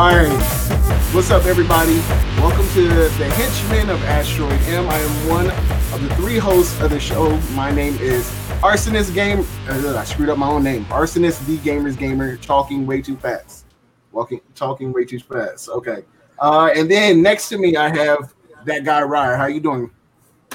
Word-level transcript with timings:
All 0.00 0.06
right. 0.06 0.32
What's 1.12 1.30
up, 1.30 1.44
everybody? 1.44 1.98
Welcome 2.40 2.66
to 2.70 2.88
the 2.88 3.30
Henchmen 3.34 3.90
of 3.90 4.02
Asteroid 4.04 4.58
M. 4.62 4.88
I 4.88 4.96
am 4.96 5.28
one 5.28 5.50
of 5.92 6.00
the 6.00 6.08
three 6.16 6.38
hosts 6.38 6.80
of 6.80 6.88
the 6.88 6.98
show. 6.98 7.36
My 7.52 7.70
name 7.70 7.98
is 7.98 8.26
Arsonist 8.62 9.12
Game. 9.12 9.40
Uh, 9.68 9.98
I 9.98 10.04
screwed 10.04 10.30
up 10.30 10.38
my 10.38 10.48
own 10.48 10.62
name. 10.62 10.86
Arsonist 10.86 11.44
the 11.44 11.58
Gamers 11.58 11.98
Gamer, 11.98 12.38
talking 12.38 12.86
way 12.86 13.02
too 13.02 13.14
fast. 13.18 13.66
Walking, 14.10 14.40
talking 14.54 14.90
way 14.90 15.04
too 15.04 15.20
fast. 15.20 15.68
Okay. 15.68 16.02
Uh, 16.38 16.70
and 16.74 16.90
then 16.90 17.20
next 17.20 17.50
to 17.50 17.58
me, 17.58 17.76
I 17.76 17.94
have 17.94 18.32
that 18.64 18.86
guy 18.86 19.02
Ryan. 19.02 19.38
How 19.38 19.48
you 19.48 19.60
doing? 19.60 19.90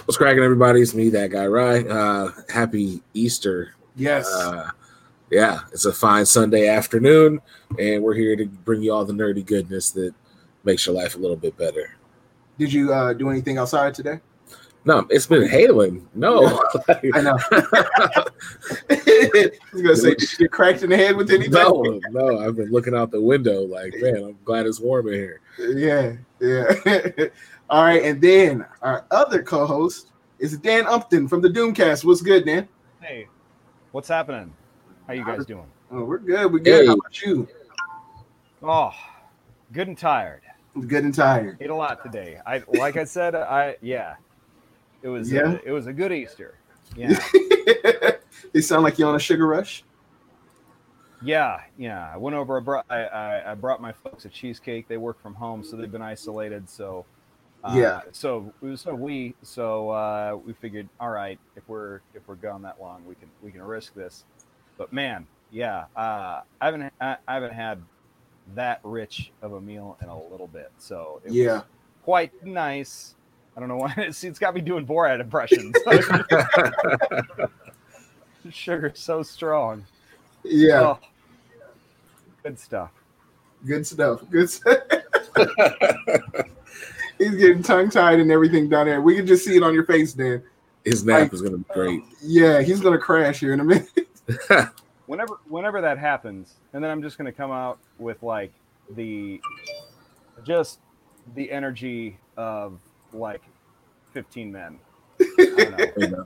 What's 0.05 0.18
cracking, 0.18 0.41
everybody? 0.43 0.82
It's 0.82 0.96
me, 0.96 1.09
that 1.09 1.30
guy, 1.30 1.46
Ryan. 1.46 1.91
Uh, 1.91 2.32
happy 2.49 3.04
Easter. 3.13 3.76
Yes. 3.96 4.27
Uh, 4.27 4.71
yeah, 5.31 5.61
it's 5.71 5.85
a 5.85 5.93
fine 5.93 6.25
Sunday 6.25 6.67
afternoon, 6.67 7.41
and 7.79 8.03
we're 8.03 8.13
here 8.13 8.35
to 8.35 8.45
bring 8.45 8.81
you 8.81 8.93
all 8.93 9.05
the 9.05 9.13
nerdy 9.13 9.45
goodness 9.45 9.91
that 9.91 10.13
makes 10.63 10.85
your 10.85 10.95
life 10.95 11.15
a 11.15 11.17
little 11.17 11.38
bit 11.38 11.57
better. 11.57 11.95
Did 12.57 12.71
you 12.71 12.93
uh, 12.93 13.13
do 13.13 13.29
anything 13.29 13.57
outside 13.57 13.93
today? 13.93 14.20
No, 14.85 15.07
it's 15.09 15.25
been 15.25 15.48
hailing. 15.48 16.07
No, 16.13 16.45
I 17.13 17.21
know. 17.21 17.38
I 18.89 19.51
was 19.73 19.81
gonna 19.81 19.95
say, 19.95 20.13
did 20.13 20.39
you 20.39 20.48
cracked 20.48 20.84
in 20.84 20.91
the 20.91 20.98
head 20.98 21.17
with 21.17 21.31
anything? 21.31 21.53
no, 21.53 21.99
no. 22.12 22.39
I've 22.39 22.55
been 22.55 22.71
looking 22.71 22.95
out 22.95 23.09
the 23.09 23.21
window, 23.21 23.62
like, 23.62 23.95
man, 23.98 24.17
I'm 24.17 24.37
glad 24.45 24.67
it's 24.67 24.79
warm 24.79 25.07
in 25.07 25.15
here. 25.15 25.41
Yeah, 25.57 26.13
yeah. 26.39 27.26
All 27.70 27.84
right, 27.84 28.03
and 28.03 28.21
then 28.21 28.63
our 28.84 29.05
other 29.09 29.41
co-host 29.41 30.12
is 30.37 30.55
Dan 30.59 30.85
Upton 30.85 31.27
from 31.27 31.41
the 31.41 31.49
Doomcast. 31.49 32.05
What's 32.05 32.21
good, 32.21 32.45
Dan? 32.45 32.67
Hey, 33.01 33.27
what's 33.91 34.07
happening? 34.07 34.54
How 35.07 35.13
you 35.13 35.23
guys 35.25 35.45
doing? 35.45 35.67
Oh, 35.91 36.03
we're 36.03 36.17
good. 36.17 36.51
We're 36.51 36.59
good. 36.59 36.81
Hey. 36.81 36.87
How 36.87 36.93
about 36.93 37.21
you? 37.21 37.48
Oh, 38.63 38.91
good 39.71 39.87
and 39.87 39.98
tired. 39.98 40.41
Good 40.87 41.03
and 41.03 41.13
tired. 41.13 41.57
Ate 41.61 41.70
a 41.70 41.75
lot 41.75 42.03
today. 42.03 42.39
I 42.45 42.63
like 42.67 42.98
I 42.98 43.03
said. 43.03 43.35
I 43.35 43.77
yeah, 43.81 44.15
it 45.03 45.07
was 45.07 45.31
Yeah? 45.31 45.53
A, 45.53 45.67
it 45.67 45.71
was 45.71 45.87
a 45.87 45.93
good 45.93 46.11
Easter. 46.11 46.55
Yeah, 46.95 47.17
they 48.51 48.61
sound 48.61 48.83
like 48.83 48.98
you're 48.98 49.07
on 49.09 49.15
a 49.15 49.20
sugar 49.20 49.48
rush. 49.48 49.83
yeah, 51.21 51.61
yeah. 51.77 52.11
I 52.13 52.17
went 52.17 52.35
over. 52.35 52.57
I 52.57 52.61
brought 52.61 52.85
I, 52.89 53.03
I, 53.03 53.51
I 53.51 53.55
brought 53.55 53.81
my 53.81 53.91
folks 53.91 54.26
a 54.26 54.29
cheesecake. 54.29 54.87
They 54.87 54.98
work 54.98 55.21
from 55.21 55.35
home, 55.35 55.63
so 55.63 55.77
they've 55.77 55.91
been 55.91 56.01
isolated. 56.01 56.70
So 56.70 57.05
uh, 57.63 57.73
Yeah. 57.76 58.01
So 58.11 58.51
so 58.76 58.93
we 58.95 59.35
so 59.43 59.89
uh, 59.91 60.37
we 60.43 60.53
figured, 60.53 60.89
all 60.99 61.09
right, 61.11 61.39
if 61.55 61.67
we're 61.70 62.01
if 62.13 62.27
we're 62.27 62.35
gone 62.35 62.61
that 62.63 62.81
long, 62.81 63.05
we 63.05 63.15
can 63.15 63.29
we 63.41 63.51
can 63.51 63.61
risk 63.61 63.93
this. 63.93 64.25
But 64.78 64.91
man, 64.94 65.25
yeah, 65.51 65.85
uh, 65.95 66.41
I 66.62 66.66
haven't 66.66 66.91
I, 67.00 67.18
I 67.28 67.34
haven't 67.35 67.53
had 67.53 67.81
that 68.53 68.79
rich 68.84 69.31
of 69.41 69.53
a 69.53 69.62
meal 69.62 69.97
in 70.01 70.09
a 70.09 70.19
little 70.29 70.47
bit. 70.47 70.72
So 70.78 71.22
it 71.25 71.31
Yeah. 71.31 71.53
was 71.53 71.63
quite 72.03 72.45
nice. 72.45 73.16
I 73.56 73.59
don't 73.59 73.69
know 73.69 73.78
why 73.78 73.94
it's, 73.97 74.23
it's 74.23 74.38
got 74.40 74.53
me 74.53 74.62
doing 74.62 74.85
Borat 74.85 75.19
impressions. 75.19 75.75
Sugar's 78.51 79.00
so 79.00 79.23
strong. 79.23 79.85
Yeah. 80.44 80.81
Oh, 80.81 81.00
good 82.44 82.59
stuff. 82.59 82.91
Good 83.66 83.88
stuff. 83.88 84.22
Good 84.29 84.50
stuff. 84.50 84.78
He's 87.17 87.31
getting 87.35 87.63
tongue 87.63 87.89
tied 87.89 88.19
and 88.19 88.29
everything 88.31 88.69
down 88.69 88.85
there. 88.88 89.01
We 89.01 89.16
can 89.16 89.25
just 89.25 89.45
see 89.45 89.56
it 89.56 89.63
on 89.63 89.73
your 89.73 89.85
face, 89.85 90.13
Dan. 90.13 90.44
His 90.84 91.03
nap 91.03 91.22
Like- 91.22 91.34
is 91.34 91.41
gonna 91.41 91.57
be 91.57 91.66
great. 91.73 92.03
Yeah, 92.22 92.62
he's 92.62 92.81
gonna 92.81 93.00
crash 93.00 93.39
here 93.39 93.53
in 93.53 93.62
a 93.62 93.63
minute. 93.63 94.04
Whenever 95.07 95.38
whenever 95.47 95.81
that 95.81 96.00
happens, 96.00 96.55
and 96.73 96.83
then 96.83 96.89
I'm 96.89 97.03
just 97.03 97.16
gonna 97.17 97.31
come 97.31 97.51
out 97.51 97.77
with 98.00 98.23
like 98.23 98.51
the 98.95 99.39
just 100.44 100.79
the 101.35 101.51
energy 101.51 102.17
of 102.38 102.79
like 103.13 103.44
15 104.13 104.51
men. 104.51 104.79
I 105.22 105.25
don't 105.38 105.77
know. 105.77 105.85
You 105.97 106.07
know? 106.07 106.23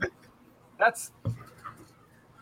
That's 0.78 1.12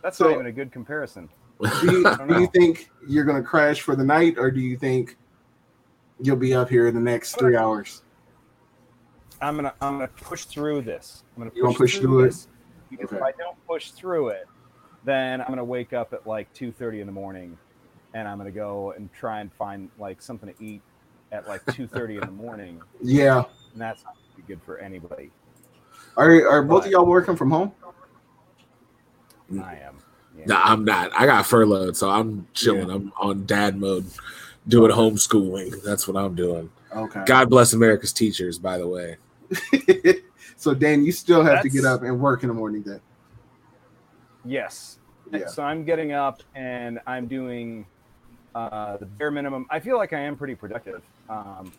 that's 0.02 0.16
So- 0.16 0.26
not 0.26 0.34
even 0.34 0.46
a 0.46 0.52
good 0.52 0.70
comparison. 0.70 1.28
Do 1.80 1.90
you, 1.90 2.02
don't 2.04 2.40
you 2.40 2.46
think 2.54 2.88
you're 3.08 3.24
gonna 3.24 3.42
crash 3.42 3.80
for 3.80 3.96
the 3.96 4.04
night, 4.04 4.38
or 4.38 4.48
do 4.52 4.60
you 4.60 4.76
think 4.78 5.16
you'll 6.20 6.36
be 6.36 6.54
up 6.54 6.68
here 6.68 6.86
in 6.86 6.94
the 6.94 7.00
next 7.00 7.34
three 7.36 7.56
hours? 7.56 8.02
I'm 9.42 9.56
gonna 9.56 9.74
I'm 9.80 9.94
gonna 9.94 10.06
push 10.06 10.44
through 10.44 10.82
this. 10.82 11.24
I'm 11.36 11.42
gonna 11.42 11.54
You 11.56 11.64
gonna 11.64 11.74
push 11.76 11.98
through 11.98 12.20
it? 12.20 12.26
this 12.26 12.46
because 12.90 13.06
Okay. 13.06 13.16
if 13.16 13.22
I 13.22 13.32
don't 13.32 13.56
push 13.66 13.90
through 13.90 14.28
it, 14.28 14.46
then 15.08 15.40
I'm 15.40 15.48
gonna 15.48 15.64
wake 15.64 15.92
up 15.92 16.12
at 16.12 16.26
like 16.26 16.52
2:30 16.54 17.00
in 17.00 17.06
the 17.06 17.12
morning, 17.12 17.56
and 18.14 18.28
I'm 18.28 18.38
gonna 18.38 18.50
go 18.50 18.92
and 18.92 19.12
try 19.12 19.40
and 19.40 19.52
find 19.54 19.90
like 19.98 20.20
something 20.20 20.52
to 20.52 20.64
eat 20.64 20.82
at 21.32 21.48
like 21.48 21.64
2:30 21.66 22.14
in 22.14 22.20
the 22.20 22.26
morning, 22.26 22.82
Yeah. 23.00 23.44
and 23.72 23.80
that's 23.80 24.04
not 24.04 24.16
good 24.46 24.60
for 24.64 24.78
anybody. 24.78 25.30
Are 26.16 26.48
are 26.48 26.62
both 26.62 26.84
of 26.84 26.90
y'all 26.90 27.06
working 27.06 27.36
from 27.36 27.50
home? 27.50 27.72
I 29.62 29.76
am. 29.76 29.96
Yeah. 30.36 30.44
No, 30.46 30.60
I'm 30.62 30.84
not. 30.84 31.10
I 31.18 31.26
got 31.26 31.46
furloughed, 31.46 31.96
so 31.96 32.10
I'm 32.10 32.46
chilling. 32.54 32.88
Yeah. 32.88 32.94
I'm 32.94 33.12
on 33.18 33.46
dad 33.46 33.78
mode, 33.78 34.06
doing 34.66 34.92
homeschooling. 34.92 35.82
That's 35.82 36.06
what 36.06 36.16
I'm 36.16 36.34
doing. 36.34 36.70
Okay. 36.94 37.22
God 37.26 37.50
bless 37.50 37.72
America's 37.72 38.12
teachers, 38.12 38.58
by 38.58 38.78
the 38.78 38.86
way. 38.86 39.16
so 40.56 40.74
Dan, 40.74 41.04
you 41.04 41.12
still 41.12 41.42
have 41.42 41.62
to 41.62 41.68
get 41.68 41.84
up 41.84 42.02
and 42.02 42.20
work 42.20 42.42
in 42.42 42.48
the 42.48 42.54
morning 42.54 42.82
then. 42.82 43.00
Yes. 44.44 44.97
Yeah. 45.32 45.46
So 45.46 45.62
I'm 45.62 45.84
getting 45.84 46.12
up 46.12 46.42
and 46.54 47.00
I'm 47.06 47.26
doing 47.26 47.86
uh, 48.54 48.96
the 48.96 49.06
bare 49.06 49.30
minimum. 49.30 49.66
I 49.70 49.80
feel 49.80 49.96
like 49.96 50.12
I 50.12 50.20
am 50.20 50.36
pretty 50.36 50.54
productive. 50.54 51.02
Um, 51.28 51.72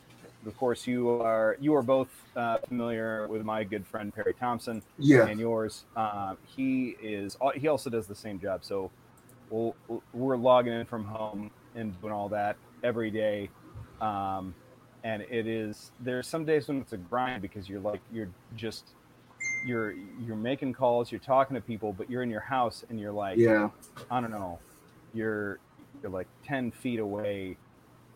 of 0.46 0.58
course, 0.58 0.88
you 0.88 1.10
are 1.22 1.58
you 1.60 1.76
are 1.76 1.82
both 1.82 2.08
uh, 2.36 2.58
familiar 2.68 3.28
with 3.28 3.44
my 3.44 3.64
good 3.64 3.86
friend 3.86 4.14
Perry 4.14 4.34
Thompson 4.34 4.82
Yeah. 4.98 5.26
and 5.28 5.40
yours. 5.40 5.84
Um, 5.98 6.38
he 6.46 6.96
is 7.02 7.38
he 7.56 7.68
also 7.68 7.90
does 7.90 8.08
the 8.08 8.16
same 8.16 8.40
job. 8.40 8.64
So 8.64 8.90
we'll, 9.50 9.76
we're 10.14 10.38
logging 10.38 10.74
in 10.74 10.86
from 10.86 11.04
home 11.04 11.52
and 11.76 12.00
doing 12.02 12.14
all 12.14 12.30
that 12.30 12.56
every 12.84 13.12
day. 13.12 13.50
Um, 14.00 14.56
and 15.04 15.24
it 15.30 15.48
is 15.48 15.92
there's 16.00 16.28
some 16.28 16.46
days 16.46 16.68
when 16.68 16.78
it's 16.82 16.94
a 16.94 16.98
grind 16.98 17.42
because 17.42 17.68
you're 17.68 17.80
like 17.82 18.00
you're 18.12 18.30
just 18.56 18.92
you're 19.66 19.94
you're 20.26 20.36
making 20.36 20.74
calls, 20.74 21.12
you're 21.12 21.20
talking 21.20 21.56
to 21.56 21.62
people, 21.62 21.94
but 21.94 22.10
you're 22.10 22.24
in 22.24 22.30
your 22.30 22.40
house 22.42 22.84
and 22.90 23.00
you're 23.00 23.12
like 23.12 23.38
Yeah. 23.38 23.70
I 24.10 24.22
don't 24.22 24.32
know, 24.32 24.60
you're 25.14 25.60
you're 26.02 26.12
like 26.12 26.28
ten 26.46 26.72
feet 26.72 27.00
away 27.00 27.58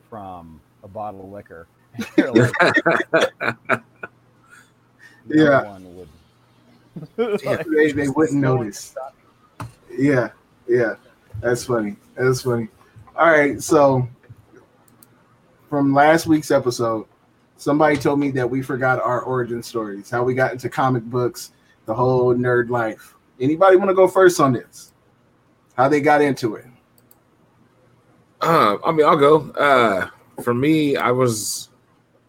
from 0.09 0.59
a 0.83 0.87
bottle 0.87 1.21
of 1.23 1.29
liquor. 1.31 1.67
Like, 2.17 2.51
Yeah. 5.27 5.77
would. 5.79 7.39
They, 7.75 7.91
they 7.91 8.09
wouldn't 8.09 8.39
notice. 8.41 8.95
Yeah. 9.97 10.29
Yeah. 10.67 10.95
That's 11.41 11.65
funny. 11.65 11.95
That's 12.15 12.41
funny. 12.41 12.67
All 13.15 13.29
right. 13.31 13.61
So 13.61 14.07
from 15.69 15.93
last 15.93 16.27
week's 16.27 16.51
episode, 16.51 17.05
somebody 17.63 17.95
told 17.95 18.19
me 18.19 18.29
that 18.31 18.49
we 18.49 18.61
forgot 18.61 19.01
our 19.01 19.21
origin 19.21 19.63
stories, 19.63 20.09
how 20.09 20.21
we 20.23 20.33
got 20.33 20.51
into 20.51 20.69
comic 20.69 21.03
books, 21.03 21.51
the 21.85 21.93
whole 21.93 22.35
nerd 22.35 22.69
life. 22.69 23.15
Anybody 23.39 23.77
want 23.77 23.89
to 23.89 23.95
go 23.95 24.07
first 24.07 24.39
on 24.41 24.51
this? 24.51 24.91
How 25.75 25.87
they 25.87 26.01
got 26.01 26.21
into 26.21 26.55
it? 26.55 26.65
Uh, 28.41 28.77
I 28.85 28.91
mean, 28.91 29.05
I'll 29.05 29.17
go. 29.17 29.49
Uh, 29.51 30.09
for 30.43 30.53
me, 30.53 30.97
I 30.97 31.11
was, 31.11 31.69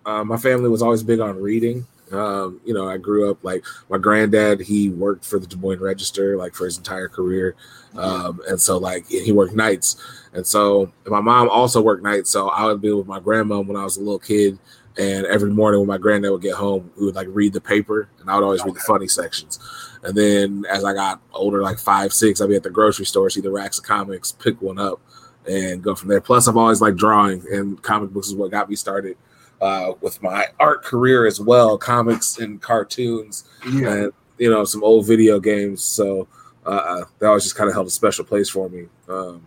uh, 0.07 0.23
my 0.23 0.37
family 0.37 0.69
was 0.69 0.83
always 0.83 1.03
big 1.03 1.19
on 1.19 1.41
reading. 1.41 1.85
Um, 2.13 2.61
you 2.65 2.73
know, 2.73 2.89
I 2.89 2.97
grew 2.97 3.29
up 3.29 3.43
like 3.43 3.65
my 3.91 3.99
granddad, 3.99 4.61
he 4.61 4.91
worked 4.91 5.25
for 5.25 5.41
the 5.41 5.49
Des 5.49 5.57
Moines 5.57 5.81
Register 5.81 6.37
like 6.37 6.55
for 6.55 6.65
his 6.65 6.77
entire 6.77 7.09
career. 7.09 7.57
Um, 7.97 8.41
and 8.49 8.61
so 8.61 8.79
like 8.79 9.09
he 9.09 9.33
worked 9.33 9.55
nights. 9.55 9.97
And 10.33 10.47
so 10.47 10.93
and 11.05 11.13
my 11.13 11.21
mom 11.21 11.49
also 11.49 11.83
worked 11.83 12.05
nights. 12.05 12.31
So 12.31 12.51
I 12.51 12.67
would 12.67 12.81
be 12.81 12.93
with 12.93 13.09
my 13.09 13.19
grandma 13.19 13.61
when 13.61 13.77
I 13.77 13.83
was 13.83 13.97
a 13.97 14.01
little 14.01 14.21
kid. 14.21 14.59
And 14.97 15.27
every 15.27 15.51
morning 15.51 15.81
when 15.81 15.89
my 15.89 15.99
granddad 15.99 16.31
would 16.31 16.43
get 16.43 16.55
home, 16.55 16.91
we 16.97 17.07
would 17.07 17.17
like 17.17 17.27
read 17.31 17.53
the 17.53 17.61
paper 17.61 18.09
and 18.21 18.31
I 18.31 18.37
would 18.37 18.45
always 18.45 18.65
read 18.65 18.75
the 18.77 18.81
funny 18.81 19.09
sections. 19.09 19.59
And 20.05 20.17
then 20.17 20.65
as 20.71 20.85
I 20.85 20.93
got 20.95 21.21
older, 21.33 21.63
like 21.63 21.79
five, 21.79 22.13
six, 22.13 22.41
I'd 22.41 22.49
be 22.49 22.55
at 22.57 22.63
the 22.63 22.71
grocery 22.71 23.05
store, 23.07 23.29
see 23.31 23.41
the 23.41 23.51
racks 23.51 23.79
of 23.79 23.85
comics, 23.85 24.31
pick 24.33 24.61
one 24.63 24.79
up 24.79 25.01
and 25.49 25.83
go 25.83 25.95
from 25.95 26.09
there. 26.11 26.21
Plus, 26.21 26.47
I've 26.47 26.57
always 26.57 26.81
liked 26.81 26.97
drawing, 26.97 27.45
and 27.53 27.83
comic 27.83 28.11
books 28.11 28.29
is 28.29 28.35
what 28.35 28.51
got 28.51 28.71
me 28.71 28.77
started 28.77 29.17
uh, 29.61 29.93
with 30.01 30.23
my 30.23 30.47
art 30.61 30.83
career 30.85 31.27
as 31.27 31.41
well. 31.41 31.77
Comics 31.77 32.39
and 32.39 32.63
cartoons, 32.63 33.45
Yeah. 33.71 33.93
and 33.95 34.13
you 34.39 34.49
know 34.51 34.65
some 34.65 34.83
old 34.85 35.07
video 35.07 35.41
games. 35.41 35.83
So 35.83 36.29
uh, 36.65 37.03
that 37.19 37.27
always 37.27 37.43
just 37.43 37.57
kind 37.57 37.69
of 37.69 37.75
held 37.75 37.87
a 37.89 37.91
special 37.91 38.25
place 38.25 38.49
for 38.49 38.69
me. 38.71 38.87
Um, 39.09 39.43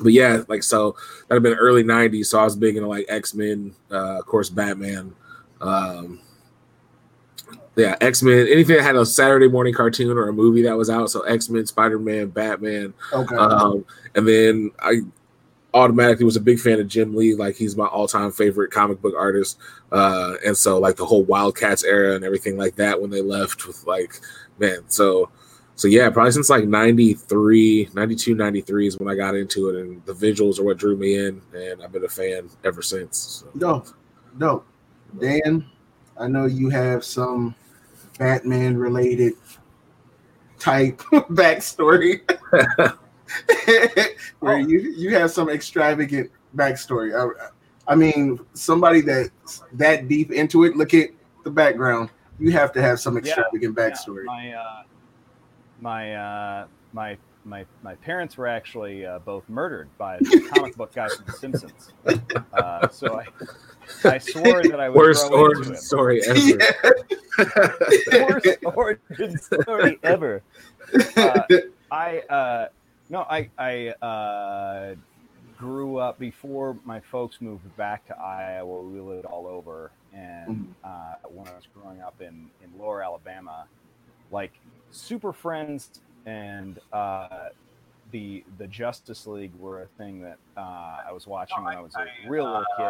but 0.00 0.12
yeah, 0.12 0.42
like 0.48 0.62
so 0.62 0.96
that 1.28 1.34
had 1.34 1.42
been 1.42 1.54
early 1.54 1.84
'90s. 1.84 2.26
So 2.26 2.38
I 2.38 2.44
was 2.44 2.56
big 2.56 2.76
into 2.76 2.88
like 2.88 3.06
X 3.08 3.34
Men, 3.34 3.74
uh, 3.90 4.18
of 4.18 4.26
course, 4.26 4.50
Batman. 4.50 5.14
Um, 5.60 6.20
yeah, 7.76 7.96
X 8.00 8.22
Men. 8.22 8.46
Anything 8.48 8.76
that 8.76 8.84
had 8.84 8.96
a 8.96 9.06
Saturday 9.06 9.48
morning 9.48 9.74
cartoon 9.74 10.16
or 10.16 10.28
a 10.28 10.32
movie 10.32 10.62
that 10.62 10.76
was 10.76 10.90
out. 10.90 11.10
So 11.10 11.22
X 11.22 11.48
Men, 11.48 11.66
Spider 11.66 11.98
Man, 11.98 12.28
Batman. 12.28 12.92
Okay. 13.12 13.36
Um, 13.36 13.84
and 14.14 14.26
then 14.26 14.70
I 14.80 15.00
automatically 15.74 16.24
was 16.24 16.36
a 16.36 16.40
big 16.40 16.58
fan 16.58 16.80
of 16.80 16.88
Jim 16.88 17.14
Lee. 17.14 17.34
Like 17.34 17.56
he's 17.56 17.76
my 17.76 17.86
all-time 17.86 18.32
favorite 18.32 18.72
comic 18.72 19.00
book 19.00 19.14
artist. 19.16 19.58
Uh, 19.92 20.34
and 20.44 20.56
so 20.56 20.78
like 20.78 20.96
the 20.96 21.06
whole 21.06 21.24
Wildcats 21.24 21.84
era 21.84 22.14
and 22.14 22.24
everything 22.24 22.56
like 22.56 22.74
that 22.76 23.00
when 23.00 23.10
they 23.10 23.22
left 23.22 23.66
with 23.66 23.86
like 23.86 24.20
man, 24.58 24.82
so 24.88 25.30
so 25.78 25.86
yeah, 25.86 26.10
probably 26.10 26.32
since 26.32 26.50
like 26.50 26.64
93, 26.64 27.90
92, 27.94 28.34
93 28.34 28.86
is 28.88 28.98
when 28.98 29.08
I 29.08 29.14
got 29.14 29.36
into 29.36 29.68
it 29.68 29.76
and 29.76 30.04
the 30.06 30.12
visuals 30.12 30.58
are 30.58 30.64
what 30.64 30.76
drew 30.76 30.96
me 30.96 31.16
in 31.16 31.40
and 31.54 31.80
I've 31.80 31.92
been 31.92 32.04
a 32.04 32.08
fan 32.08 32.50
ever 32.64 32.82
since. 32.82 33.44
So. 33.44 33.46
No, 33.54 33.84
no. 34.36 34.64
Dan, 35.20 35.64
I 36.18 36.26
know 36.26 36.46
you 36.46 36.68
have 36.70 37.04
some 37.04 37.54
Batman 38.18 38.76
related 38.76 39.34
type 40.58 40.98
backstory. 41.12 42.28
where 44.40 44.56
oh. 44.56 44.56
you 44.56 44.80
you 44.96 45.14
have 45.14 45.30
some 45.30 45.48
extravagant 45.48 46.28
backstory. 46.56 47.14
I, 47.14 47.50
I 47.86 47.94
mean, 47.94 48.40
somebody 48.52 49.00
that's 49.00 49.62
that 49.74 50.08
deep 50.08 50.32
into 50.32 50.64
it. 50.64 50.74
Look 50.74 50.92
at 50.92 51.10
the 51.44 51.50
background. 51.50 52.10
You 52.40 52.50
have 52.50 52.72
to 52.72 52.82
have 52.82 52.98
some 52.98 53.16
extravagant 53.16 53.76
yeah, 53.78 53.90
backstory. 53.90 54.24
Yeah. 54.24 54.32
My 54.32 54.52
uh, 54.54 54.82
my 55.80 56.14
uh, 56.14 56.66
my 56.92 57.16
my 57.44 57.64
my 57.82 57.94
parents 57.96 58.36
were 58.36 58.46
actually 58.46 59.06
uh, 59.06 59.18
both 59.20 59.48
murdered 59.48 59.88
by 59.98 60.18
the 60.18 60.48
comic 60.54 60.76
book 60.76 60.94
guy 60.94 61.08
from 61.08 61.24
The 61.26 61.32
Simpsons. 61.32 61.92
Uh, 62.52 62.88
so 62.88 63.20
I 63.20 63.26
I 64.08 64.18
swore 64.18 64.62
that 64.62 64.80
I 64.80 64.88
would 64.88 64.96
worst 64.96 65.30
origin 65.30 65.76
story 65.76 66.22
ever. 66.26 66.38
Yeah. 68.12 68.22
worst 68.24 68.58
origin 68.64 69.38
story 69.38 69.98
ever. 70.02 70.42
Uh, 71.16 71.40
I 71.90 72.18
uh, 72.20 72.68
no, 73.08 73.20
I 73.22 73.48
I 73.58 73.88
uh, 74.04 74.94
grew 75.56 75.98
up 75.98 76.18
before 76.18 76.76
my 76.84 77.00
folks 77.00 77.40
moved 77.40 77.76
back 77.76 78.06
to 78.06 78.18
Iowa. 78.18 78.82
We 78.82 79.00
lived 79.00 79.24
all 79.24 79.46
over, 79.46 79.90
and 80.12 80.50
mm-hmm. 80.50 80.72
uh, 80.84 81.28
when 81.30 81.48
I 81.48 81.54
was 81.54 81.66
growing 81.74 82.00
up 82.00 82.20
in 82.20 82.50
in 82.62 82.78
Lower 82.78 83.02
Alabama, 83.02 83.66
like 84.30 84.52
Super 84.90 85.32
Friends 85.32 86.00
and 86.26 86.78
uh, 86.92 87.48
the 88.10 88.44
the 88.58 88.66
Justice 88.66 89.26
League 89.26 89.54
were 89.58 89.82
a 89.82 89.86
thing 89.98 90.20
that 90.22 90.38
uh, 90.56 90.98
I 91.08 91.12
was 91.12 91.26
watching 91.26 91.64
when 91.64 91.76
I 91.76 91.80
was 91.80 91.94
a 91.94 92.28
real 92.28 92.44
little 92.44 92.64
kid 92.76 92.84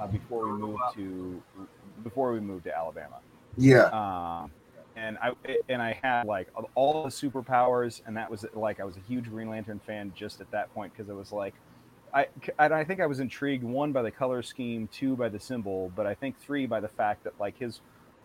uh, 0.00 0.06
before 0.06 0.52
we 0.52 0.58
moved 0.58 0.82
to 0.94 1.42
before 2.02 2.32
we 2.32 2.40
moved 2.40 2.64
to 2.64 2.76
Alabama. 2.76 3.18
Yeah. 3.56 3.86
Um, 3.86 4.50
and 4.96 5.18
I 5.18 5.32
and 5.68 5.80
I 5.80 5.98
had 6.02 6.26
like 6.26 6.48
all 6.74 7.04
the 7.04 7.10
superpowers, 7.10 8.02
and 8.06 8.16
that 8.16 8.30
was 8.30 8.44
like 8.54 8.80
I 8.80 8.84
was 8.84 8.96
a 8.96 9.00
huge 9.08 9.28
Green 9.30 9.48
Lantern 9.48 9.80
fan 9.86 10.12
just 10.14 10.40
at 10.40 10.50
that 10.50 10.72
point 10.74 10.92
because 10.92 11.08
it 11.08 11.14
was 11.14 11.32
like 11.32 11.54
I 12.12 12.26
and 12.58 12.74
I 12.74 12.84
think 12.84 13.00
I 13.00 13.06
was 13.06 13.20
intrigued 13.20 13.64
one 13.64 13.92
by 13.92 14.02
the 14.02 14.10
color 14.10 14.42
scheme, 14.42 14.88
two 14.92 15.16
by 15.16 15.28
the 15.28 15.40
symbol, 15.40 15.90
but 15.96 16.06
I 16.06 16.14
think 16.14 16.38
three 16.40 16.66
by 16.66 16.80
the 16.80 16.88
fact 16.88 17.24
that 17.24 17.32
like 17.40 17.58
his 17.58 17.80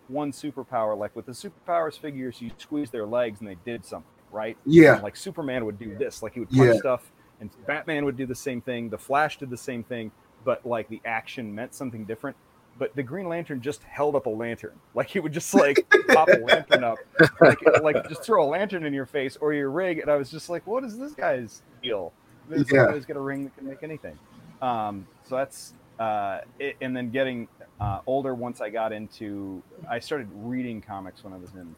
one 0.10 0.32
superpower, 0.32 0.98
like 0.98 1.16
with 1.16 1.26
the 1.26 1.32
superpowers 1.32 1.98
figures, 1.98 2.42
you 2.42 2.52
squeeze 2.58 2.90
their 2.90 3.06
legs 3.06 3.40
and 3.40 3.50
they 3.50 3.58
did 3.66 3.86
something, 3.86 4.10
right? 4.32 4.58
Yeah. 4.66 4.96
And 4.96 5.04
like 5.04 5.16
Superman 5.16 5.66
would 5.66 5.80
do 5.80 5.96
this, 5.98 6.24
like 6.24 6.34
he 6.34 6.40
would 6.40 6.50
punch 6.50 6.74
yeah. 6.74 6.80
stuff, 6.80 7.12
and 7.40 7.50
Batman 7.66 8.06
would 8.06 8.18
do 8.18 8.26
the 8.26 8.36
same 8.36 8.62
thing. 8.62 8.90
The 8.90 8.98
Flash 8.98 9.38
did 9.38 9.50
the 9.50 9.58
same 9.58 9.84
thing, 9.84 10.12
but 10.44 10.66
like 10.66 10.88
the 10.90 11.02
action 11.06 11.54
meant 11.54 11.74
something 11.74 12.06
different 12.06 12.36
but 12.80 12.96
the 12.96 13.04
Green 13.04 13.28
Lantern 13.28 13.62
just 13.62 13.84
held 13.84 14.16
up 14.16 14.26
a 14.26 14.30
lantern. 14.30 14.74
Like 14.94 15.10
he 15.10 15.20
would 15.20 15.32
just 15.32 15.54
like 15.54 15.88
pop 16.10 16.28
a 16.28 16.40
lantern 16.40 16.84
up, 16.84 16.98
like, 17.40 17.60
like 17.84 18.10
just 18.10 18.24
throw 18.24 18.44
a 18.44 18.50
lantern 18.50 18.84
in 18.84 18.96
your 18.96 19.06
face 19.06 19.38
or 19.40 19.54
your 19.54 19.70
rig. 19.70 20.00
And 20.00 20.10
I 20.10 20.16
was 20.16 20.32
just 20.32 20.50
like, 20.50 20.66
what 20.66 20.84
is 20.84 20.98
this 20.98 21.12
guy's 21.12 21.62
deal? 21.84 22.14
This 22.50 22.66
yeah. 22.72 22.88
guy's 22.88 23.06
got 23.06 23.16
a 23.16 23.20
ring 23.20 23.44
that 23.44 23.56
can 23.56 23.68
make 23.68 23.84
anything. 23.84 24.18
Um, 24.60 25.06
so 25.24 25.36
that's 25.36 25.76
uh, 26.00 26.40
it, 26.58 26.78
and 26.82 26.98
then 26.98 27.12
getting 27.12 27.48
uh, 27.80 28.00
older 28.06 28.34
once 28.34 28.62
I 28.62 28.70
got 28.70 28.92
into, 28.92 29.62
I 29.90 30.00
started 30.00 30.28
reading 30.34 30.82
comics 30.82 31.24
when 31.24 31.34
I 31.34 31.38
was 31.38 31.54
in 31.54 31.76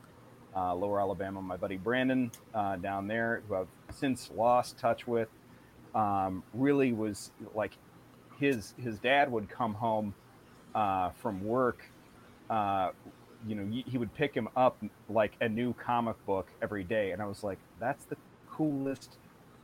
uh, 0.55 0.73
Lower 0.73 0.99
Alabama. 0.99 1.41
My 1.41 1.57
buddy 1.57 1.77
Brandon 1.77 2.31
uh, 2.53 2.77
down 2.77 3.07
there, 3.07 3.43
who 3.47 3.55
I've 3.55 3.67
since 3.93 4.31
lost 4.35 4.77
touch 4.77 5.07
with, 5.07 5.29
um, 5.95 6.43
really 6.53 6.93
was 6.93 7.31
like 7.53 7.71
his 8.39 8.73
his 8.81 8.99
dad 8.99 9.31
would 9.31 9.49
come 9.49 9.73
home 9.73 10.13
uh, 10.75 11.09
from 11.21 11.43
work, 11.43 11.83
uh, 12.49 12.91
you 13.47 13.55
know, 13.55 13.83
he 13.85 13.97
would 13.97 14.13
pick 14.15 14.33
him 14.33 14.49
up 14.55 14.77
like 15.09 15.33
a 15.41 15.47
new 15.49 15.73
comic 15.73 16.23
book 16.25 16.47
every 16.61 16.83
day, 16.83 17.11
and 17.11 17.21
I 17.21 17.25
was 17.25 17.43
like, 17.43 17.57
that's 17.79 18.05
the 18.05 18.17
coolest 18.49 19.17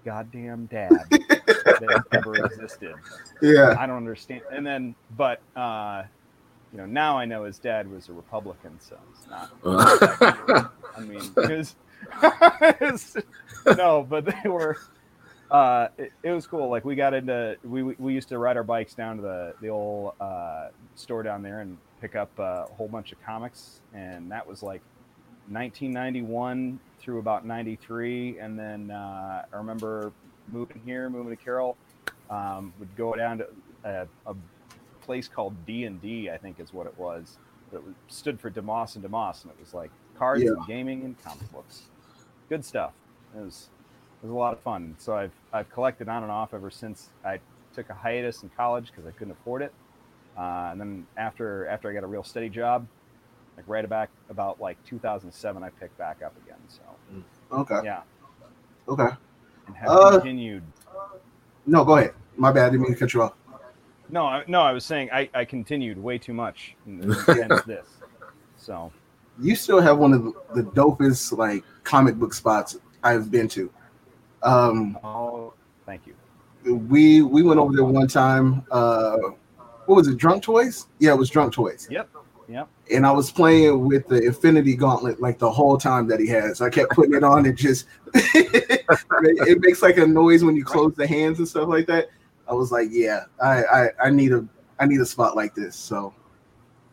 goddamn 0.05 0.67
dad 0.67 1.05
that 1.09 2.03
ever 2.13 2.35
existed. 2.45 2.95
Yeah, 3.41 3.75
I 3.77 3.85
don't 3.85 3.97
understand. 3.97 4.41
And 4.51 4.65
then, 4.65 4.95
but 5.17 5.41
uh, 5.55 6.03
you 6.75 6.81
know, 6.81 6.87
now 6.87 7.17
I 7.17 7.23
know 7.23 7.45
his 7.45 7.57
dad 7.57 7.89
was 7.89 8.09
a 8.09 8.13
Republican, 8.13 8.77
so 8.81 8.97
it's 9.13 9.27
not. 9.29 9.49
I 10.97 10.99
mean, 10.99 11.21
because 11.33 11.73
no, 13.77 14.05
but 14.09 14.25
they 14.25 14.49
were 14.49 14.77
uh, 15.49 15.87
it, 15.97 16.11
it, 16.21 16.31
was 16.31 16.45
cool. 16.45 16.69
Like 16.69 16.83
we 16.83 16.95
got 16.95 17.13
into 17.13 17.55
we 17.63 17.83
we 17.83 18.13
used 18.13 18.27
to 18.27 18.37
ride 18.39 18.57
our 18.57 18.63
bikes 18.63 18.93
down 18.93 19.15
to 19.15 19.21
the 19.21 19.53
the 19.61 19.69
old 19.69 20.15
uh, 20.19 20.67
store 20.95 21.23
down 21.23 21.41
there 21.41 21.61
and 21.61 21.77
pick 22.01 22.17
up 22.17 22.29
uh, 22.37 22.65
a 22.69 22.73
whole 22.73 22.89
bunch 22.89 23.13
of 23.13 23.23
comics, 23.25 23.79
and 23.93 24.29
that 24.29 24.45
was 24.45 24.61
like 24.61 24.81
1991 25.47 26.77
through 26.99 27.19
about 27.19 27.45
93, 27.45 28.39
and 28.39 28.59
then 28.59 28.91
uh, 28.91 29.45
I 29.49 29.55
remember 29.55 30.11
moving 30.51 30.81
here, 30.83 31.09
moving 31.09 31.37
to 31.37 31.41
Carroll, 31.41 31.77
um, 32.29 32.73
would 32.79 32.93
go 32.97 33.13
down 33.13 33.37
to 33.37 33.47
a, 33.85 34.07
a 34.25 34.35
place 35.05 35.27
called 35.27 35.53
D 35.65 35.85
and 35.85 36.01
D, 36.01 36.29
I 36.29 36.37
think 36.37 36.59
is 36.59 36.73
what 36.73 36.87
it 36.87 36.97
was. 36.97 37.37
That 37.71 37.81
stood 38.07 38.39
for 38.39 38.49
DeMoss 38.51 38.95
and 38.95 39.03
DeMoss, 39.03 39.43
and 39.43 39.51
it 39.51 39.59
was 39.59 39.73
like 39.73 39.91
cards 40.17 40.43
yeah. 40.43 40.51
and 40.51 40.67
gaming 40.67 41.03
and 41.03 41.21
comic 41.23 41.51
books. 41.51 41.83
Good 42.49 42.63
stuff. 42.63 42.93
It 43.35 43.41
was 43.41 43.69
it 44.21 44.25
was 44.25 44.31
a 44.31 44.35
lot 44.35 44.53
of 44.53 44.59
fun. 44.59 44.95
So 44.97 45.15
I've 45.15 45.33
I've 45.53 45.69
collected 45.69 46.09
on 46.09 46.23
and 46.23 46.31
off 46.31 46.53
ever 46.53 46.69
since 46.69 47.09
I 47.23 47.39
took 47.73 47.89
a 47.89 47.93
hiatus 47.93 48.43
in 48.43 48.49
college 48.49 48.87
because 48.87 49.05
I 49.05 49.11
couldn't 49.11 49.33
afford 49.33 49.61
it. 49.61 49.73
Uh, 50.37 50.69
and 50.71 50.79
then 50.79 51.07
after 51.17 51.67
after 51.67 51.89
I 51.89 51.93
got 51.93 52.03
a 52.03 52.07
real 52.07 52.23
steady 52.23 52.49
job, 52.49 52.87
like 53.57 53.65
right 53.67 53.85
about 53.85 54.09
about 54.29 54.59
like 54.59 54.77
2007, 54.85 55.63
I 55.63 55.69
picked 55.69 55.97
back 55.97 56.21
up 56.23 56.33
again. 56.43 56.57
So 56.67 56.81
mm. 57.13 57.23
okay, 57.51 57.85
yeah, 57.85 58.01
okay, 58.87 59.15
and 59.67 59.75
have 59.75 59.89
uh, 59.89 60.11
continued. 60.11 60.63
No, 61.65 61.83
go 61.83 61.97
ahead. 61.97 62.13
My 62.37 62.51
bad. 62.51 62.67
I 62.67 62.69
didn't 62.71 62.81
mean 62.83 62.93
to 62.93 62.99
cut 62.99 63.13
you 63.13 63.23
off. 63.23 63.33
No, 64.09 64.25
I, 64.25 64.43
no, 64.47 64.61
I 64.61 64.71
was 64.71 64.85
saying 64.85 65.09
I, 65.11 65.29
I 65.33 65.45
continued 65.45 65.97
way 65.97 66.17
too 66.17 66.33
much 66.33 66.75
against 67.27 67.65
this. 67.67 67.87
So 68.57 68.91
you 69.39 69.55
still 69.55 69.81
have 69.81 69.97
one 69.97 70.13
of 70.13 70.33
the, 70.53 70.63
dopest 70.63 71.37
like 71.37 71.63
comic 71.83 72.15
book 72.15 72.33
spots 72.33 72.77
I've 73.03 73.29
been 73.31 73.47
to. 73.49 73.71
Um, 74.43 74.97
oh, 75.03 75.53
thank 75.85 76.01
you. 76.07 76.15
We 76.63 77.21
we 77.21 77.43
went 77.43 77.59
over 77.59 77.73
there 77.73 77.85
one 77.85 78.07
time. 78.07 78.65
Uh, 78.71 79.17
what 79.85 79.95
was 79.95 80.07
it? 80.07 80.17
Drunk 80.17 80.43
Toys? 80.43 80.87
Yeah, 80.99 81.11
it 81.11 81.17
was 81.17 81.29
Drunk 81.29 81.53
Toys. 81.53 81.87
Yep. 81.91 82.09
Yep. 82.47 82.67
And 82.91 83.05
I 83.05 83.11
was 83.11 83.31
playing 83.31 83.85
with 83.87 84.07
the 84.07 84.21
Infinity 84.21 84.75
Gauntlet 84.75 85.19
like 85.19 85.39
the 85.39 85.49
whole 85.49 85.77
time 85.77 86.07
that 86.07 86.19
he 86.19 86.27
has. 86.27 86.61
I 86.61 86.69
kept 86.69 86.91
putting 86.91 87.15
it 87.15 87.23
on 87.23 87.45
and 87.45 87.57
just 87.57 87.85
it 88.13 89.59
makes 89.61 89.81
like 89.81 89.97
a 89.97 90.05
noise 90.05 90.43
when 90.43 90.55
you 90.55 90.63
close 90.63 90.93
the 90.95 91.07
hands 91.07 91.39
and 91.39 91.47
stuff 91.47 91.67
like 91.67 91.87
that. 91.87 92.09
I 92.47 92.53
was 92.53 92.71
like, 92.71 92.89
yeah, 92.91 93.25
I 93.41 93.63
I, 93.63 93.89
I 94.05 94.09
need 94.09 94.33
a 94.33 94.45
I 94.79 94.85
need 94.85 94.99
a 95.01 95.05
spot 95.05 95.35
like 95.35 95.55
this. 95.55 95.75
So, 95.75 96.13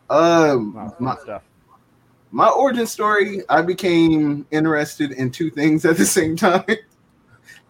um, 0.09 0.73
wow, 0.73 0.95
my, 0.99 1.15
stuff. 1.17 1.43
my 2.31 2.49
origin 2.49 2.87
story, 2.87 3.41
I 3.49 3.61
became 3.61 4.45
interested 4.51 5.11
in 5.11 5.31
two 5.31 5.49
things 5.49 5.85
at 5.85 5.97
the 5.97 6.05
same 6.05 6.35
time. 6.37 6.65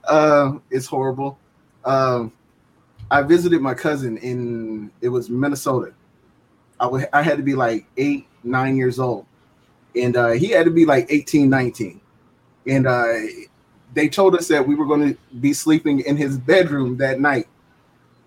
Uh, 0.03 0.53
it's 0.69 0.85
horrible. 0.85 1.39
Um, 1.85 2.31
I 3.11 3.21
visited 3.21 3.61
my 3.61 3.73
cousin 3.73 4.17
in 4.17 4.91
it 5.01 5.09
was 5.09 5.29
Minnesota. 5.29 5.93
I, 6.79 6.85
w- 6.85 7.05
I 7.13 7.21
had 7.21 7.37
to 7.37 7.43
be 7.43 7.53
like 7.55 7.85
eight, 7.97 8.27
nine 8.43 8.75
years 8.75 8.99
old, 8.99 9.25
and 9.95 10.17
uh, 10.17 10.31
he 10.31 10.49
had 10.49 10.65
to 10.65 10.71
be 10.71 10.85
like 10.85 11.07
18, 11.09 11.49
19. 11.49 12.01
And 12.67 12.87
uh, 12.87 13.13
they 13.93 14.09
told 14.09 14.35
us 14.35 14.47
that 14.47 14.67
we 14.67 14.75
were 14.75 14.85
going 14.85 15.13
to 15.13 15.19
be 15.39 15.53
sleeping 15.53 15.99
in 16.01 16.17
his 16.17 16.37
bedroom 16.37 16.97
that 16.97 17.19
night. 17.19 17.47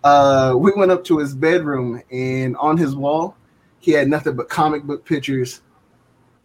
Uh, 0.07 0.55
we 0.55 0.71
went 0.77 0.93
up 0.93 1.03
to 1.03 1.19
his 1.19 1.35
bedroom, 1.35 2.01
and 2.13 2.57
on 2.59 2.79
his 2.79 2.95
wall, 2.95 3.37
he 3.81 3.91
had 3.91 4.07
nothing 4.07 4.37
but 4.37 4.49
comic 4.49 4.85
book 4.85 5.05
pictures 5.05 5.63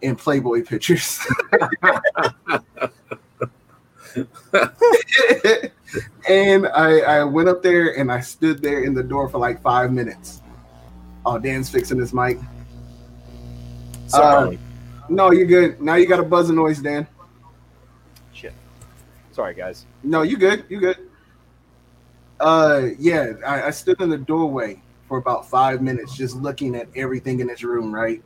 and 0.02 0.18
Playboy 0.18 0.64
pictures. 0.64 1.20
and 6.28 6.66
I, 6.74 7.02
I 7.02 7.24
went 7.24 7.50
up 7.50 7.62
there 7.62 8.00
and 8.00 8.12
I 8.12 8.20
stood 8.22 8.64
there 8.64 8.84
in 8.84 8.96
the 8.96 9.04
door 9.04 9.30
for 9.30 9.38
like 9.38 9.62
five 9.62 9.94
minutes. 9.94 10.42
Oh, 11.24 11.38
Dan's 11.38 11.70
fixing 11.70 12.00
his 12.00 12.16
mic. 12.16 12.40
Sorry. 14.08 14.58
Uh, 14.58 14.60
no, 15.08 15.32
you're 15.32 15.46
good. 15.46 15.80
Now 15.80 15.98
you 15.98 16.08
got 16.08 16.20
a 16.20 16.24
buzzing 16.24 16.56
noise, 16.56 16.80
Dan. 16.80 17.06
Shit. 18.34 18.56
Sorry, 19.32 19.54
guys. 19.54 19.86
No, 20.02 20.24
you 20.24 20.38
good. 20.38 20.66
You 20.68 20.80
good. 20.80 21.11
Uh, 22.42 22.88
yeah, 22.98 23.34
I, 23.46 23.64
I 23.68 23.70
stood 23.70 24.02
in 24.02 24.10
the 24.10 24.18
doorway 24.18 24.82
for 25.08 25.18
about 25.18 25.48
five 25.50 25.82
minutes, 25.82 26.16
just 26.16 26.36
looking 26.36 26.76
at 26.76 26.88
everything 26.96 27.40
in 27.40 27.48
this 27.48 27.64
room. 27.64 27.94
Right. 27.94 28.22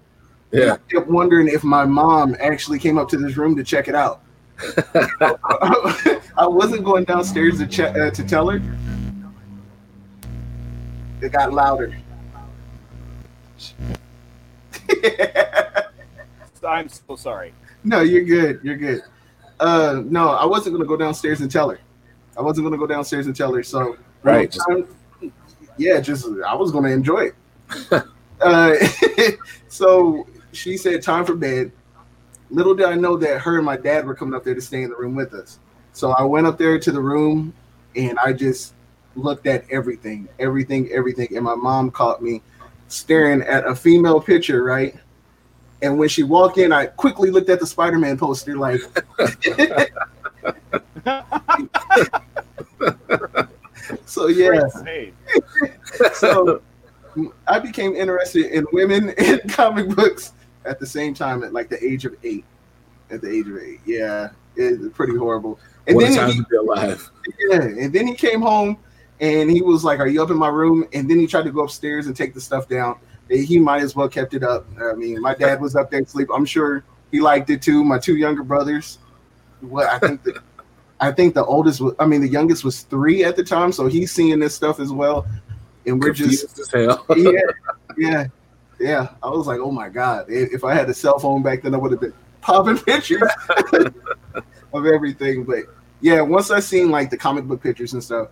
And 0.52 0.62
Yeah. 0.62 0.74
I 0.74 0.78
kept 0.92 1.08
wondering 1.08 1.48
if 1.50 1.64
my 1.64 1.84
mom 1.86 2.36
actually 2.40 2.80
came 2.80 2.98
up 2.98 3.10
to 3.10 3.18
this 3.18 3.36
room 3.38 3.56
to 3.58 3.64
check 3.64 3.88
it 3.90 3.96
out. 3.96 4.22
I 6.38 6.48
wasn't 6.48 6.86
going 6.86 7.04
downstairs 7.04 7.58
to 7.60 7.68
check 7.68 7.98
uh, 7.98 8.10
to 8.12 8.24
tell 8.24 8.50
her. 8.50 8.62
It 11.22 11.32
got 11.34 11.52
louder. 11.54 11.98
I'm 16.68 16.90
so 16.90 17.16
sorry. 17.16 17.54
no, 17.84 18.02
you're 18.02 18.24
good. 18.24 18.60
You're 18.64 18.78
good. 18.78 19.02
Uh, 19.60 20.02
no, 20.06 20.30
I 20.30 20.46
wasn't 20.46 20.76
gonna 20.76 20.88
go 20.88 20.98
downstairs 20.98 21.42
and 21.42 21.52
tell 21.52 21.70
her. 21.70 21.80
I 22.38 22.42
wasn't 22.42 22.66
gonna 22.66 22.78
go 22.78 22.88
downstairs 22.88 23.28
and 23.28 23.36
tell 23.36 23.54
her. 23.54 23.64
So 23.64 23.98
Right. 24.25 24.51
time- 24.51 24.88
yeah, 25.77 26.00
just 26.00 26.25
I 26.46 26.55
was 26.55 26.72
gonna 26.72 26.89
enjoy 26.89 27.32
it. 27.32 27.36
uh, 28.41 28.74
so 29.67 30.27
she 30.51 30.77
said, 30.77 31.01
"Time 31.01 31.25
for 31.25 31.36
bed." 31.36 31.72
Little 32.50 32.75
did 32.75 32.86
I 32.86 32.96
know 32.96 33.17
that 33.17 33.41
her 33.41 33.58
and 33.58 33.65
my 33.65 33.77
dad 33.77 34.05
were 34.05 34.15
coming 34.15 34.34
up 34.34 34.44
there 34.44 34.55
to 34.55 34.62
stay 34.62 34.84
in 34.84 34.89
the 34.89 34.96
room 34.96 35.15
with 35.15 35.34
us. 35.34 35.60
So 35.94 36.12
I 36.12 36.24
went 36.24 36.48
up 36.48 36.58
there 36.58 36.79
to 36.79 36.91
the 36.91 37.01
room, 37.01 37.53
and 37.96 38.17
I 38.20 38.34
just 38.34 38.74
looked 39.15 39.48
at 39.48 39.65
everything, 39.72 40.27
everything, 40.39 40.89
everything. 40.91 41.27
And 41.36 41.44
my 41.44 41.55
mom 41.55 41.91
caught 41.91 42.22
me 42.22 42.41
staring 42.88 43.41
at 43.41 43.65
a 43.65 43.75
female 43.75 44.22
picture, 44.22 44.63
right? 44.63 44.96
And 45.82 45.98
when 45.98 46.10
she 46.10 46.24
walked 46.24 46.58
in, 46.58 46.72
I 46.72 46.88
quickly 46.88 47.32
looked 47.32 47.50
at 47.50 47.60
the 47.60 47.67
Spider-Man 47.67 48.17
poster, 48.17 48.58
like. 48.58 48.82
so 54.06 54.27
yeah, 54.27 54.68
so 56.13 56.62
I 57.48 57.60
became 57.60 57.96
interested 57.96 58.51
in 58.51 58.65
women 58.72 59.10
in 59.18 59.39
comic 59.50 59.89
books 59.89 60.34
at 60.65 60.80
the 60.80 60.86
same 60.86 61.13
time 61.13 61.44
at 61.44 61.54
like 61.54 61.70
the 61.70 61.84
age 61.84 62.06
of 62.06 62.15
eight. 62.24 62.46
At 63.12 63.22
the 63.22 63.30
age 63.30 63.48
of 63.48 63.58
eight, 63.58 63.82
yeah, 63.86 64.30
it's 64.56 64.96
pretty 64.96 65.15
horrible. 65.15 65.60
And 65.88 65.96
what 65.96 66.06
a 66.06 66.08
then 66.08 66.18
time 66.18 66.32
he, 66.32 66.38
to 66.39 66.46
be 66.50 66.56
alive. 66.58 67.12
yeah, 67.50 67.62
and 67.62 67.94
then 67.94 68.08
he 68.08 68.15
came 68.15 68.42
home 68.42 68.77
and 69.20 69.50
he 69.50 69.62
was 69.62 69.84
like, 69.84 70.00
"Are 70.00 70.08
you 70.08 70.24
up 70.24 70.32
in 70.32 70.38
my 70.38 70.48
room?" 70.48 70.88
And 70.94 71.10
then 71.10 71.20
he 71.20 71.27
tried 71.27 71.44
to 71.44 71.51
go 71.51 71.63
upstairs 71.63 72.08
and 72.08 72.15
take 72.15 72.34
the 72.34 72.42
stuff 72.42 72.68
down. 72.68 72.98
He 73.30 73.60
might 73.60 73.82
as 73.82 73.96
well 73.96 74.10
kept 74.10 74.34
it 74.34 74.44
up. 74.44 74.65
I 74.82 74.94
mean, 74.94 75.22
my 75.22 75.34
dad 75.36 75.62
was 75.62 75.75
up 75.75 75.92
there 75.92 76.01
asleep. 76.01 76.30
I'm 76.34 76.46
sure 76.46 76.84
he 77.12 77.22
liked 77.22 77.50
it 77.50 77.62
too. 77.62 77.84
My 77.84 78.00
two 78.00 78.15
younger 78.18 78.44
brothers. 78.44 79.00
What 79.62 79.88
I 79.88 80.00
think 80.00 80.24
the, 80.24 80.42
I 81.00 81.12
think 81.12 81.34
the 81.34 81.46
oldest 81.46 81.82
was, 81.82 81.94
I 82.00 82.06
mean, 82.06 82.22
the 82.22 82.28
youngest 82.28 82.64
was 82.64 82.82
three 82.82 83.24
at 83.24 83.36
the 83.36 83.44
time, 83.44 83.72
so 83.72 83.88
he's 83.88 84.12
seeing 84.12 84.40
this 84.40 84.56
stuff 84.56 84.80
as 84.80 84.92
well. 84.92 85.25
And 85.86 86.02
we're 86.02 86.14
just 86.14 86.48
Confused 86.48 86.75
as 86.75 86.86
hell. 86.88 87.06
yeah, 87.16 87.42
yeah, 87.98 88.28
yeah. 88.80 89.10
I 89.22 89.30
was 89.30 89.46
like, 89.46 89.60
oh 89.60 89.72
my 89.72 89.90
god! 89.90 90.25
If 90.30 90.54
if 90.54 90.64
I 90.64 90.74
had 90.74 90.90
a 90.90 90.94
cell 90.94 91.20
phone 91.20 91.44
back 91.44 91.62
then, 91.62 91.75
I 91.75 91.78
would 91.78 91.92
have 91.92 92.02
been 92.02 92.14
popping 92.42 92.78
pictures 92.86 93.30
of 94.74 94.86
everything. 94.86 95.44
But 95.44 95.66
yeah, 96.02 96.22
once 96.22 96.50
I 96.50 96.60
seen 96.60 96.90
like 96.90 97.10
the 97.12 97.18
comic 97.18 97.46
book 97.46 97.62
pictures 97.62 97.94
and 97.94 98.04
stuff, 98.04 98.30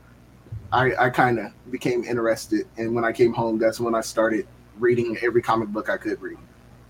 I 0.72 0.96
I 0.96 1.10
kind 1.12 1.38
of 1.38 1.52
became 1.70 2.04
interested. 2.04 2.68
And 2.78 2.96
when 2.96 3.06
I 3.06 3.12
came 3.12 3.34
home, 3.34 3.60
that's 3.60 3.80
when 3.80 3.94
I 3.94 4.02
started 4.02 4.48
reading 4.80 5.18
every 5.22 5.42
comic 5.42 5.70
book 5.70 5.90
I 5.90 5.98
could 5.98 6.20
read. 6.20 6.40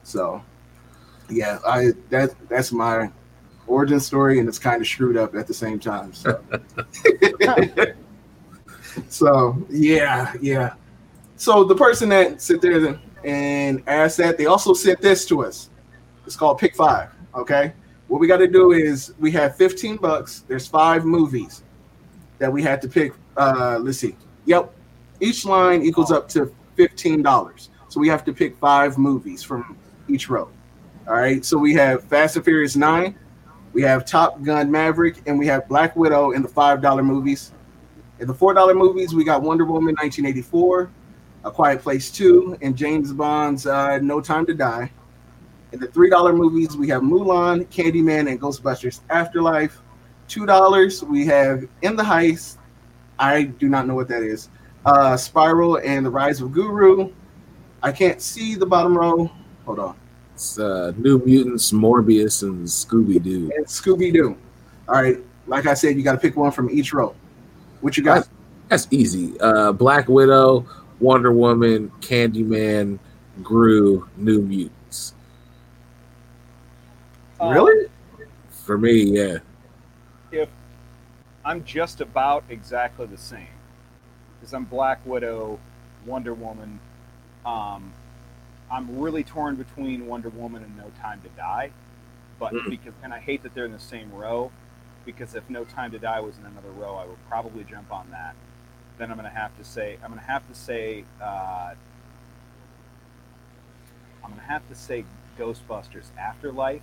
So 0.04 0.42
yeah, 1.30 1.60
I 1.68 1.92
that 2.10 2.36
that's 2.48 2.72
my 2.72 3.12
origin 3.68 4.00
story, 4.00 4.40
and 4.40 4.48
it's 4.48 4.60
kind 4.60 4.82
of 4.82 4.88
screwed 4.88 5.18
up 5.18 5.36
at 5.36 5.48
the 5.48 5.54
same 5.54 5.80
time. 5.80 6.14
So. 6.14 6.42
So 9.10 9.66
yeah, 9.70 10.34
yeah. 10.42 10.74
So 11.36 11.64
the 11.64 11.76
person 11.76 12.10
that 12.10 12.42
sit 12.42 12.62
there 12.62 13.00
and 13.24 13.84
asked 13.88 14.18
that, 14.18 14.38
they 14.38 14.46
also 14.46 14.74
sent 14.74 15.02
this 15.02 15.26
to 15.28 15.44
us. 15.44 15.70
It's 16.26 16.36
called 16.36 16.58
Pick 16.58 16.76
Five. 16.76 17.10
Okay. 17.36 17.74
What 18.08 18.20
we 18.20 18.28
got 18.28 18.38
to 18.38 18.48
do 18.48 18.74
is 18.74 19.14
we 19.20 19.32
have 19.32 19.56
15 19.56 19.98
bucks. 19.98 20.44
There's 20.48 20.68
five 20.68 21.06
movies 21.06 21.64
that 22.38 22.52
we 22.52 22.62
had 22.62 22.82
to 22.84 22.88
pick. 22.88 23.14
Uh, 23.36 23.80
let's 23.82 23.98
see. 23.98 24.16
Yep. 24.46 24.74
Each 25.20 25.46
line 25.46 25.82
equals 25.82 26.12
up 26.12 26.28
to 26.30 26.54
$15. 26.78 27.70
So 27.88 28.00
we 28.00 28.08
have 28.10 28.24
to 28.26 28.34
pick 28.34 28.58
five 28.58 28.98
movies 28.98 29.42
from 29.42 29.78
each 30.08 30.30
row. 30.30 30.50
All 31.08 31.16
right. 31.16 31.44
So 31.44 31.58
we 31.58 31.74
have 31.74 32.04
Fast 32.04 32.36
and 32.36 32.46
Furious 32.46 32.76
9, 32.76 33.16
we 33.74 33.82
have 33.82 34.06
Top 34.06 34.42
Gun 34.44 34.72
Maverick, 34.72 35.22
and 35.26 35.38
we 35.38 35.48
have 35.48 35.68
Black 35.68 35.96
Widow 35.96 36.32
in 36.32 36.42
the 36.42 36.48
$5 36.48 37.06
movies. 37.06 37.52
In 38.20 38.28
the 38.28 38.34
four 38.34 38.54
dollar 38.54 38.74
movies, 38.76 39.14
we 39.14 39.24
got 39.24 39.42
Wonder 39.42 39.66
Woman 39.66 39.96
1984, 39.96 40.90
A 41.46 41.52
Quiet 41.52 41.82
Place 41.82 42.12
2, 42.12 42.60
and 42.62 42.78
James 42.78 43.12
Bond's 43.12 43.66
uh, 43.66 43.98
No 43.98 44.22
Time 44.22 44.46
to 44.46 44.54
Die. 44.54 44.92
In 45.74 45.80
the 45.80 45.88
three 45.88 46.10
dollar 46.10 46.32
movies, 46.32 46.78
we 46.78 46.88
have 46.90 47.02
Mulan, 47.02 47.66
Candyman, 47.68 48.30
and 48.30 48.40
Ghostbusters 48.40 49.02
Afterlife. 49.10 49.82
Two 50.28 50.46
dollars, 50.46 51.04
we 51.04 51.26
have 51.26 51.68
In 51.82 51.96
the 51.96 52.04
Heist. 52.04 52.60
I 53.18 53.44
do 53.44 53.68
not 53.68 53.88
know 53.88 53.96
what 53.96 54.08
that 54.10 54.22
is. 54.22 54.50
Uh, 54.86 55.18
Spiral 55.18 55.78
and 55.78 56.06
the 56.06 56.10
Rise 56.10 56.40
of 56.40 56.52
Guru. 56.52 57.12
I 57.82 57.92
can't 57.92 58.22
see 58.22 58.56
the 58.56 58.66
bottom 58.66 58.98
row. 58.98 59.30
Hold 59.66 59.80
on. 59.80 59.96
It's 60.34 60.58
uh, 60.60 60.94
New 60.98 61.20
Mutants, 61.20 61.72
Morbius, 61.72 62.44
and 62.44 62.66
Scooby 62.68 63.22
Doo. 63.22 63.52
And 63.56 63.66
Scooby 63.66 64.12
Doo. 64.12 64.36
All 64.88 64.96
right. 64.96 65.18
Like 65.48 65.68
I 65.68 65.74
said, 65.74 65.96
you 65.98 66.04
got 66.04 66.14
to 66.14 66.18
pick 66.18 66.36
one 66.36 66.52
from 66.52 66.70
each 66.70 66.94
row. 66.94 67.16
What 67.82 67.98
you 67.98 68.04
got? 68.04 68.28
That's 68.70 68.88
easy. 68.92 69.40
Uh, 69.40 69.72
Black 69.74 70.08
Widow, 70.08 70.66
Wonder 71.00 71.32
Woman, 71.32 71.92
Candyman, 72.00 72.98
Gru, 73.44 74.08
New 74.18 74.42
Mutants. 74.42 75.14
Um, 77.40 77.54
Really? 77.54 77.90
For 78.50 78.78
me, 78.78 79.04
yeah. 79.04 79.40
if 80.32 80.48
I'm 81.44 81.64
just 81.66 82.00
about 82.00 82.46
exactly 82.50 83.06
the 83.06 83.18
same, 83.18 83.48
because 84.40 84.54
I'm 84.54 84.64
Black 84.64 85.06
Widow, 85.06 85.60
Wonder 86.06 86.34
Woman. 86.34 86.80
Um, 87.46 87.92
I'm 88.74 89.00
really 89.00 89.24
torn 89.24 89.56
between 89.56 90.08
Wonder 90.08 90.30
Woman 90.30 90.64
and 90.64 90.76
No 90.76 90.92
Time 91.02 91.22
to 91.22 91.30
Die, 91.30 91.70
but 92.40 92.54
Mm. 92.54 92.70
because 92.70 92.94
and 93.04 93.14
I 93.14 93.20
hate 93.20 93.44
that 93.44 93.54
they're 93.54 93.66
in 93.66 93.72
the 93.72 93.80
same 93.80 94.12
row, 94.12 94.52
because 95.06 95.36
if 95.36 95.48
No 95.50 95.64
Time 95.64 95.92
to 95.92 96.00
Die 96.00 96.20
was 96.20 96.38
in 96.38 96.46
another 96.46 96.72
row, 96.72 96.96
I 96.96 97.06
would 97.06 97.24
probably 97.30 97.64
jump 97.64 97.92
on 97.94 98.10
that. 98.12 98.36
Then 98.98 99.12
I'm 99.12 99.18
gonna 99.18 99.30
have 99.30 99.56
to 99.58 99.64
say 99.64 99.98
I'm 100.04 100.10
gonna 100.10 100.22
have 100.22 100.48
to 100.48 100.56
say 100.56 101.06
uh, 101.22 101.74
I'm 104.24 104.30
gonna 104.32 104.42
have 104.42 104.68
to 104.70 104.76
say 104.76 105.06
Ghostbusters 105.38 106.06
Afterlife 106.18 106.82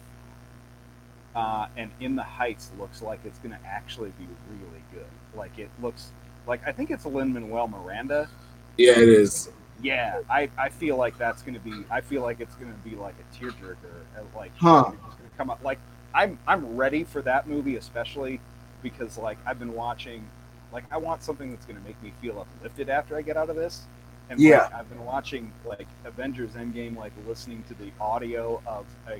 uh, 1.34 1.66
and 1.76 1.90
In 2.00 2.16
the 2.16 2.22
Heights 2.22 2.70
looks 2.78 3.02
like 3.02 3.20
it's 3.24 3.38
going 3.38 3.52
to 3.52 3.66
actually 3.66 4.12
be 4.18 4.26
really 4.50 4.82
good. 4.92 5.06
Like 5.34 5.58
it 5.58 5.70
looks 5.80 6.10
like 6.46 6.66
I 6.66 6.72
think 6.72 6.90
it's 6.90 7.06
Lin 7.06 7.32
Manuel 7.32 7.68
Miranda. 7.68 8.28
Yeah, 8.76 8.98
it 8.98 9.08
is. 9.08 9.50
Yeah, 9.82 10.20
I, 10.28 10.50
I 10.58 10.68
feel 10.68 10.96
like 10.96 11.16
that's 11.18 11.42
going 11.42 11.54
to 11.54 11.60
be. 11.60 11.84
I 11.90 12.00
feel 12.00 12.22
like 12.22 12.40
it's 12.40 12.54
going 12.56 12.72
to 12.72 12.78
be 12.88 12.96
like 12.96 13.14
a 13.18 13.36
tearjerker. 13.36 13.74
uh, 14.18 14.22
Like 14.36 14.52
Huh. 14.56 14.84
it's 14.92 14.96
going 15.16 15.30
to 15.30 15.36
come 15.36 15.50
up. 15.50 15.60
Like 15.62 15.78
I'm 16.14 16.38
I'm 16.46 16.76
ready 16.76 17.04
for 17.04 17.22
that 17.22 17.48
movie, 17.48 17.76
especially 17.76 18.40
because 18.82 19.18
like 19.18 19.38
I've 19.46 19.58
been 19.58 19.74
watching. 19.74 20.24
Like 20.72 20.84
I 20.90 20.98
want 20.98 21.22
something 21.22 21.50
that's 21.50 21.66
going 21.66 21.78
to 21.78 21.84
make 21.86 22.00
me 22.02 22.12
feel 22.20 22.38
uplifted 22.40 22.88
after 22.90 23.16
I 23.16 23.22
get 23.22 23.36
out 23.36 23.50
of 23.50 23.56
this. 23.56 23.82
And 24.28 24.38
like, 24.38 24.48
Yeah. 24.48 24.68
I've 24.72 24.88
been 24.88 25.04
watching 25.04 25.52
like 25.66 25.88
Avengers 26.04 26.52
Endgame, 26.52 26.96
like 26.96 27.12
listening 27.26 27.64
to 27.68 27.74
the 27.74 27.90
audio 28.00 28.62
of 28.66 28.86
a 29.08 29.18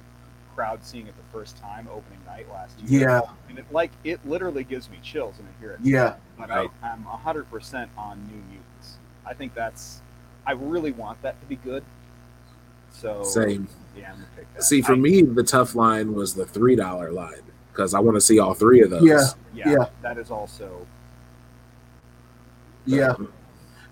crowd 0.55 0.85
seeing 0.85 1.07
it 1.07 1.15
the 1.17 1.39
first 1.39 1.57
time 1.59 1.89
opening 1.91 2.19
night 2.27 2.47
last 2.53 2.79
year. 2.81 3.09
Yeah. 3.09 3.21
And 3.49 3.59
it 3.59 3.65
like 3.73 3.91
it 4.05 4.25
literally 4.27 4.63
gives 4.65 4.89
me 4.91 4.99
chills 5.03 5.37
when 5.39 5.49
I 5.49 5.61
hear 5.61 5.73
it. 5.73 5.81
Yeah. 5.83 6.15
But 6.39 6.51
I, 6.51 6.69
I'm 6.83 7.03
hundred 7.05 7.51
percent 7.51 7.91
on 7.97 8.19
New 8.27 8.41
Mutants. 8.49 8.99
I 9.27 9.35
think 9.35 9.55
that's 9.55 10.01
I 10.51 10.55
really 10.55 10.91
want 10.91 11.23
that 11.23 11.41
to 11.41 11.47
be 11.47 11.55
good. 11.55 11.85
So 12.91 13.23
Same. 13.23 13.69
yeah, 13.97 14.09
I'm 14.11 14.15
gonna 14.17 14.27
pick 14.37 14.53
that. 14.55 14.65
See, 14.65 14.83
for 14.83 14.95
I- 14.95 14.97
me, 14.97 15.23
the 15.23 15.45
tough 15.45 15.77
line 15.77 16.13
was 16.13 16.35
the 16.35 16.45
three 16.45 16.75
dollar 16.75 17.13
line 17.13 17.43
because 17.73 17.95
I 17.95 18.01
want 18.01 18.17
to 18.17 18.21
see 18.21 18.41
all 18.41 18.53
three 18.53 18.81
of 18.83 18.91
those. 18.91 19.05
Yeah. 19.05 19.23
yeah, 19.55 19.71
yeah. 19.71 19.85
that 20.03 20.19
is 20.19 20.33
also 20.33 20.85
Yeah. 22.85 23.15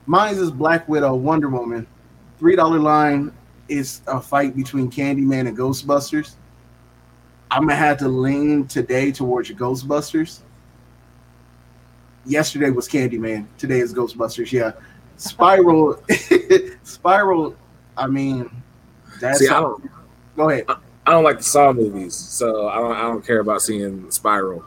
Mine 0.07 0.35
is 0.35 0.51
Black 0.51 0.89
Widow, 0.89 1.15
Wonder 1.15 1.49
Woman. 1.49 1.87
Three 2.41 2.57
dollar 2.57 2.81
line 2.81 3.33
is 3.69 4.01
a 4.09 4.21
fight 4.21 4.57
between 4.57 4.91
Candyman 4.91 5.47
and 5.47 5.57
Ghostbusters. 5.57 6.35
I'm 7.53 7.63
gonna 7.63 7.77
have 7.77 7.99
to 7.99 8.09
lean 8.09 8.67
today 8.67 9.13
towards 9.13 9.49
Ghostbusters. 9.53 10.41
Yesterday 12.27 12.71
was 12.71 12.89
Candyman. 12.89 13.47
Today 13.59 13.79
is 13.79 13.95
Ghostbusters. 13.95 14.51
Yeah, 14.51 14.73
Spiral. 15.19 16.03
Spiral. 16.83 17.55
I 17.97 18.07
mean, 18.07 18.51
that's. 19.21 19.41
See, 19.41 19.49
I 19.49 19.61
don't, 19.61 19.91
Go 20.37 20.49
ahead. 20.51 20.65
I 21.07 21.11
don't 21.11 21.25
like 21.25 21.39
the 21.39 21.45
Saw 21.45 21.73
movies, 21.73 22.15
so 22.15 22.69
I 22.69 22.77
don't, 22.77 22.97
I 22.97 23.03
don't 23.03 23.25
care 23.27 23.41
about 23.41 23.63
seeing 23.63 24.11
Spiral. 24.11 24.65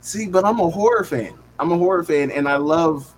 See, 0.00 0.26
but 0.26 0.44
I'm 0.44 0.60
a 0.60 0.68
horror 0.68 1.04
fan. 1.04 1.34
I'm 1.58 1.72
a 1.72 1.78
horror 1.78 2.04
fan, 2.04 2.30
and 2.30 2.48
I 2.48 2.56
love 2.56 3.14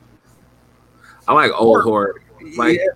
I 1.29 1.33
like 1.33 1.53
old 1.55 1.83
horror. 1.83 2.23
Like, 2.57 2.79
yeah. 2.79 2.87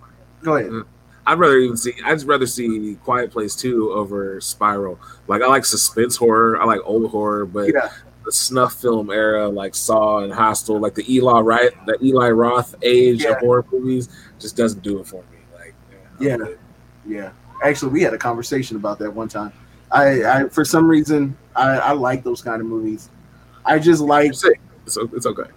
Go 0.43 0.57
ahead. 0.57 0.71
Mm, 0.71 0.87
I'd 1.27 1.39
rather 1.39 1.59
even 1.59 1.77
see. 1.77 1.95
I'd 2.05 2.15
just 2.15 2.27
rather 2.27 2.47
see 2.47 2.97
Quiet 3.05 3.31
Place 3.31 3.57
Two 3.57 3.93
over 3.93 4.41
Spiral. 4.41 4.99
Like, 5.27 5.43
I 5.43 5.47
like 5.47 5.65
suspense 5.65 6.17
horror. 6.17 6.61
I 6.61 6.65
like 6.65 6.81
old 6.85 7.11
horror, 7.11 7.47
but 7.47 7.73
Yeah. 7.73 7.91
The 8.25 8.33
snuff 8.33 8.75
film 8.75 9.11
era, 9.11 9.49
like 9.49 9.75
Saw 9.75 10.19
and 10.19 10.33
Hostel, 10.33 10.79
like 10.79 10.95
the 10.95 11.05
Eli 11.13 11.41
right, 11.41 11.71
the 11.87 11.97
Eli 12.05 12.31
Roth 12.31 12.75
age 12.83 13.23
Yeah. 13.25 13.31
of 13.33 13.39
horror 13.39 13.65
movies, 13.73 14.09
just 14.39 14.57
doesn't 14.57 14.83
do 14.83 14.99
it 15.01 15.07
for 15.07 15.23
me. 15.33 15.39
Like, 15.55 15.75
Yeah. 16.19 16.35
I'm. 16.35 16.57
Yeah, 17.07 17.31
actually, 17.65 17.93
we 17.93 18.03
had 18.03 18.13
a 18.13 18.19
conversation 18.19 18.77
about 18.77 18.99
that 18.99 19.11
one 19.13 19.29
time. 19.29 19.53
I, 19.91 20.23
I 20.25 20.49
for 20.49 20.65
some 20.65 20.87
reason, 20.87 21.37
I, 21.57 21.79
I 21.79 21.93
like 21.93 22.23
those 22.23 22.43
kind 22.43 22.61
of 22.61 22.67
movies. 22.67 23.09
I 23.65 23.79
just 23.79 24.01
like 24.03 24.31
It's, 24.31 24.45
it's, 24.45 24.97
it's 24.97 25.27
okay. 25.27 25.51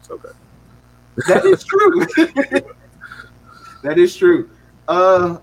It's 0.00 0.10
okay. 0.10 0.28
that 1.28 1.44
is 1.44 1.62
true. 1.64 2.06
that 3.82 3.98
is 3.98 4.16
true. 4.16 4.48
Uh, 4.88 5.38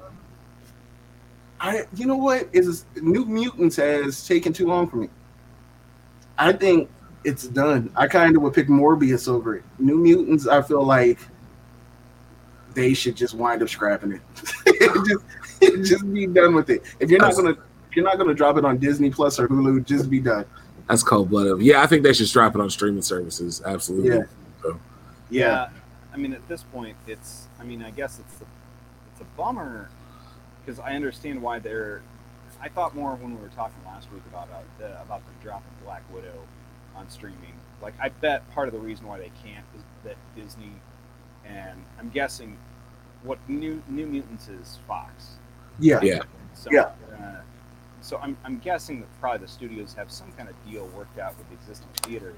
I 1.59 1.85
you 1.95 2.05
know 2.05 2.17
what 2.17 2.49
is 2.51 2.85
New 3.01 3.25
Mutants 3.25 3.75
has 3.77 4.27
taken 4.27 4.51
too 4.51 4.67
long 4.67 4.87
for 4.89 4.97
me. 4.97 5.09
I 6.37 6.53
think 6.53 6.89
it's 7.23 7.47
done. 7.47 7.91
I 7.95 8.07
kind 8.07 8.35
of 8.35 8.41
would 8.43 8.53
pick 8.53 8.67
Morbius 8.67 9.27
over 9.27 9.55
it. 9.57 9.63
New 9.79 9.97
Mutants, 9.97 10.47
I 10.47 10.61
feel 10.61 10.83
like 10.83 11.19
they 12.73 12.93
should 12.93 13.15
just 13.15 13.33
wind 13.33 13.61
up 13.61 13.69
scrapping 13.69 14.13
it. 14.13 14.21
just, 15.61 15.89
just 15.89 16.13
be 16.13 16.27
done 16.27 16.53
with 16.53 16.69
it. 16.69 16.83
If 16.99 17.09
you're 17.09 17.19
not 17.19 17.35
gonna, 17.35 17.51
if 17.51 17.95
you're 17.95 18.05
not 18.05 18.17
gonna 18.17 18.33
drop 18.33 18.57
it 18.57 18.65
on 18.65 18.77
Disney 18.77 19.09
Plus 19.09 19.39
or 19.39 19.47
Hulu, 19.47 19.85
just 19.85 20.09
be 20.09 20.19
done. 20.19 20.45
That's 20.87 21.01
cold 21.01 21.29
blooded. 21.29 21.61
Yeah, 21.61 21.81
I 21.81 21.87
think 21.87 22.03
they 22.03 22.13
should 22.13 22.27
strap 22.27 22.53
it 22.53 22.61
on 22.61 22.69
streaming 22.69 23.01
services. 23.01 23.61
Absolutely. 23.65 24.17
Yeah. 24.17 24.23
So, 24.61 24.79
Yeah, 25.29 25.69
I 26.13 26.17
mean, 26.17 26.33
at 26.33 26.47
this 26.47 26.63
point, 26.63 26.95
it's. 27.07 27.47
I 27.59 27.63
mean, 27.63 27.81
I 27.81 27.89
guess 27.89 28.19
it's 28.19 28.41
a, 28.41 28.45
it's 29.11 29.21
a 29.21 29.37
bummer 29.37 29.89
because 30.63 30.79
I 30.79 30.93
understand 30.93 31.41
why 31.41 31.59
they're. 31.59 32.01
I 32.61 32.69
thought 32.69 32.95
more 32.95 33.15
when 33.15 33.35
we 33.35 33.41
were 33.41 33.49
talking 33.49 33.77
last 33.85 34.11
week 34.11 34.23
about 34.29 34.49
uh, 34.51 34.59
the, 34.79 35.01
about 35.01 35.21
the 35.25 35.43
drop 35.43 35.63
of 35.65 35.85
Black 35.85 36.03
Widow 36.13 36.39
on 36.95 37.09
streaming. 37.09 37.53
Like, 37.81 37.93
I 37.99 38.09
bet 38.09 38.49
part 38.51 38.67
of 38.67 38.73
the 38.73 38.79
reason 38.79 39.05
why 39.07 39.19
they 39.19 39.31
can't 39.43 39.65
is 39.75 39.83
that 40.03 40.15
Disney, 40.35 40.71
and 41.45 41.83
I'm 41.99 42.09
guessing, 42.09 42.57
what 43.23 43.37
New 43.49 43.81
New 43.87 44.07
Mutants 44.07 44.47
is 44.47 44.79
Fox. 44.87 45.35
yeah, 45.79 45.99
Yeah. 46.01 46.19
So, 46.53 46.69
Yeah. 46.71 46.91
Uh, 47.19 47.41
so 48.01 48.17
I'm, 48.17 48.37
I'm 48.45 48.59
guessing 48.59 48.99
that 49.01 49.09
probably 49.19 49.39
the 49.45 49.51
studios 49.51 49.93
have 49.95 50.11
some 50.11 50.31
kind 50.33 50.47
of 50.47 50.55
deal 50.69 50.85
worked 50.95 51.17
out 51.19 51.35
with 51.37 51.47
the 51.49 51.55
existing 51.55 51.89
theaters. 52.03 52.37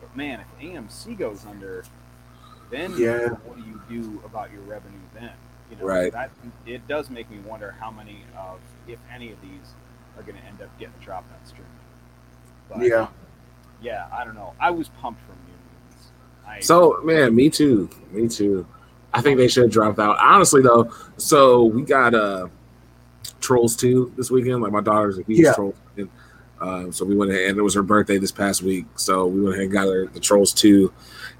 But 0.00 0.16
man, 0.16 0.40
if 0.40 0.62
AMC 0.66 1.16
goes 1.18 1.44
under, 1.46 1.84
then 2.70 2.96
Yeah. 2.96 3.28
what 3.44 3.56
do 3.56 3.62
you 3.64 3.80
do 3.88 4.20
about 4.24 4.50
your 4.50 4.62
revenue 4.62 4.98
then? 5.14 5.32
You 5.70 5.76
know, 5.76 5.84
Right. 5.84 6.12
That 6.12 6.30
it 6.66 6.86
does 6.88 7.10
make 7.10 7.30
me 7.30 7.38
wonder 7.40 7.74
how 7.80 7.90
many 7.90 8.24
of, 8.36 8.60
if 8.86 8.98
any 9.12 9.32
of 9.32 9.40
these, 9.40 9.74
are 10.16 10.22
going 10.22 10.38
to 10.38 10.44
end 10.44 10.60
up 10.62 10.78
getting 10.78 10.94
dropped 11.00 11.30
on 11.32 11.46
streaming. 11.46 11.70
But 12.68 12.82
yeah. 12.82 13.08
yeah, 13.82 14.06
I 14.12 14.24
don't 14.24 14.34
know. 14.34 14.54
I 14.60 14.70
was 14.70 14.88
pumped 14.88 15.20
for 15.22 15.32
New 15.32 15.54
Mutants. 15.88 16.12
I, 16.46 16.60
So 16.60 17.00
man, 17.04 17.34
me 17.34 17.50
too. 17.50 17.90
Me 18.10 18.28
too. 18.28 18.66
I 19.12 19.20
think 19.20 19.38
they 19.38 19.48
should 19.48 19.70
drop 19.70 19.98
out. 19.98 20.18
Honestly 20.18 20.62
though, 20.62 20.92
so 21.16 21.64
we 21.64 21.82
got 21.82 22.14
uh 22.14 22.48
Trolls 23.40 23.76
2 23.76 24.14
this 24.16 24.30
weekend. 24.30 24.62
Like 24.62 24.72
my 24.72 24.80
daughter's 24.80 25.18
a 25.18 25.22
huge 25.22 25.40
Yeah. 25.40 25.52
Trolls 25.52 25.74
fan. 25.96 26.08
Um, 26.60 26.92
so 26.92 27.04
we 27.04 27.14
went 27.14 27.30
ahead 27.30 27.50
and 27.50 27.58
it 27.58 27.62
was 27.62 27.74
her 27.74 27.82
birthday 27.82 28.16
this 28.16 28.32
past 28.32 28.62
week. 28.62 28.86
So 28.96 29.26
we 29.26 29.42
went 29.42 29.54
ahead 29.54 29.64
and 29.64 29.72
got 29.72 29.86
her 29.86 30.06
the 30.06 30.20
Trolls 30.20 30.52
2. 30.54 30.92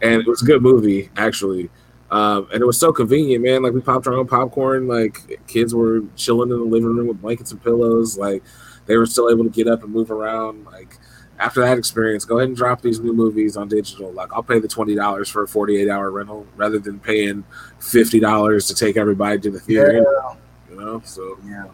And 0.03 0.21
it 0.21 0.27
was 0.27 0.43
a 0.43 0.45
good 0.45 0.61
movie, 0.61 1.09
actually. 1.17 1.71
Um, 2.15 2.47
and 2.53 2.63
it 2.63 2.65
was 2.65 2.79
so 2.79 2.93
convenient, 2.93 3.43
man. 3.43 3.65
Like 3.65 3.73
we 3.73 3.81
popped 3.81 4.07
our 4.07 4.15
own 4.15 4.29
popcorn, 4.29 4.87
like 4.87 5.41
kids 5.49 5.75
were 5.75 6.03
chilling 6.15 6.53
in 6.53 6.59
the 6.59 6.65
living 6.65 6.95
room 6.95 7.09
with 7.09 7.21
blankets 7.21 7.51
and 7.51 7.61
pillows, 7.61 8.17
like 8.17 8.45
they 8.87 8.97
were 8.97 9.07
still 9.07 9.29
able 9.31 9.43
to 9.43 9.51
get 9.51 9.67
up 9.67 9.83
and 9.83 9.93
move 9.93 10.13
around. 10.13 10.65
Like 10.65 10.97
after 11.41 11.61
that 11.63 11.77
experience, 11.77 12.25
go 12.25 12.39
ahead 12.39 12.47
and 12.47 12.57
drop 12.57 12.83
these 12.83 13.01
new 13.01 13.13
movies 13.13 13.57
on 13.57 13.67
digital. 13.67 14.13
Like 14.13 14.33
I'll 14.33 14.45
pay 14.45 14.61
the 14.61 14.69
twenty 14.69 14.95
dollars 14.95 15.29
for 15.29 15.43
a 15.43 15.49
forty 15.49 15.77
eight 15.77 15.89
hour 15.89 16.13
rental 16.13 16.47
rather 16.55 16.79
than 16.79 17.01
paying 17.01 17.43
fifty 17.81 18.21
dollars 18.21 18.69
to 18.69 18.77
take 18.77 18.97
everybody 18.97 19.41
to 19.41 19.51
the 19.51 19.59
theater. 19.59 19.95
Yeah. 19.95 20.37
You 20.71 20.81
know, 20.81 21.03
so 21.05 21.37
Yeah, 21.45 21.67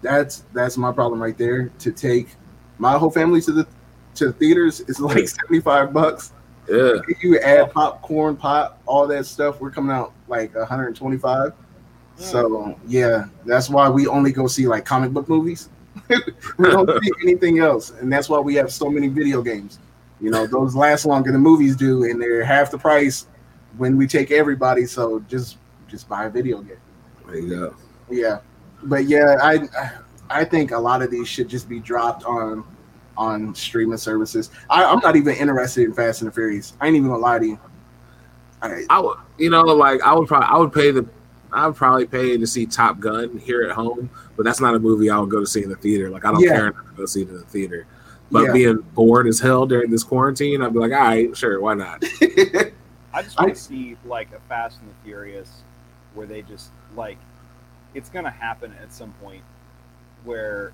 that's 0.00 0.44
that's 0.52 0.76
my 0.76 0.92
problem 0.92 1.20
right 1.20 1.36
there. 1.36 1.70
To 1.80 1.90
take 1.90 2.28
my 2.78 2.96
whole 2.96 3.10
family 3.10 3.40
to 3.40 3.50
the 3.50 3.66
to 4.14 4.26
the 4.26 4.32
theaters 4.32 4.78
is 4.82 5.00
like 5.00 5.26
seventy 5.26 5.60
five 5.60 5.92
bucks. 5.92 6.32
Yeah, 6.68 6.92
If 7.08 7.22
you 7.22 7.38
add 7.40 7.72
popcorn, 7.72 8.36
pop, 8.36 8.80
all 8.86 9.06
that 9.08 9.26
stuff, 9.26 9.60
we're 9.60 9.70
coming 9.70 9.90
out 9.90 10.12
like 10.28 10.54
one 10.54 10.66
hundred 10.66 10.94
twenty 10.94 11.18
five. 11.18 11.52
Hmm. 12.16 12.22
So 12.22 12.78
yeah, 12.86 13.26
that's 13.44 13.68
why 13.68 13.88
we 13.88 14.06
only 14.06 14.32
go 14.32 14.46
see 14.46 14.66
like 14.66 14.84
comic 14.84 15.10
book 15.12 15.28
movies. 15.28 15.68
we 16.08 16.70
don't 16.70 16.88
see 17.02 17.12
anything 17.22 17.58
else, 17.58 17.90
and 17.90 18.12
that's 18.12 18.28
why 18.28 18.38
we 18.38 18.54
have 18.54 18.72
so 18.72 18.88
many 18.88 19.08
video 19.08 19.42
games. 19.42 19.78
You 20.20 20.30
know, 20.30 20.46
those 20.46 20.74
last 20.76 21.04
longer 21.04 21.32
than 21.32 21.40
movies 21.40 21.74
do, 21.74 22.04
and 22.04 22.20
they're 22.20 22.44
half 22.44 22.70
the 22.70 22.78
price 22.78 23.26
when 23.76 23.96
we 23.96 24.06
take 24.06 24.30
everybody. 24.30 24.86
So 24.86 25.20
just 25.28 25.58
just 25.88 26.08
buy 26.08 26.26
a 26.26 26.30
video 26.30 26.62
game. 26.62 26.76
there 27.26 27.38
you 27.38 27.48
go. 27.48 27.76
Yeah, 28.08 28.38
but 28.84 29.06
yeah, 29.06 29.36
I 29.42 29.68
I 30.30 30.44
think 30.44 30.70
a 30.70 30.78
lot 30.78 31.02
of 31.02 31.10
these 31.10 31.28
should 31.28 31.48
just 31.48 31.68
be 31.68 31.80
dropped 31.80 32.24
on 32.24 32.64
on 33.16 33.54
streaming 33.54 33.98
services. 33.98 34.50
I, 34.70 34.84
I'm 34.84 35.00
not 35.00 35.16
even 35.16 35.34
interested 35.36 35.84
in 35.84 35.92
Fast 35.92 36.22
and 36.22 36.28
the 36.30 36.34
Furious. 36.34 36.76
I 36.80 36.86
ain't 36.86 36.96
even 36.96 37.08
gonna 37.08 37.20
lie 37.20 37.38
to 37.38 37.46
you. 37.46 37.58
I, 38.62 38.84
I 38.90 39.00
would, 39.00 39.16
you 39.38 39.50
know, 39.50 39.62
like 39.62 40.00
I 40.02 40.12
would 40.14 40.28
probably, 40.28 40.48
I 40.48 40.56
would 40.56 40.72
pay 40.72 40.90
the, 40.90 41.08
I 41.52 41.66
would 41.66 41.76
probably 41.76 42.06
pay 42.06 42.38
to 42.38 42.46
see 42.46 42.64
Top 42.66 43.00
Gun 43.00 43.36
here 43.38 43.62
at 43.62 43.72
home, 43.72 44.08
but 44.36 44.44
that's 44.44 44.60
not 44.60 44.74
a 44.74 44.78
movie 44.78 45.10
I 45.10 45.18
would 45.18 45.30
go 45.30 45.40
to 45.40 45.46
see 45.46 45.62
in 45.62 45.68
the 45.68 45.76
theater. 45.76 46.10
Like 46.10 46.24
I 46.24 46.30
don't 46.32 46.40
Yeah. 46.40 46.50
care 46.52 46.66
enough 46.68 46.86
to 46.88 46.94
go 46.96 47.06
see 47.06 47.22
it 47.22 47.28
in 47.28 47.34
the 47.34 47.44
theater. 47.44 47.86
But 48.30 48.44
Yeah. 48.44 48.52
being 48.52 48.76
bored 48.94 49.26
as 49.26 49.40
hell 49.40 49.66
during 49.66 49.90
this 49.90 50.04
quarantine, 50.04 50.62
I'd 50.62 50.72
be 50.72 50.78
like, 50.78 50.92
all 50.92 50.98
right, 51.00 51.36
sure, 51.36 51.60
why 51.60 51.74
not? 51.74 52.02
I 53.14 53.22
just 53.22 53.38
want 53.38 53.54
to 53.54 53.60
see 53.60 53.96
like 54.06 54.32
a 54.32 54.40
Fast 54.48 54.80
and 54.80 54.88
the 54.88 54.94
Furious 55.04 55.62
where 56.14 56.26
they 56.26 56.40
just 56.42 56.70
like 56.96 57.18
it's 57.94 58.08
gonna 58.08 58.30
happen 58.30 58.72
at 58.82 58.92
some 58.92 59.12
point 59.22 59.42
where 60.24 60.72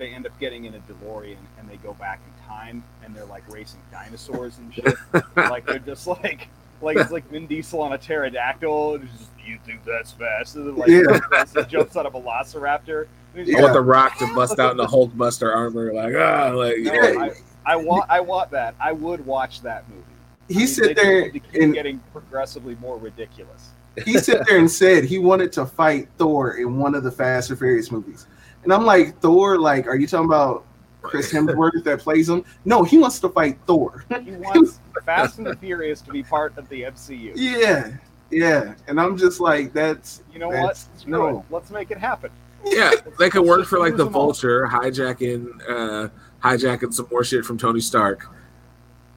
they 0.00 0.10
end 0.10 0.26
up 0.26 0.38
getting 0.40 0.64
in 0.64 0.74
a 0.74 0.78
DeLorean 0.80 1.36
and 1.58 1.68
they 1.68 1.76
go 1.76 1.92
back 1.94 2.20
in 2.26 2.46
time 2.48 2.82
and 3.04 3.14
they're 3.14 3.24
like 3.26 3.48
racing 3.52 3.80
dinosaurs 3.92 4.58
and 4.58 4.74
shit. 4.74 4.96
like 5.36 5.66
they're 5.66 5.78
just 5.78 6.06
like 6.06 6.48
like 6.82 6.96
it's 6.96 7.10
like 7.10 7.28
Vin 7.30 7.46
Diesel 7.46 7.80
on 7.82 7.92
a 7.92 7.98
pterodactyl. 7.98 8.98
Just, 8.98 9.28
you 9.46 9.58
think 9.66 9.84
that's 9.84 10.12
fast? 10.12 10.56
And 10.56 10.66
then 10.66 10.76
like 10.76 10.88
Yeah. 10.88 11.64
jumps 11.64 11.96
out 11.96 12.06
of 12.06 12.14
a 12.14 12.20
velociraptor. 12.20 13.06
And 13.34 13.48
I 13.48 13.52
like, 13.52 13.62
want 13.62 13.74
the 13.74 13.80
Rock 13.80 14.18
to 14.18 14.34
bust 14.34 14.58
out 14.58 14.72
in 14.72 14.76
the 14.76 14.86
Hulkbuster 14.86 15.54
armor, 15.54 15.92
like 15.92 16.14
ah, 16.16 16.50
like 16.54 16.78
No, 16.78 16.92
Yeah. 16.92 17.28
I, 17.66 17.72
I 17.72 17.76
want 17.76 18.06
I 18.10 18.20
want 18.20 18.50
that. 18.52 18.74
I 18.80 18.92
would 18.92 19.24
watch 19.26 19.60
that 19.62 19.88
movie. 19.88 20.02
I 20.48 20.52
he 20.52 20.58
mean, 20.60 20.66
sit 20.66 20.96
there 20.96 21.22
need 21.22 21.32
to 21.34 21.40
keep 21.40 21.62
and 21.62 21.74
getting 21.74 21.98
progressively 22.12 22.74
more 22.76 22.96
ridiculous. 22.96 23.70
he 24.04 24.18
sit 24.18 24.44
there 24.48 24.58
and 24.58 24.70
said 24.70 25.04
he 25.04 25.18
wanted 25.18 25.52
to 25.52 25.66
fight 25.66 26.08
Thor 26.16 26.54
in 26.56 26.78
one 26.78 26.94
of 26.94 27.04
the 27.04 27.10
Fast 27.10 27.50
and 27.50 27.58
Furious 27.58 27.90
movies, 27.92 28.26
and 28.64 28.72
I'm 28.72 28.84
like, 28.84 29.18
Thor, 29.20 29.58
like, 29.58 29.86
are 29.86 29.96
you 29.96 30.06
talking 30.06 30.26
about 30.26 30.64
Chris 31.02 31.32
Hemsworth 31.34 31.82
that 31.84 32.00
plays 32.00 32.28
him? 32.28 32.44
No, 32.64 32.82
he 32.82 32.98
wants 32.98 33.18
to 33.20 33.28
fight 33.28 33.58
Thor. 33.66 34.04
He 34.24 34.30
wants 34.36 34.80
Fast 35.04 35.38
and 35.38 35.46
the 35.46 35.56
Furious 35.56 36.00
to 36.02 36.10
be 36.12 36.22
part 36.22 36.56
of 36.58 36.68
the 36.68 36.82
MCU. 36.82 37.32
yeah, 37.36 37.92
yeah, 38.30 38.74
and 38.86 39.00
I'm 39.00 39.16
just 39.16 39.40
like, 39.40 39.72
that's 39.72 40.22
You 40.32 40.38
know 40.38 40.50
That's- 40.52 40.88
what? 40.92 41.00
Screw 41.00 41.10
no. 41.12 41.38
it. 41.40 41.44
Let's 41.50 41.70
make 41.70 41.90
it 41.90 41.98
happen. 41.98 42.30
yeah, 42.64 42.90
they 43.18 43.30
could 43.30 43.42
work 43.46 43.66
for 43.66 43.78
like 43.78 43.96
the 43.96 44.04
Use 44.04 44.12
them 44.12 44.16
all. 44.16 44.26
Vulture 44.26 44.66
hijacking, 44.68 45.48
uh, 45.68 46.08
hijacking 46.44 46.92
some 46.92 47.08
more 47.10 47.24
shit 47.24 47.44
from 47.44 47.56
Tony 47.58 47.80
Stark, 47.80 48.26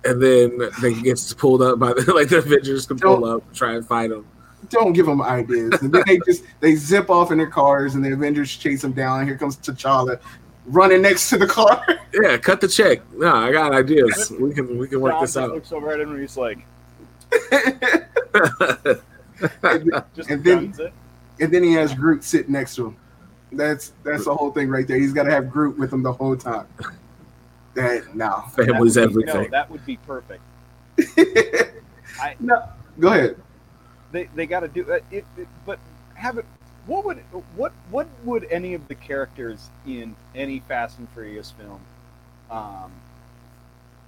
and 0.06 0.22
then 0.24 0.58
they 0.82 0.94
can 0.94 1.04
get 1.04 1.36
pulled 1.38 1.62
up 1.62 1.78
by 1.78 1.92
the 1.94 2.14
like 2.16 2.30
the 2.30 2.38
Avengers 2.38 2.86
can 2.86 2.98
pull 2.98 3.26
up, 3.26 3.44
try 3.54 3.74
and 3.76 3.86
fight 3.86 4.10
them. 4.12 4.26
Don't 4.70 4.94
give 4.94 5.06
them 5.06 5.22
ideas. 5.22 5.82
And 5.82 5.94
then 5.94 6.04
they 6.08 6.20
just 6.26 6.44
they 6.60 6.76
zip 6.76 7.10
off 7.10 7.32
in 7.32 7.38
their 7.38 7.50
cars, 7.50 7.96
and 7.96 8.04
the 8.04 8.12
Avengers 8.14 8.56
chase 8.56 8.82
them 8.82 8.94
down. 8.94 9.28
Here 9.28 9.38
comes 9.38 9.58
T'Challa, 9.58 10.20
running 10.66 11.02
next 11.02 11.30
to 11.30 11.38
the 11.38 11.48
car. 11.48 11.86
Yeah, 12.14 12.38
cut 12.38 12.62
the 12.62 12.68
check. 12.68 13.00
No, 13.14 13.34
I 13.36 13.52
got 13.52 13.74
ideas. 13.74 14.32
We 14.40 14.54
can 14.54 14.78
we 14.78 14.88
can 14.88 15.02
work 15.02 15.14
John 15.14 15.22
this 15.24 15.34
just 15.34 15.44
out. 15.44 15.50
looks 15.52 15.72
over 15.72 15.92
at 15.92 16.00
him 16.00 16.12
and 16.12 16.20
he's 16.20 16.38
like, 16.38 16.60
just 20.14 20.30
And 20.30 20.44
then- 20.44 20.74
it. 20.80 20.94
and 21.40 21.52
then 21.52 21.64
he 21.64 21.74
has 21.74 21.94
Groot 21.96 22.24
sitting 22.24 22.52
next 22.54 22.76
to 22.76 22.88
him. 22.88 22.98
That's 23.52 23.94
that's 24.04 24.26
the 24.26 24.34
whole 24.36 24.52
thing 24.52 24.70
right 24.70 24.88
there. 24.88 24.98
He's 25.00 25.14
got 25.14 25.24
to 25.24 25.32
have 25.32 25.50
Groot 25.50 25.78
with 25.78 25.92
him 25.94 26.04
the 26.04 26.14
whole 26.14 26.36
time. 26.36 26.68
That 27.76 28.16
no, 28.16 28.44
Family's 28.56 28.94
That 28.94 29.12
would 29.12 29.26
be- 29.26 29.30
everything. 29.32 29.44
No, 29.44 29.50
that 29.58 29.70
would 29.72 29.84
be 29.86 29.98
perfect. 29.98 30.42
I- 32.22 32.36
no. 32.40 32.64
Go 33.00 33.08
ahead. 33.08 33.36
They 34.14 34.30
they 34.36 34.46
got 34.46 34.62
to 34.62 34.70
do 34.70 34.90
it, 34.90 35.04
it, 35.12 35.26
it. 35.38 35.48
But 35.66 35.80
have 36.14 36.38
it. 36.38 36.46
What 36.86 37.04
would 37.04 37.18
what 37.58 37.74
what 37.90 38.08
would 38.24 38.46
any 38.50 38.76
of 38.76 38.88
the 38.88 38.96
characters 38.96 39.70
in 39.86 40.16
any 40.36 40.60
Fast 40.62 41.00
and 41.00 41.10
Furious 41.10 41.52
film 41.52 41.82
um, 42.52 42.92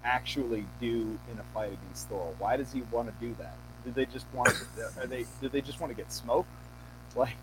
actually 0.03 0.65
do 0.79 1.17
in 1.31 1.39
a 1.39 1.43
fight 1.53 1.73
against 1.73 2.07
Thor? 2.07 2.33
Why 2.37 2.55
does 2.55 2.71
he 2.71 2.83
want 2.91 3.07
to 3.07 3.25
do 3.25 3.35
that? 3.39 3.55
Do 3.83 3.91
they 3.91 4.05
just 4.05 4.27
want? 4.33 4.49
To, 4.49 4.83
are 5.01 5.07
they? 5.07 5.25
Did 5.41 5.51
they 5.51 5.61
just 5.61 5.81
want 5.81 5.91
to 5.91 5.97
get 5.97 6.13
smoked? 6.13 6.49
Like 7.15 7.35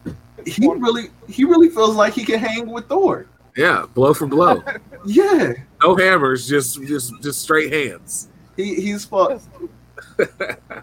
He 0.46 0.68
really, 0.68 1.08
he 1.28 1.44
really 1.44 1.70
feels 1.70 1.96
like 1.96 2.12
he 2.12 2.24
can 2.24 2.38
hang 2.38 2.70
with 2.70 2.88
Thor. 2.88 3.26
Yeah, 3.56 3.86
blow 3.94 4.14
for 4.14 4.26
blow. 4.26 4.62
Yeah, 5.04 5.54
No 5.82 5.96
hammers, 5.96 6.46
just 6.46 6.80
just 6.82 7.20
just 7.22 7.42
straight 7.42 7.72
hands. 7.72 8.28
he 8.56 8.76
he's 8.76 9.04
fought. 9.04 9.42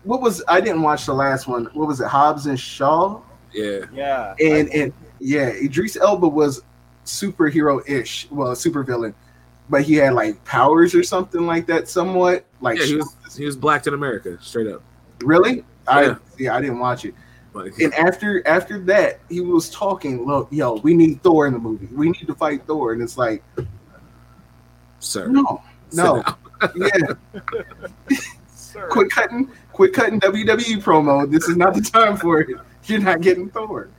What 0.03 0.21
was 0.21 0.43
I 0.47 0.59
didn't 0.61 0.81
watch 0.81 1.05
the 1.05 1.13
last 1.13 1.47
one. 1.47 1.65
What 1.73 1.87
was 1.87 2.01
it? 2.01 2.07
Hobbs 2.07 2.45
and 2.47 2.59
Shaw. 2.59 3.21
Yeah. 3.53 3.85
Yeah. 3.93 4.35
and 4.39 4.69
and 4.73 4.93
yeah, 5.19 5.49
Idris 5.49 5.95
Elba 5.97 6.27
was 6.27 6.61
superhero 7.05 7.81
ish, 7.89 8.27
well, 8.31 8.51
supervillain, 8.53 9.13
but 9.69 9.81
he 9.81 9.95
had 9.95 10.13
like 10.13 10.43
powers 10.45 10.93
or 10.95 11.03
something 11.03 11.45
like 11.45 11.65
that, 11.67 11.87
somewhat. 11.89 12.45
Like, 12.61 12.79
Yeah, 12.79 12.85
he 12.85 12.95
was 12.97 13.15
he 13.37 13.45
was 13.45 13.55
blacked 13.57 13.87
in 13.87 13.93
America, 13.93 14.37
straight 14.41 14.67
up. 14.67 14.81
really? 15.23 15.63
I 15.87 16.03
Yeah. 16.03 16.15
yeah, 16.37 16.55
I 16.55 16.61
didn't 16.61 16.79
watch 16.79 17.05
it. 17.05 17.13
Like, 17.53 17.77
And 17.79 17.93
after 17.95 18.47
after 18.47 18.79
that, 18.85 19.19
he 19.27 19.41
was 19.41 19.69
talking. 19.71 20.25
Look, 20.25 20.47
yo, 20.51 20.75
we 20.75 20.93
need 20.93 21.21
Thor 21.23 21.47
in 21.47 21.53
the 21.53 21.59
movie. 21.59 21.87
We 21.93 22.09
need 22.11 22.27
to 22.27 22.35
fight 22.35 22.65
Thor, 22.67 22.93
and 22.93 23.01
it's 23.01 23.17
like, 23.17 23.43
sir. 24.99 25.27
no, 25.27 25.61
no, 25.93 26.23
yeah, 26.75 27.13
Sir. 28.79 28.87
quit 28.89 29.09
cutting, 29.11 29.49
quit 29.73 29.93
cutting 29.93 30.19
WWE 30.19 30.81
promo. 30.83 31.29
This 31.29 31.47
is 31.47 31.57
not 31.57 31.73
the 31.73 31.81
time 31.81 32.17
for 32.17 32.39
it. 32.41 32.49
You're 32.85 32.99
not 32.99 33.21
getting 33.21 33.49
Thor. 33.49 33.89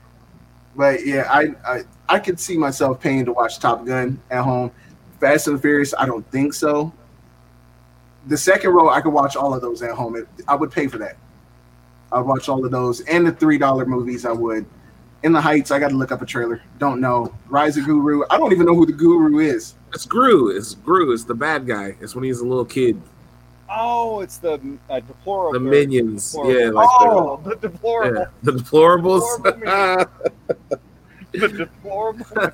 But 0.76 1.04
yeah, 1.06 1.26
I 1.30 1.54
I, 1.66 1.82
I 2.08 2.18
could 2.18 2.38
see 2.40 2.56
myself 2.56 3.00
paying 3.00 3.24
to 3.26 3.32
watch 3.32 3.58
Top 3.58 3.84
Gun 3.86 4.20
at 4.30 4.42
home. 4.42 4.70
Fast 5.20 5.48
and 5.48 5.60
Furious, 5.60 5.92
I 5.98 6.06
don't 6.06 6.28
think 6.30 6.54
so. 6.54 6.92
The 8.26 8.36
second 8.36 8.70
row, 8.70 8.88
I 8.90 9.00
could 9.00 9.12
watch 9.12 9.36
all 9.36 9.52
of 9.54 9.60
those 9.60 9.82
at 9.82 9.90
home. 9.92 10.16
It- 10.16 10.28
I 10.48 10.54
would 10.54 10.70
pay 10.70 10.86
for 10.86 10.98
that. 10.98 11.16
I'd 12.12 12.20
watch 12.22 12.48
all 12.48 12.64
of 12.64 12.70
those 12.70 13.00
and 13.02 13.26
the 13.26 13.32
three 13.32 13.58
dollar 13.58 13.84
movies. 13.86 14.24
I 14.26 14.32
would. 14.32 14.64
In 15.22 15.32
the 15.32 15.40
Heights, 15.40 15.70
I 15.70 15.78
got 15.78 15.90
to 15.90 15.96
look 15.96 16.12
up 16.12 16.22
a 16.22 16.26
trailer. 16.26 16.62
Don't 16.78 16.98
know. 17.00 17.34
Rise 17.48 17.76
of 17.76 17.84
Guru. 17.84 18.22
I 18.30 18.38
don't 18.38 18.52
even 18.52 18.64
know 18.66 18.74
who 18.74 18.86
the 18.86 18.92
Guru 18.92 19.38
is. 19.38 19.74
It's 19.92 20.06
Gru. 20.06 20.48
It's 20.56 20.74
Gru. 20.74 21.12
It's 21.12 21.24
the 21.24 21.34
bad 21.34 21.66
guy. 21.66 21.94
It's 22.00 22.14
when 22.14 22.24
he's 22.24 22.40
a 22.40 22.44
little 22.46 22.64
kid. 22.64 23.00
Oh, 23.72 24.20
it's 24.20 24.38
the 24.38 24.60
uh, 24.88 25.00
deplorable. 25.00 25.52
The 25.52 25.60
minions. 25.60 26.32
deplorable. 26.32 26.60
Yeah, 26.60 26.70
like 26.70 26.88
Oh, 27.00 27.40
the 27.44 27.50
the, 27.50 27.56
deplorable. 27.68 28.18
yeah, 28.18 28.24
the 28.42 28.52
deplorables. 28.52 29.44
Deplorable 29.44 30.10
The 31.32 31.48
deplorable. 31.48 32.50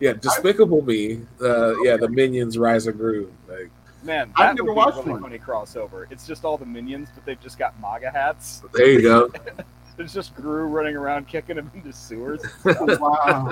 yeah, 0.00 0.12
Despicable 0.14 0.82
Me. 0.82 1.20
Uh, 1.40 1.80
yeah, 1.82 1.96
the 1.96 2.08
minions 2.08 2.58
rise 2.58 2.88
and 2.88 2.98
Gru. 2.98 3.32
Like, 3.48 3.70
Man, 4.02 4.32
I've 4.36 4.56
never 4.56 4.64
would 4.64 4.72
be 4.72 4.76
watched 4.76 4.98
a 4.98 5.00
really 5.02 5.12
one. 5.12 5.22
funny 5.22 5.38
crossover. 5.38 6.06
It's 6.10 6.26
just 6.26 6.44
all 6.44 6.58
the 6.58 6.66
minions, 6.66 7.08
but 7.14 7.24
they've 7.24 7.40
just 7.40 7.58
got 7.58 7.80
MAGA 7.80 8.10
hats. 8.10 8.62
there 8.74 8.88
you 8.90 9.02
go. 9.02 9.30
There's 9.96 10.12
just 10.12 10.34
Gru 10.34 10.64
running 10.66 10.94
around 10.96 11.26
kicking 11.26 11.56
him 11.56 11.70
into 11.74 11.92
sewers. 11.92 12.42
wow, 12.64 13.50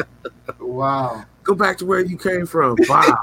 wow. 0.60 1.24
Go 1.42 1.54
back 1.54 1.78
to 1.78 1.86
where 1.86 2.00
you 2.00 2.18
came 2.18 2.44
from. 2.44 2.76
Wow. 2.88 3.22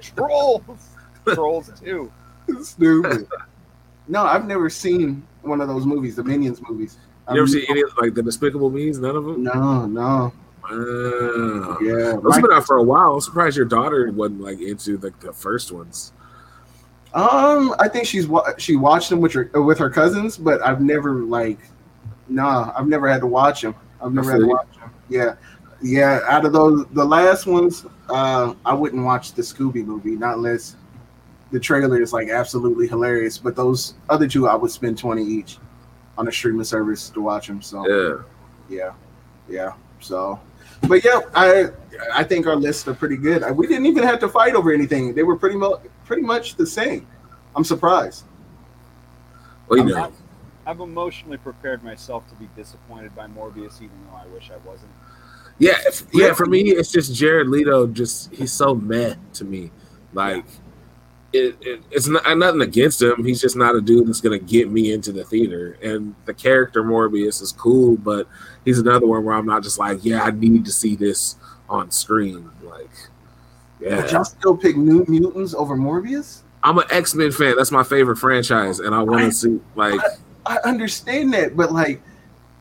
Trolls. 0.00 0.88
Trolls 1.34 1.70
too. 1.78 2.10
Stupid. 2.62 3.26
No, 4.08 4.24
I've 4.24 4.46
never 4.46 4.68
seen 4.70 5.22
one 5.42 5.60
of 5.60 5.68
those 5.68 5.86
movies, 5.86 6.16
the 6.16 6.24
Minions 6.24 6.60
movies. 6.68 6.98
You 7.28 7.34
ever 7.36 7.40
Um, 7.42 7.48
see 7.48 7.64
any 7.68 7.82
of 7.82 7.90
like 8.00 8.14
the 8.14 8.22
Despicable 8.22 8.70
Me's? 8.70 8.98
None 8.98 9.14
of 9.16 9.24
them. 9.24 9.42
No, 9.44 9.86
no. 9.86 10.32
Wow. 10.62 11.78
Yeah. 11.80 12.16
Those 12.22 12.34
have 12.34 12.42
been 12.42 12.52
out 12.52 12.66
for 12.66 12.76
a 12.76 12.82
while. 12.82 13.14
I'm 13.14 13.20
surprised 13.20 13.56
your 13.56 13.66
daughter 13.66 14.10
wasn't 14.12 14.40
like 14.40 14.60
into 14.60 14.96
the, 14.96 15.12
the 15.20 15.32
first 15.32 15.72
ones. 15.72 16.12
um, 17.14 17.74
I 17.78 17.88
think 17.88 18.06
she's 18.06 18.26
wa- 18.28 18.52
she 18.58 18.76
watched 18.76 19.10
them 19.10 19.20
with 19.20 19.32
her 19.32 19.50
with 19.62 19.78
her 19.78 19.90
cousins, 19.90 20.36
but 20.36 20.60
I've 20.64 20.80
never 20.80 21.14
like, 21.22 21.58
nah, 22.28 22.72
I've 22.76 22.86
never 22.88 23.08
had 23.08 23.20
to 23.20 23.26
watch 23.26 23.62
them. 23.62 23.74
I've 24.02 24.12
never 24.12 24.30
had 24.32 24.40
to 24.40 24.46
watch 24.46 24.68
them. 24.78 24.90
Yeah, 25.08 25.34
yeah. 25.82 26.20
Out 26.26 26.44
of 26.44 26.52
those, 26.52 26.86
the 26.92 27.04
last 27.04 27.46
ones, 27.46 27.84
uh, 28.08 28.54
I 28.64 28.74
wouldn't 28.74 29.04
watch 29.04 29.32
the 29.32 29.42
Scooby 29.42 29.84
movie, 29.84 30.14
not 30.16 30.36
unless 30.36 30.76
the 31.52 31.60
trailer 31.60 32.00
is 32.00 32.12
like 32.12 32.28
absolutely 32.28 32.86
hilarious. 32.88 33.38
But 33.38 33.56
those 33.56 33.94
other 34.08 34.28
two, 34.28 34.48
I 34.48 34.54
would 34.54 34.70
spend 34.70 34.98
twenty 34.98 35.24
each 35.24 35.58
on 36.18 36.28
a 36.28 36.32
streaming 36.32 36.64
service 36.64 37.10
to 37.10 37.20
watch 37.20 37.46
them. 37.46 37.62
So 37.62 37.86
Yeah. 37.88 38.22
yeah, 38.68 38.92
yeah. 39.48 39.72
So, 40.00 40.40
but 40.88 41.04
yeah, 41.04 41.20
I 41.34 41.66
I 42.12 42.24
think 42.24 42.46
our 42.46 42.56
lists 42.56 42.86
are 42.88 42.94
pretty 42.94 43.16
good. 43.16 43.44
We 43.56 43.66
didn't 43.66 43.86
even 43.86 44.02
have 44.04 44.18
to 44.20 44.28
fight 44.28 44.54
over 44.54 44.72
anything. 44.72 45.14
They 45.14 45.22
were 45.22 45.36
pretty 45.36 45.56
much 45.56 45.80
pretty 46.04 46.22
much 46.22 46.56
the 46.56 46.66
same. 46.66 47.06
I'm 47.56 47.64
surprised. 47.64 48.24
Well, 49.68 49.78
you 49.78 49.82
I'm 49.84 49.88
know. 49.88 49.94
not- 49.96 50.12
I've 50.66 50.80
emotionally 50.80 51.38
prepared 51.38 51.82
myself 51.82 52.28
to 52.28 52.34
be 52.36 52.48
disappointed 52.54 53.16
by 53.16 53.26
Morbius, 53.26 53.76
even 53.78 53.96
though 54.08 54.16
I 54.16 54.26
wish 54.26 54.50
I 54.52 54.58
wasn't. 54.68 54.92
Yeah, 55.58 55.76
if, 55.86 56.04
yeah. 56.12 56.32
For 56.32 56.46
me, 56.46 56.60
it's 56.70 56.92
just 56.92 57.12
Jared 57.14 57.48
Leto. 57.48 57.86
Just 57.88 58.32
he's 58.32 58.52
so 58.52 58.74
meh 58.74 59.14
to 59.34 59.44
me. 59.44 59.72
Like, 60.12 60.44
it, 61.32 61.56
it, 61.60 61.82
it's 61.90 62.08
not 62.08 62.36
nothing 62.36 62.62
against 62.62 63.00
him. 63.00 63.24
He's 63.24 63.40
just 63.40 63.56
not 63.56 63.76
a 63.76 63.80
dude 63.80 64.08
that's 64.08 64.20
gonna 64.20 64.38
get 64.38 64.70
me 64.70 64.92
into 64.92 65.12
the 65.12 65.24
theater. 65.24 65.78
And 65.82 66.14
the 66.24 66.34
character 66.34 66.82
Morbius 66.82 67.40
is 67.40 67.52
cool, 67.52 67.96
but 67.96 68.26
he's 68.64 68.78
another 68.78 69.06
one 69.06 69.24
where 69.24 69.36
I'm 69.36 69.46
not 69.46 69.62
just 69.62 69.78
like, 69.78 70.04
yeah, 70.04 70.22
I 70.22 70.30
need 70.30 70.64
to 70.64 70.72
see 70.72 70.96
this 70.96 71.36
on 71.68 71.90
screen. 71.90 72.50
Like, 72.62 72.90
Would 73.80 73.90
yeah, 73.90 74.10
y'all 74.10 74.24
still 74.24 74.56
pick 74.56 74.76
New 74.76 75.04
Mutants 75.06 75.54
over 75.54 75.76
Morbius? 75.76 76.40
I'm 76.62 76.78
an 76.78 76.84
X 76.90 77.14
Men 77.14 77.32
fan. 77.32 77.56
That's 77.56 77.70
my 77.70 77.84
favorite 77.84 78.16
franchise, 78.16 78.80
and 78.80 78.94
I 78.94 79.02
want 79.02 79.22
to 79.22 79.32
see 79.32 79.60
like, 79.76 80.00
I 80.46 80.58
understand 80.64 81.32
that, 81.34 81.56
but 81.56 81.72
like, 81.72 82.02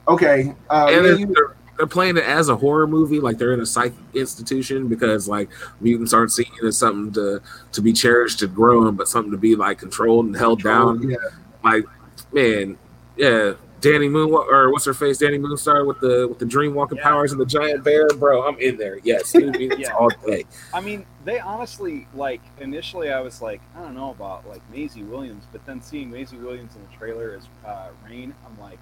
okay, 0.08 0.55
uh, 0.69 0.88
and 0.91 1.03
me 1.03 1.10
and 1.10 1.19
you- 1.19 1.55
they're, 1.79 1.85
they're 1.85 1.87
playing 1.87 2.17
it 2.17 2.23
as 2.23 2.49
a 2.49 2.55
horror 2.55 2.87
movie, 2.87 3.19
like 3.19 3.37
they're 3.37 3.53
in 3.53 3.61
a 3.61 3.65
psych 3.65 3.93
institution 4.13 4.87
because 4.87 5.27
like 5.27 5.49
mutants 5.81 6.13
aren't 6.13 6.31
seen 6.31 6.51
as 6.65 6.77
something 6.77 7.11
to 7.13 7.41
to 7.71 7.81
be 7.81 7.93
cherished 7.93 8.41
and 8.41 8.53
grown, 8.53 8.95
but 8.95 9.07
something 9.07 9.31
to 9.31 9.37
be 9.37 9.55
like 9.55 9.79
controlled 9.79 10.25
and 10.25 10.35
held 10.35 10.61
down. 10.63 11.09
yeah, 11.09 11.17
Like, 11.63 11.85
man, 12.33 12.77
yeah, 13.17 13.53
Dani 13.81 14.11
Moon 14.11 14.29
or 14.31 14.71
what's 14.71 14.83
her 14.85 14.93
face, 14.93 15.19
Dani 15.19 15.39
Moonstar 15.39 15.87
with 15.87 15.99
the 16.01 16.27
with 16.27 16.37
the 16.39 16.45
dream 16.45 16.73
walking 16.73 16.97
Yeah. 16.97 17.03
powers 17.03 17.31
and 17.31 17.39
the 17.39 17.45
giant 17.45 17.83
bear, 17.83 18.09
bro. 18.09 18.45
I'm 18.47 18.57
in 18.59 18.75
there. 18.77 18.99
Yes, 19.03 19.33
New 19.33 19.51
Mutants 19.51 19.79
Yeah. 19.87 19.93
all 19.95 20.09
day. 20.25 20.45
I 20.73 20.81
mean, 20.81 21.05
they 21.23 21.39
honestly 21.39 22.05
like 22.13 22.41
initially 22.59 23.09
I 23.11 23.21
was 23.21 23.41
like, 23.41 23.61
I 23.75 23.81
don't 23.81 23.95
know 23.95 24.11
about 24.11 24.47
like 24.49 24.61
Maisie 24.69 25.03
Williams, 25.03 25.45
but 25.53 25.65
then 25.65 25.81
seeing 25.81 26.11
Maisie 26.11 26.37
Williams 26.37 26.75
in 26.75 26.81
the 26.81 26.97
trailer 26.97 27.35
as 27.37 27.47
uh, 27.65 27.87
Rahne, 28.05 28.33
I'm 28.45 28.59
like, 28.59 28.79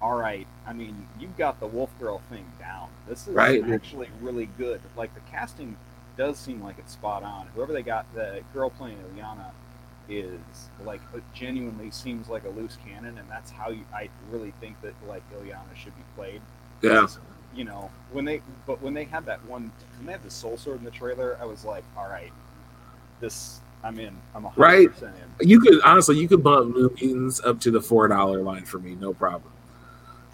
all 0.00 0.16
right. 0.16 0.46
I 0.66 0.72
mean, 0.72 1.06
you've 1.18 1.36
got 1.36 1.58
the 1.60 1.66
Wolf 1.66 1.90
Girl 1.98 2.20
thing 2.30 2.44
down. 2.58 2.88
This 3.08 3.26
is 3.26 3.34
Right. 3.34 3.62
actually 3.70 4.08
really 4.20 4.46
good. 4.58 4.80
Like 4.96 5.14
the 5.14 5.20
casting 5.30 5.76
does 6.16 6.36
seem 6.38 6.62
like 6.62 6.78
it's 6.78 6.92
spot 6.92 7.22
on. 7.22 7.46
Whoever 7.54 7.72
they 7.72 7.82
got, 7.82 8.12
the 8.14 8.42
girl 8.52 8.70
playing 8.70 8.98
Illyana 8.98 9.50
is 10.08 10.40
like 10.84 11.00
genuinely 11.34 11.90
seems 11.90 12.28
like 12.28 12.44
a 12.44 12.48
loose 12.48 12.76
cannon, 12.86 13.18
and 13.18 13.28
that's 13.30 13.50
how 13.50 13.70
you, 13.70 13.84
I 13.94 14.08
really 14.30 14.52
think 14.60 14.80
that 14.82 14.94
like 15.06 15.22
Illyana 15.32 15.74
should 15.76 15.94
be 15.96 16.02
played 16.16 16.40
Yeah, 16.80 17.06
you 17.54 17.64
know 17.64 17.90
when 18.12 18.24
they 18.24 18.40
but 18.66 18.80
when 18.80 18.94
they 18.94 19.04
had 19.04 19.26
that 19.26 19.44
one 19.46 19.70
when 19.98 20.06
they 20.06 20.12
had 20.12 20.22
the 20.22 20.30
soul 20.30 20.56
sword 20.56 20.78
in 20.78 20.84
the 20.84 20.90
trailer 20.90 21.36
i 21.40 21.44
was 21.44 21.64
like 21.64 21.82
all 21.96 22.08
right 22.08 22.32
this 23.20 23.60
i'm 23.82 23.98
in 23.98 24.14
i'm 24.34 24.44
a 24.44 24.52
Right. 24.56 24.88
hundred 24.88 24.92
percent 24.92 25.14
in 25.40 25.48
you 25.48 25.60
could 25.60 25.80
honestly 25.82 26.18
you 26.18 26.28
could 26.28 26.42
bump 26.42 26.74
New 26.76 26.90
Mutants 27.00 27.40
up 27.44 27.60
to 27.60 27.70
the 27.70 27.80
four 27.80 28.06
dollar 28.08 28.42
line 28.42 28.64
for 28.64 28.78
me, 28.78 28.94
no 28.94 29.12
problem. 29.12 29.50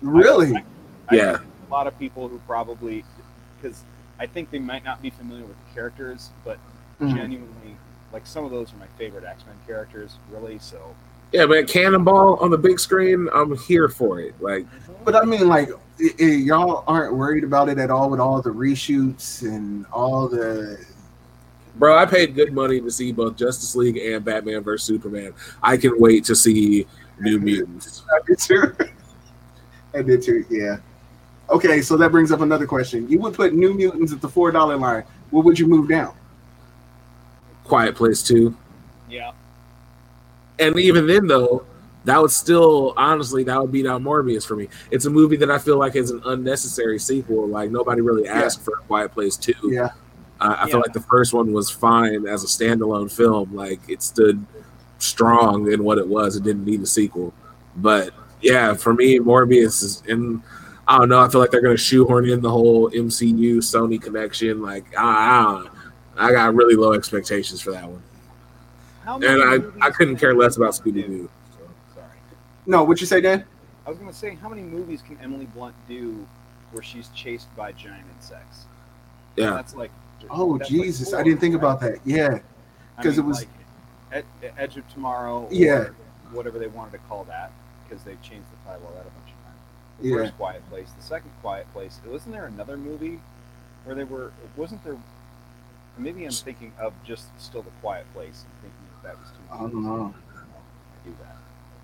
Really. 0.04 0.54
I, 0.54 0.64
I 1.08 1.14
Yeah. 1.16 1.38
think 1.38 1.50
a 1.68 1.72
lot 1.72 1.86
of 1.86 1.98
people 1.98 2.28
who 2.28 2.38
probably 2.46 3.04
because 3.60 3.82
i 4.20 4.26
think 4.26 4.50
they 4.50 4.58
might 4.60 4.84
not 4.84 5.02
be 5.02 5.10
familiar 5.10 5.44
with 5.44 5.56
the 5.66 5.74
characters 5.74 6.30
but 6.44 6.58
Mhm. 7.00 7.16
genuinely 7.16 7.76
like 8.12 8.26
some 8.26 8.44
of 8.44 8.50
those 8.52 8.72
are 8.72 8.76
my 8.76 8.86
favorite 8.98 9.24
x-men 9.24 9.56
characters 9.66 10.18
really 10.30 10.58
so 10.60 10.94
Yeah, 11.32 11.46
but 11.46 11.66
Cannonball 11.66 12.36
on 12.36 12.50
the 12.52 12.58
big 12.58 12.78
screen, 12.78 13.28
I'm 13.34 13.56
here 13.56 13.88
for 13.88 14.20
it. 14.20 14.34
Like, 14.40 14.66
But 15.04 15.16
I 15.16 15.24
mean, 15.24 15.48
like, 15.48 15.68
i- 16.00 16.14
i- 16.20 16.24
y'all 16.48 16.84
aren't 16.86 17.12
worried 17.16 17.42
about 17.42 17.68
it 17.68 17.76
at 17.78 17.90
all 17.90 18.08
with 18.08 18.20
all 18.20 18.40
the 18.40 18.50
reshoots 18.50 19.42
and 19.42 19.84
all 19.92 20.28
the. 20.28 20.78
bro, 21.76 21.98
I 21.98 22.06
paid 22.06 22.36
good 22.36 22.52
money 22.52 22.80
to 22.80 22.88
see 22.88 23.10
both 23.10 23.34
Justice 23.34 23.74
League 23.74 23.96
and 23.96 24.24
Batman 24.24 24.62
vs 24.62 24.86
Superman. 24.86 25.32
I 25.60 25.76
can 25.76 25.98
wait 25.98 26.22
to 26.26 26.36
see 26.36 26.86
New 27.18 27.40
Mutants. 27.40 28.04
I 29.94 30.02
did 30.02 30.22
too. 30.22 30.32
I 30.34 30.38
did 30.38 30.48
too. 30.48 30.56
Yeah. 30.56 30.76
Okay, 31.50 31.82
so 31.82 31.96
that 31.96 32.10
brings 32.10 32.32
up 32.32 32.40
another 32.40 32.66
question. 32.66 33.08
You 33.08 33.18
would 33.20 33.34
put 33.34 33.52
New 33.52 33.74
Mutants 33.74 34.12
at 34.12 34.20
the 34.20 34.28
four 34.28 34.50
dollar 34.50 34.76
line. 34.76 35.04
What 35.30 35.44
would 35.44 35.58
you 35.58 35.66
move 35.66 35.88
down? 35.88 36.14
Quiet 37.64 37.94
Place 37.94 38.22
Two, 38.22 38.56
yeah 39.08 39.32
and 40.58 40.78
even 40.78 41.06
then 41.06 41.26
though, 41.26 41.64
that 42.04 42.20
would 42.20 42.30
still 42.30 42.92
honestly 42.96 43.44
that 43.44 43.60
would 43.60 43.72
beat 43.72 43.86
out 43.86 44.02
Morbius 44.02 44.46
for 44.46 44.56
me. 44.56 44.68
It's 44.90 45.06
a 45.06 45.10
movie 45.10 45.36
that 45.36 45.50
I 45.50 45.58
feel 45.58 45.78
like 45.78 45.96
is 45.96 46.10
an 46.10 46.22
unnecessary 46.26 46.98
sequel. 46.98 47.48
Like 47.48 47.70
nobody 47.70 48.00
really 48.02 48.28
asked 48.28 48.60
for 48.62 48.74
a 48.74 48.82
Quiet 48.82 49.12
Place 49.12 49.36
Two. 49.36 49.54
Yeah. 49.64 49.90
Uh, 50.40 50.56
I 50.58 50.68
feel 50.68 50.80
like 50.80 50.92
the 50.92 51.00
first 51.00 51.32
one 51.32 51.52
was 51.52 51.70
fine 51.70 52.26
as 52.26 52.44
a 52.44 52.46
standalone 52.46 53.10
film. 53.10 53.54
Like 53.54 53.80
it 53.88 54.02
stood 54.02 54.44
strong 54.98 55.72
in 55.72 55.82
what 55.82 55.98
it 55.98 56.06
was. 56.06 56.36
It 56.36 56.42
didn't 56.42 56.64
need 56.64 56.82
a 56.82 56.86
sequel. 56.86 57.32
but 57.76 58.12
yeah, 58.44 58.74
for 58.74 58.94
me, 58.94 59.18
Morbius 59.18 59.82
is 59.82 60.02
in. 60.06 60.42
I 60.86 60.98
don't 60.98 61.08
know. 61.08 61.20
I 61.20 61.28
feel 61.28 61.40
like 61.40 61.50
they're 61.50 61.62
gonna 61.62 61.76
shoehorn 61.78 62.28
in 62.28 62.42
the 62.42 62.50
whole 62.50 62.90
MCU 62.90 63.56
Sony 63.56 64.00
connection. 64.00 64.60
Like 64.60 64.84
I, 64.96 65.66
I, 66.16 66.28
I 66.28 66.32
got 66.32 66.54
really 66.54 66.74
low 66.76 66.92
expectations 66.92 67.60
for 67.62 67.70
that 67.72 67.88
one. 67.88 68.02
And 69.06 69.72
I, 69.82 69.86
I 69.86 69.90
couldn't 69.90 70.16
care 70.16 70.34
less 70.34 70.56
about 70.56 70.72
Blunt 70.82 70.96
Scooby 70.96 71.06
do? 71.06 71.06
Doo. 71.06 71.30
Sorry. 71.94 72.06
No, 72.66 72.84
what 72.84 73.00
you 73.00 73.06
say, 73.06 73.20
Dan? 73.20 73.44
I 73.86 73.90
was 73.90 73.98
going 73.98 74.10
to 74.10 74.16
say, 74.16 74.34
how 74.34 74.48
many 74.48 74.62
movies 74.62 75.02
can 75.02 75.18
Emily 75.20 75.44
Blunt 75.44 75.74
do 75.86 76.26
where 76.72 76.82
she's 76.82 77.08
chased 77.08 77.54
by 77.54 77.72
giant 77.72 78.06
insects? 78.16 78.64
Yeah, 79.36 79.50
That's 79.50 79.74
like. 79.74 79.90
Oh 80.30 80.56
that's 80.56 80.70
like 80.70 80.80
Jesus, 80.82 81.12
I 81.12 81.22
didn't 81.22 81.40
think 81.40 81.54
right? 81.54 81.60
about 81.60 81.80
that. 81.80 81.98
Yeah, 82.06 82.38
because 82.96 83.18
it 83.18 83.22
mean, 83.22 83.28
was- 83.28 83.40
like 83.40 84.24
Ed, 84.42 84.52
Edge 84.56 84.76
of 84.78 84.88
Tomorrow, 84.88 85.44
or 85.44 85.48
Yeah. 85.52 85.88
whatever 86.32 86.58
they 86.58 86.68
wanted 86.68 86.92
to 86.92 86.98
call 87.08 87.24
that, 87.24 87.52
because 87.88 88.04
they 88.04 88.12
changed 88.22 88.46
the 88.50 88.70
title 88.70 88.88
of 88.88 88.94
that 88.94 89.02
a 89.02 89.10
bunch 89.10 89.30
of 89.30 89.44
times. 89.44 89.58
The 90.00 90.08
Yeah. 90.08 90.16
first 90.16 90.36
Quiet 90.36 90.68
Place, 90.70 90.90
the 90.96 91.02
second 91.02 91.30
Quiet 91.40 91.72
Place. 91.72 92.00
Wasn't 92.06 92.34
there 92.34 92.46
another 92.46 92.76
movie 92.76 93.20
where 93.84 93.94
they 93.94 94.04
were? 94.04 94.32
Wasn't 94.56 94.82
there? 94.84 94.96
Maybe 95.96 96.24
I'm 96.24 96.32
thinking 96.32 96.72
of 96.78 96.92
just 97.04 97.26
still 97.38 97.62
the 97.62 97.70
Quiet 97.80 98.06
Place 98.14 98.44
and 98.44 98.52
thinking 98.62 98.86
that 99.02 99.08
that 99.12 99.20
was 99.20 99.30
two. 99.30 99.52
I 99.52 99.58
don't 99.58 99.84
know. 99.84 100.14
I 100.34 101.08
do 101.08 101.14
that. 101.20 101.36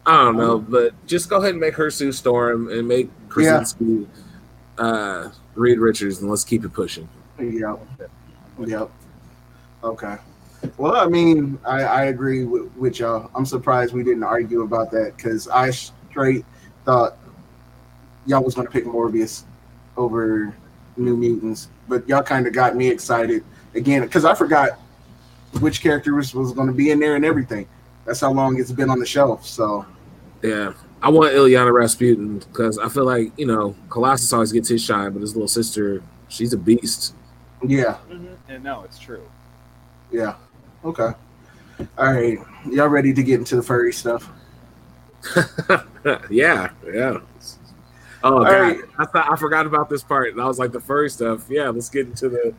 I 0.07 0.25
don't 0.25 0.37
know, 0.37 0.59
but 0.59 0.95
just 1.07 1.29
go 1.29 1.37
ahead 1.37 1.51
and 1.51 1.61
make 1.61 1.75
her 1.77 1.91
Sue 1.91 2.11
Storm 2.11 2.69
and 2.71 2.89
make 2.89 3.11
Krasinski 3.29 4.09
uh, 4.79 5.29
Reed 5.55 5.79
Richards, 5.79 6.21
and 6.21 6.31
let's 6.31 6.43
keep 6.43 6.65
it 6.65 6.73
pushing. 6.73 7.09
Yep. 7.39 7.79
Yep. 8.59 8.91
Okay. 9.85 10.17
Well, 10.77 10.97
I 10.97 11.07
mean, 11.07 11.59
I, 11.65 11.83
I 11.83 12.05
agree 12.05 12.45
with, 12.45 12.71
with 12.77 12.99
y'all. 12.99 13.31
I'm 13.35 13.47
surprised 13.47 13.95
we 13.95 14.05
didn't 14.05 14.23
argue 14.23 14.63
about 14.63 14.91
that 14.93 15.17
because 15.17 15.49
I 15.49 15.71
straight 15.71 16.45
thought 16.85 17.17
y'all 18.27 18.43
was 18.43 18.55
going 18.55 18.67
to 18.67 18.73
pick 18.73 18.85
Morbius 18.85 19.45
over 19.97 20.55
New 20.97 21.17
Mutants, 21.17 21.69
but 21.89 22.09
y'all 22.09 22.23
kind 22.23 22.47
of 22.47 22.53
got 22.53 22.77
me 22.77 22.89
excited 22.89 23.45
again 23.75 24.03
because 24.03 24.25
I 24.25 24.35
forgot 24.35 24.79
which 25.61 25.81
character 25.83 26.15
was, 26.15 26.35
was 26.35 26.53
going 26.53 26.69
to 26.69 26.75
be 26.75 26.91
in 26.91 27.01
there 27.01 27.17
and 27.17 27.25
everything. 27.25 27.67
That's 28.05 28.21
how 28.21 28.33
long 28.33 28.59
it's 28.59 28.73
been 28.73 28.91
on 28.91 28.99
the 28.99 29.07
shelf. 29.07 29.47
So, 29.47 29.85
Yeah, 30.43 30.73
I 31.03 31.11
want 31.11 31.33
Illyana 31.33 31.73
Rasputin 31.73 32.39
because 32.39 32.79
I 32.79 32.89
feel 32.89 33.05
like 33.05 33.33
you 33.39 33.47
know 33.47 33.75
Colossus 33.89 34.33
always 34.33 34.53
gets 34.53 34.69
his 34.69 34.83
shine, 34.83 35.13
but 35.13 35.23
his 35.23 35.35
little 35.35 35.49
sister, 35.49 36.03
she's 36.29 36.53
a 36.53 36.59
beast. 36.59 37.15
yeah, 37.67 37.99
mm-hmm. 38.09 38.35
And 38.49 38.65
no, 38.65 38.83
it's 38.83 38.99
true. 38.99 39.23
yeah. 40.11 40.35
Okay. 40.85 41.11
All 41.99 42.13
right. 42.13 42.39
Y'all 42.71 42.89
ready 42.89 43.13
to 43.13 43.23
get 43.23 43.41
into 43.41 43.57
the 43.57 43.63
furry 43.63 43.93
stuff? 43.93 44.31
yeah, 46.31 46.71
yeah. 46.85 47.19
Oh 48.23 48.39
All 48.39 48.45
god, 48.45 48.51
right. 48.51 48.81
I 48.99 49.07
thought 49.07 49.31
I 49.31 49.37
forgot 49.37 49.67
about 49.67 49.89
this 49.89 50.03
part, 50.03 50.33
and 50.33 50.41
I 50.41 50.47
was 50.47 50.59
like, 50.59 50.73
the 50.73 50.81
furry 50.81 51.09
stuff. 51.09 51.47
Yeah, 51.49 51.71
let's 51.71 51.89
get 51.89 52.07
into 52.07 52.29
the 52.29 52.55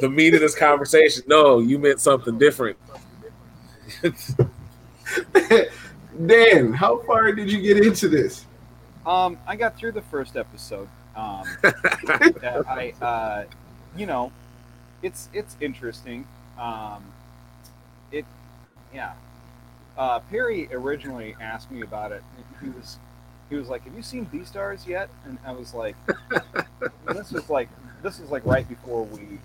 the 0.00 0.08
meat 0.08 0.34
of 0.34 0.40
this 0.40 0.56
conversation. 0.56 1.22
No, 1.26 1.60
you 1.60 1.78
meant 1.78 2.00
something 2.00 2.38
different. 2.38 2.76
Dan, 6.26 6.72
how 6.72 6.98
far 7.02 7.32
did 7.32 7.50
you 7.50 7.60
get 7.60 7.84
into 7.84 8.08
this? 8.08 8.46
Um, 9.06 9.38
I 9.46 9.56
got 9.56 9.76
through 9.76 9.92
the 9.92 10.02
first 10.02 10.36
episode. 10.36 10.88
Um, 11.16 11.44
I, 11.64 12.92
uh, 13.00 13.44
you 13.96 14.06
know, 14.06 14.32
it's 15.02 15.28
it's 15.32 15.56
interesting. 15.60 16.26
Um, 16.58 17.04
it, 17.04 17.13
yeah. 18.94 19.12
Uh, 19.98 20.20
Perry 20.20 20.68
originally 20.72 21.36
asked 21.40 21.70
me 21.70 21.82
about 21.82 22.12
it. 22.12 22.22
He 22.62 22.68
was 22.68 22.98
he 23.50 23.56
was 23.56 23.68
like, 23.68 23.84
"Have 23.84 23.94
you 23.94 24.02
seen 24.02 24.26
Beastars 24.26 24.86
yet?" 24.86 25.08
And 25.24 25.38
I 25.46 25.52
was 25.52 25.74
like, 25.74 25.94
"This 27.08 27.30
was 27.32 27.48
like 27.50 27.68
this 28.02 28.18
was 28.18 28.30
like 28.30 28.44
right 28.44 28.68
before 28.68 29.04
we 29.04 29.38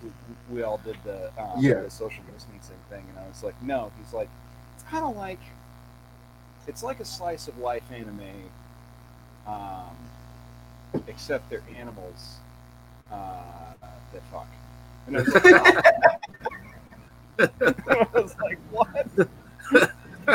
we 0.50 0.62
all 0.62 0.78
did 0.78 0.96
the 1.04 1.30
um, 1.38 1.58
Yeah. 1.58 1.80
the 1.82 1.90
social 1.90 2.22
distancing 2.32 2.76
thing." 2.88 3.04
And 3.10 3.18
I 3.18 3.28
was 3.28 3.42
like, 3.44 3.60
"No." 3.62 3.92
He's 4.02 4.12
like, 4.12 4.28
"It's 4.74 4.84
kind 4.84 5.04
of 5.04 5.16
like 5.16 5.40
it's 6.66 6.82
like 6.82 7.00
a 7.00 7.04
slice 7.04 7.48
of 7.48 7.58
life 7.58 7.84
anime." 7.92 8.20
Um, 9.46 9.96
except 11.06 11.48
they're 11.50 11.62
animals 11.76 12.38
uh, 13.10 13.42
that 14.12 14.22
fuck. 14.32 14.46
And 15.06 15.16
I 15.16 15.20
was 15.22 15.34
like, 15.34 15.44
I 17.88 18.06
was 18.14 18.36
like 18.42 18.58
what? 18.70 19.06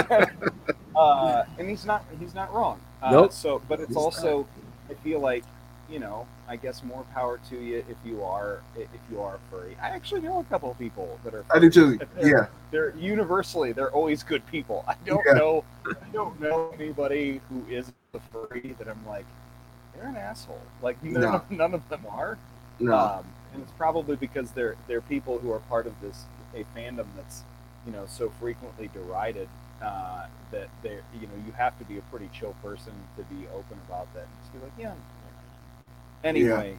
uh, 0.96 1.44
and 1.58 1.70
he's 1.70 1.86
not 1.86 2.04
he's 2.20 2.34
not 2.34 2.54
wrong. 2.54 2.80
Uh, 3.02 3.12
Nope. 3.12 3.32
So, 3.34 3.62
but 3.68 3.80
it's 3.80 3.90
He's 3.90 3.98
also 3.98 4.48
I 4.90 4.94
feel 4.96 5.20
like 5.20 5.44
you 5.90 6.00
know 6.00 6.26
I 6.48 6.56
guess 6.56 6.84
more 6.84 7.06
power 7.14 7.40
to 7.50 7.56
you 7.58 7.84
if 7.90 7.98
you 8.06 8.24
are 8.24 8.62
if 8.76 8.88
you 9.12 9.22
are 9.22 9.40
furry. 9.52 9.78
I 9.82 9.90
actually 9.90 10.22
know 10.22 10.40
a 10.40 10.44
couple 10.46 10.72
of 10.72 10.80
people 10.80 11.20
that 11.24 11.34
are. 11.34 11.46
I 11.54 11.60
do 11.60 11.70
too. 11.70 12.00
Yeah. 12.22 12.48
They're 12.72 12.94
universally 12.98 13.72
they're 13.72 13.92
always 13.92 14.24
good 14.24 14.46
people. 14.48 14.84
I 14.88 14.96
don't 15.06 15.24
Yeah. 15.26 15.34
know 15.34 15.64
I 15.86 15.94
don't 16.14 16.40
know 16.40 16.72
anybody 16.80 17.42
who 17.50 17.64
is 17.70 17.92
a 18.14 18.20
furry 18.32 18.76
that 18.80 18.88
I'm 18.88 19.06
like 19.08 19.26
they're 19.96 20.08
an 20.08 20.18
asshole. 20.18 20.62
Like 20.82 21.02
none, 21.04 21.22
No. 21.22 21.42
none 21.50 21.74
of 21.74 21.88
them 21.90 22.06
are. 22.10 22.38
No. 22.80 22.98
Um, 22.98 23.26
and 23.54 23.62
it's 23.64 23.72
probably 23.74 24.16
because 24.18 24.52
they're 24.52 24.76
they're 24.88 25.02
people 25.02 25.38
who 25.40 25.52
are 25.52 25.60
part 25.60 25.88
of 25.88 25.94
this 26.02 26.26
a 26.54 26.66
fandom 26.78 27.06
that's 27.16 27.44
you 27.86 27.92
know 27.92 28.06
so 28.08 28.30
frequently 28.40 28.90
derided 28.94 29.48
uh, 29.82 30.28
that 30.52 30.70
they 30.82 31.00
you 31.20 31.28
know 31.28 31.34
you 31.46 31.52
have 31.54 31.78
to 31.80 31.86
be 31.86 31.98
a 31.98 32.02
pretty 32.04 32.30
chill 32.34 32.56
person 32.64 32.94
to 33.18 33.24
be 33.24 33.46
open 33.54 33.78
about 33.88 34.12
that. 34.14 34.24
And 34.24 34.30
just 34.42 34.54
be 34.54 34.60
like, 34.60 34.72
yeah. 34.80 34.94
Anyway, 36.24 36.78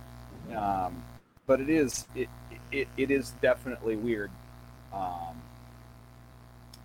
um, 0.57 1.03
but 1.47 1.61
it 1.61 1.69
is 1.69 2.07
it, 2.14 2.29
it 2.73 2.88
it 2.97 3.11
is 3.11 3.31
definitely 3.42 3.97
weird. 3.97 4.31
Um, 4.92 5.40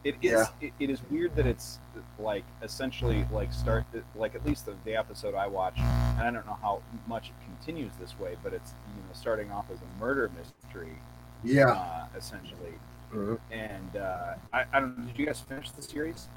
it 0.03 0.15
is 0.21 0.31
Yeah. 0.31 0.45
it, 0.61 0.73
it 0.79 0.89
is 0.89 0.99
weird 1.09 1.35
that 1.35 1.47
it's 1.47 1.79
like 2.19 2.43
essentially 2.61 3.25
like 3.31 3.51
start 3.53 3.85
like 4.15 4.35
at 4.35 4.45
least 4.45 4.65
the, 4.65 4.75
the 4.85 4.95
episode 4.95 5.33
I 5.33 5.47
watched, 5.47 5.79
and 5.79 6.21
I 6.21 6.31
don't 6.31 6.45
know 6.45 6.57
how 6.61 6.81
much 7.07 7.29
it 7.29 7.35
continues 7.45 7.93
this 7.99 8.19
way, 8.19 8.35
but 8.43 8.53
it's 8.53 8.73
you 8.95 9.01
know 9.01 9.09
starting 9.13 9.51
off 9.51 9.65
as 9.71 9.79
a 9.79 9.99
murder 9.99 10.29
mystery, 10.37 10.97
yeah. 11.43 11.71
uh, 11.71 12.05
essentially. 12.17 12.73
Mhm. 13.13 13.39
And 13.51 13.95
uh, 13.97 14.33
I, 14.53 14.65
I 14.73 14.79
don't. 14.79 15.07
Did 15.07 15.19
you 15.19 15.25
guys 15.25 15.39
finish 15.41 15.71
the 15.71 15.81
series? 15.81 16.27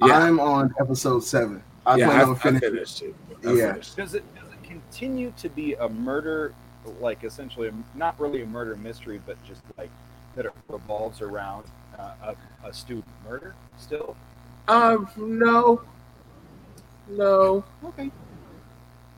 Yeah. 0.00 0.18
I'm 0.18 0.40
on 0.40 0.74
episode 0.80 1.22
seven. 1.24 1.62
I 1.86 1.96
yeah, 1.96 2.06
plan 2.06 2.20
I, 2.20 2.24
on 2.24 2.36
finishing. 2.36 2.70
finished 2.70 2.98
too. 2.98 3.14
I 3.46 3.52
Yeah. 3.52 3.72
finished. 3.72 3.96
Does 3.96 4.14
it 4.14 4.24
does 4.34 4.52
it 4.52 4.62
continue 4.62 5.32
to 5.36 5.48
be 5.48 5.74
a 5.74 5.88
murder, 5.88 6.54
like 7.00 7.24
essentially 7.24 7.68
a, 7.68 7.72
not 7.96 8.18
really 8.20 8.42
a 8.42 8.46
murder 8.46 8.76
mystery, 8.76 9.20
but 9.26 9.36
just 9.44 9.62
like 9.76 9.90
that 10.36 10.46
it 10.46 10.52
revolves 10.68 11.20
around 11.20 11.64
uh, 11.98 12.34
a, 12.64 12.68
a 12.68 12.72
student 12.72 13.04
murder 13.28 13.54
still? 13.78 14.16
Um, 14.68 15.08
no, 15.16 15.82
no, 17.08 17.64
Okay. 17.84 18.10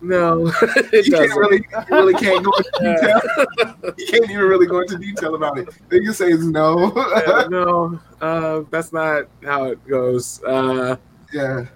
No. 0.04 0.46
it 0.62 1.06
You 1.06 1.12
can't 1.12 1.28
doesn't. 1.28 1.38
really, 1.38 1.56
you 1.56 1.96
really 1.96 2.14
can't 2.14 2.44
go 2.44 2.52
into 2.52 2.70
detail. 2.80 3.94
you 3.98 4.06
can't 4.06 4.24
even 4.30 4.44
really 4.44 4.66
go 4.66 4.80
into 4.80 4.98
detail 4.98 5.34
about 5.34 5.58
it. 5.58 5.68
They 5.88 6.00
can 6.00 6.12
say 6.14 6.30
is 6.30 6.46
no. 6.46 6.92
Yeah, 7.26 7.46
no, 7.50 8.00
uh, 8.20 8.62
that's 8.70 8.92
not 8.92 9.28
how 9.42 9.64
it 9.64 9.86
goes. 9.86 10.42
Uh, 10.44 10.96
yeah. 11.32 11.66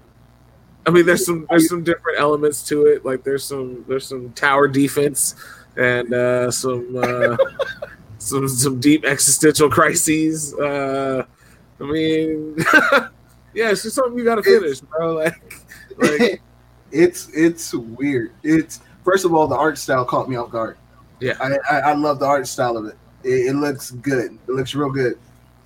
I 0.87 0.91
mean, 0.91 1.05
there's 1.05 1.27
some 1.27 1.47
there's 1.51 1.69
some 1.69 1.85
different 1.85 2.19
elements 2.19 2.63
to 2.69 2.87
it. 2.87 3.05
Like 3.05 3.23
there's 3.23 3.45
some 3.45 3.85
there's 3.89 4.07
some 4.07 4.33
tower 4.33 4.69
defense 4.69 5.35
and 5.77 6.15
uh, 6.15 6.51
some 6.51 6.97
uh, 6.97 7.37
some 8.19 8.49
some 8.49 8.81
deep 8.81 9.05
existential 9.05 9.69
crises. 9.69 10.55
Uh, 10.55 11.25
I 11.81 11.85
mean, 11.85 12.57
yeah, 13.55 13.71
it's 13.71 13.83
just 13.83 13.97
something 13.97 14.19
you 14.19 14.25
got 14.25 14.37
to 14.37 14.43
finish, 14.43 14.81
bro. 14.81 15.15
Like, 15.15 15.63
like 15.99 16.43
it's 16.93 17.29
it's 17.35 17.75
weird. 17.75 18.33
It's 18.43 18.81
first 19.05 19.25
of 19.25 19.35
all 19.35 19.47
the 19.47 19.57
art 19.57 19.79
style 19.79 20.05
caught 20.05 20.29
me 20.29 20.37
off 20.37 20.51
guard. 20.51 20.77
Yeah. 21.21 21.35
I, 21.41 21.59
I, 21.71 21.81
I 21.81 21.93
love 21.95 22.21
the 22.21 22.27
art 22.27 22.47
style 22.47 22.77
of 22.77 22.87
it. 22.87 22.97
it. 23.25 23.49
It 23.49 23.55
looks 23.55 23.91
good. 23.91 24.39
It 24.49 24.53
looks 24.53 24.75
real 24.75 24.91
good. 24.91 25.19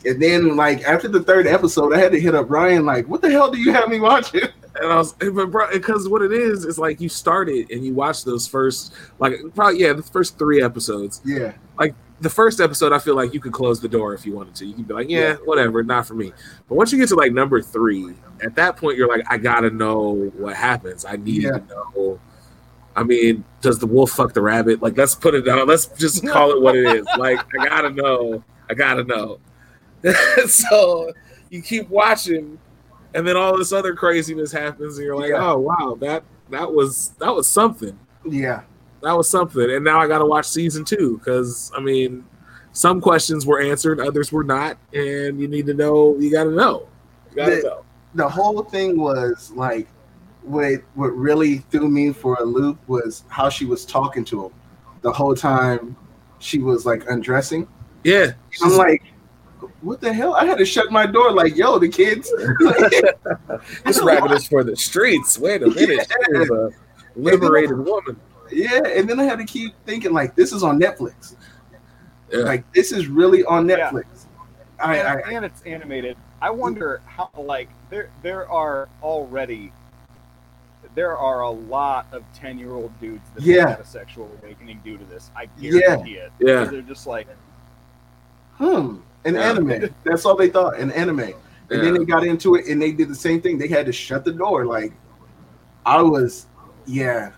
And 0.04 0.20
then 0.20 0.56
like 0.56 0.82
after 0.82 1.08
the 1.08 1.22
third 1.22 1.46
episode, 1.46 1.94
I 1.94 1.98
had 1.98 2.12
to 2.12 2.20
hit 2.20 2.34
up 2.34 2.50
Ryan 2.50 2.84
like, 2.84 3.06
"What 3.06 3.22
the 3.22 3.30
hell 3.30 3.50
do 3.50 3.58
you 3.58 3.72
have 3.72 3.88
me 3.88 4.00
watching?" 4.00 4.42
and 4.80 4.92
I 4.92 4.96
was, 4.96 5.12
but 5.12 5.50
bro, 5.50 5.70
because 5.72 6.08
what 6.08 6.22
it 6.22 6.32
is 6.32 6.64
is 6.64 6.78
like 6.78 7.00
you 7.00 7.08
started 7.08 7.70
and 7.70 7.84
you 7.84 7.94
watched 7.94 8.24
those 8.24 8.48
first, 8.48 8.94
like 9.18 9.34
probably 9.54 9.80
yeah, 9.80 9.92
the 9.92 10.02
first 10.02 10.38
three 10.38 10.62
episodes. 10.62 11.20
Yeah, 11.24 11.52
the 12.22 12.30
first 12.30 12.60
episode, 12.60 12.92
I 12.92 12.98
feel 12.98 13.16
like 13.16 13.34
you 13.34 13.40
could 13.40 13.52
close 13.52 13.80
the 13.80 13.88
door 13.88 14.14
if 14.14 14.24
you 14.24 14.34
wanted 14.34 14.54
to. 14.56 14.66
You 14.66 14.74
could 14.74 14.88
be 14.88 14.94
like, 14.94 15.10
yeah, 15.10 15.20
Yeah. 15.20 15.34
whatever, 15.44 15.82
not 15.82 16.06
for 16.06 16.14
me. 16.14 16.32
But 16.68 16.76
once 16.76 16.92
you 16.92 16.98
get 16.98 17.08
to 17.10 17.14
like 17.16 17.32
number 17.32 17.60
three, 17.60 18.14
at 18.42 18.54
that 18.56 18.76
point, 18.76 18.96
you're 18.96 19.08
like, 19.08 19.24
I 19.30 19.36
gotta 19.38 19.70
know 19.70 20.30
what 20.36 20.56
happens. 20.56 21.04
I 21.04 21.16
need 21.16 21.42
Yeah. 21.42 21.58
to 21.58 21.62
know. 21.68 22.20
I 22.94 23.02
mean, 23.04 23.44
does 23.60 23.78
the 23.78 23.86
wolf 23.86 24.10
fuck 24.10 24.34
the 24.34 24.42
rabbit? 24.42 24.82
Like, 24.82 24.96
let's 24.96 25.14
put 25.14 25.34
it 25.34 25.42
down. 25.42 25.66
Let's 25.66 25.86
just 25.86 26.26
call 26.28 26.50
it 26.52 26.60
what 26.62 26.76
it 26.76 26.84
is. 26.96 27.06
Like, 27.18 27.40
I 27.58 27.66
gotta 27.68 27.90
know. 27.90 28.44
I 28.70 28.74
gotta 28.74 29.04
know. 29.04 29.38
so 30.46 31.12
you 31.50 31.62
keep 31.62 31.88
watching, 31.88 32.58
and 33.14 33.26
then 33.26 33.36
all 33.36 33.56
this 33.56 33.72
other 33.72 33.94
craziness 33.94 34.52
happens, 34.52 34.96
and 34.98 35.04
you're 35.06 35.16
like, 35.16 35.30
Yeah. 35.30 35.50
oh 35.52 35.58
wow, 35.58 35.96
that 36.00 36.24
that 36.50 36.72
was 36.72 37.10
that 37.18 37.34
was 37.34 37.48
something. 37.48 37.98
Yeah. 38.24 38.62
That 39.02 39.12
was 39.12 39.28
something. 39.28 39.70
And 39.70 39.84
now 39.84 40.00
I 40.00 40.06
got 40.06 40.18
to 40.18 40.26
watch 40.26 40.46
season 40.46 40.84
two 40.84 41.18
because 41.18 41.70
I 41.76 41.80
mean, 41.80 42.24
some 42.72 43.00
questions 43.00 43.44
were 43.46 43.60
answered, 43.60 44.00
others 44.00 44.32
were 44.32 44.44
not, 44.44 44.78
and 44.92 45.40
you 45.40 45.48
need 45.48 45.66
to 45.66 45.74
know. 45.74 46.16
You 46.18 46.30
got 46.30 46.44
to 46.44 46.52
know. 46.52 46.88
You 47.30 47.36
got 47.36 47.46
to 47.46 47.56
The- 47.56 47.62
know. 47.62 47.84
The 48.14 48.28
whole 48.28 48.62
thing 48.62 48.98
was 49.00 49.50
like 49.54 49.88
what 50.42 50.82
what 50.94 51.16
really 51.16 51.58
threw 51.70 51.88
me 51.88 52.12
for 52.12 52.34
a 52.40 52.44
loop 52.44 52.78
was 52.88 53.24
how 53.28 53.48
she 53.48 53.64
was 53.64 53.86
talking 53.86 54.24
to 54.26 54.44
him 54.46 54.52
the 55.02 55.12
whole 55.12 55.34
time 55.34 55.96
she 56.40 56.58
was 56.58 56.84
like 56.84 57.08
undressing. 57.08 57.66
Yeah, 58.04 58.32
I'm 58.62 58.76
like, 58.76 59.02
what 59.80 60.00
the 60.00 60.12
hell? 60.12 60.34
I 60.34 60.44
had 60.44 60.58
to 60.58 60.64
shut 60.64 60.90
my 60.90 61.06
door, 61.06 61.30
like, 61.32 61.56
yo, 61.56 61.78
the 61.78 61.88
kids. 61.88 62.30
this 63.84 64.02
rabbit 64.02 64.32
is 64.32 64.46
for 64.46 64.64
the 64.64 64.76
streets. 64.76 65.38
Wait 65.38 65.62
a 65.62 65.68
minute, 65.68 66.06
is 66.30 66.50
a 66.50 66.70
liberated 67.16 67.78
woman. 67.78 68.18
Yeah, 68.52 68.80
and 68.86 69.08
then 69.08 69.18
I 69.20 69.24
had 69.24 69.38
to 69.38 69.44
keep 69.44 69.74
thinking, 69.86 70.12
like, 70.12 70.34
this 70.34 70.52
is 70.52 70.62
on 70.62 70.78
Netflix. 70.80 71.36
Yeah. 72.30 72.40
Like, 72.40 72.70
this 72.72 72.92
is 72.92 73.06
really 73.08 73.44
on 73.44 73.68
Yeah. 73.68 73.90
Netflix. 73.90 74.26
I, 74.80 74.96
and, 74.96 75.08
I, 75.08 75.32
and 75.32 75.44
it's 75.44 75.62
animated. 75.62 76.16
I 76.40 76.50
wonder 76.50 77.00
how 77.06 77.30
like 77.36 77.68
there 77.88 78.10
there 78.22 78.50
are 78.50 78.88
already 79.00 79.72
there 80.96 81.16
are 81.16 81.42
a 81.42 81.50
lot 81.50 82.06
of 82.10 82.24
ten 82.34 82.58
year 82.58 82.72
old 82.72 82.98
dudes 83.00 83.22
that 83.34 83.44
Yeah. 83.44 83.68
have 83.68 83.80
a 83.80 83.86
sexual 83.86 84.28
awakening 84.42 84.80
due 84.82 84.98
to 84.98 85.04
this. 85.04 85.30
I 85.36 85.48
Yeah. 85.56 85.78
guarantee 85.78 86.14
it. 86.14 86.32
Yeah. 86.40 86.64
They're 86.64 86.82
just 86.82 87.06
like 87.06 87.28
hmm, 88.56 88.96
an 89.24 89.34
Yeah. 89.34 89.40
anime. 89.40 89.94
That's 90.04 90.26
all 90.26 90.34
they 90.34 90.48
thought, 90.48 90.78
an 90.78 90.90
anime. 90.90 91.32
And 91.70 91.80
then 91.82 91.94
they 91.94 92.04
got 92.04 92.24
into 92.26 92.56
it 92.56 92.66
and 92.66 92.82
they 92.82 92.90
did 92.92 93.08
the 93.08 93.14
same 93.14 93.40
thing. 93.40 93.58
They 93.58 93.68
had 93.68 93.86
to 93.86 93.92
shut 93.92 94.24
the 94.24 94.32
door. 94.32 94.66
Like, 94.66 94.92
I 95.86 96.02
was, 96.02 96.46
yeah. 96.86 97.30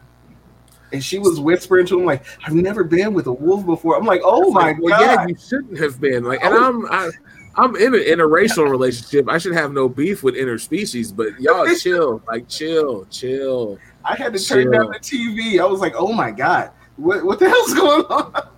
And 0.94 1.04
she 1.04 1.18
was 1.18 1.38
whispering 1.40 1.86
to 1.86 1.98
him, 2.00 2.06
like, 2.06 2.24
I've 2.46 2.54
never 2.54 2.84
been 2.84 3.12
with 3.12 3.26
a 3.26 3.32
wolf 3.32 3.66
before. 3.66 3.96
I'm 3.98 4.06
like, 4.06 4.22
oh 4.24 4.50
my 4.50 4.68
Like, 4.72 4.80
God. 4.80 5.00
yeah, 5.00 5.26
you 5.26 5.36
shouldn't 5.36 5.78
have 5.78 6.00
been 6.00 6.24
like, 6.24 6.42
and 6.42 6.54
I 6.54 6.66
I'm 6.66 6.86
I, 6.86 7.10
I'm 7.56 7.76
in 7.76 7.94
an 7.94 8.00
interracial 8.00 8.68
relationship. 8.68 9.28
I 9.28 9.38
should 9.38 9.54
have 9.54 9.72
no 9.72 9.88
beef 9.88 10.22
with 10.22 10.34
interspecies, 10.34 11.14
but 11.14 11.38
y'all 11.40 11.66
chill, 11.78 12.22
like 12.28 12.48
chill, 12.48 13.04
chill. 13.06 13.78
I 14.04 14.16
had 14.16 14.32
to 14.34 14.38
turn 14.44 14.70
down 14.70 14.86
the 14.88 14.98
TV. 14.98 15.60
I 15.60 15.64
was 15.66 15.80
like, 15.80 15.94
oh 15.96 16.12
my 16.12 16.30
God. 16.30 16.70
What, 16.96 17.24
what 17.24 17.38
the 17.40 17.48
hell's 17.50 17.74
going 17.74 18.04
on? 18.06 18.48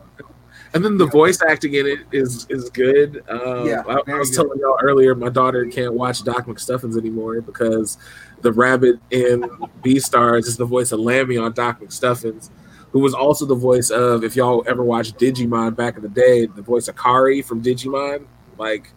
And 0.75 0.85
then 0.85 0.99
the 0.99 1.07
voice 1.07 1.41
acting 1.49 1.73
in 1.75 1.87
it 1.87 2.01
is 2.13 2.47
is 2.51 2.69
good. 2.69 3.25
Um, 3.29 3.67
Yeah, 3.67 3.83
I, 3.89 4.01
I 4.13 4.19
was 4.19 4.29
good. 4.31 4.37
telling 4.37 4.59
y'all 4.61 4.77
earlier, 4.83 5.15
my 5.15 5.31
daughter 5.31 5.65
can't 5.67 5.95
watch 5.95 6.23
Doc 6.23 6.45
McStuffins 6.47 6.99
anymore 6.99 7.41
because 7.41 7.97
the 8.43 8.53
rabbit 8.53 8.99
in 9.11 9.43
Beastars 9.83 10.47
is 10.47 10.57
the 10.57 10.65
voice 10.65 10.93
of 10.93 11.01
Lambie 11.01 11.39
on 11.39 11.53
Doc 11.53 11.81
McStuffins, 11.81 12.51
who 12.91 13.01
was 13.01 13.15
also 13.15 13.45
the 13.47 13.55
voice 13.55 13.91
of 13.91 14.25
if 14.25 14.37
y'all 14.37 14.65
ever 14.67 14.83
watched 14.83 15.19
Digimon 15.19 15.75
back 15.75 15.97
in 15.97 16.03
the 16.03 16.09
day, 16.09 16.47
the 16.47 16.63
voice 16.63 16.89
of 16.89 16.97
Kari 16.97 17.43
from 17.43 17.63
Digimon, 17.63 18.27
like 18.59 18.93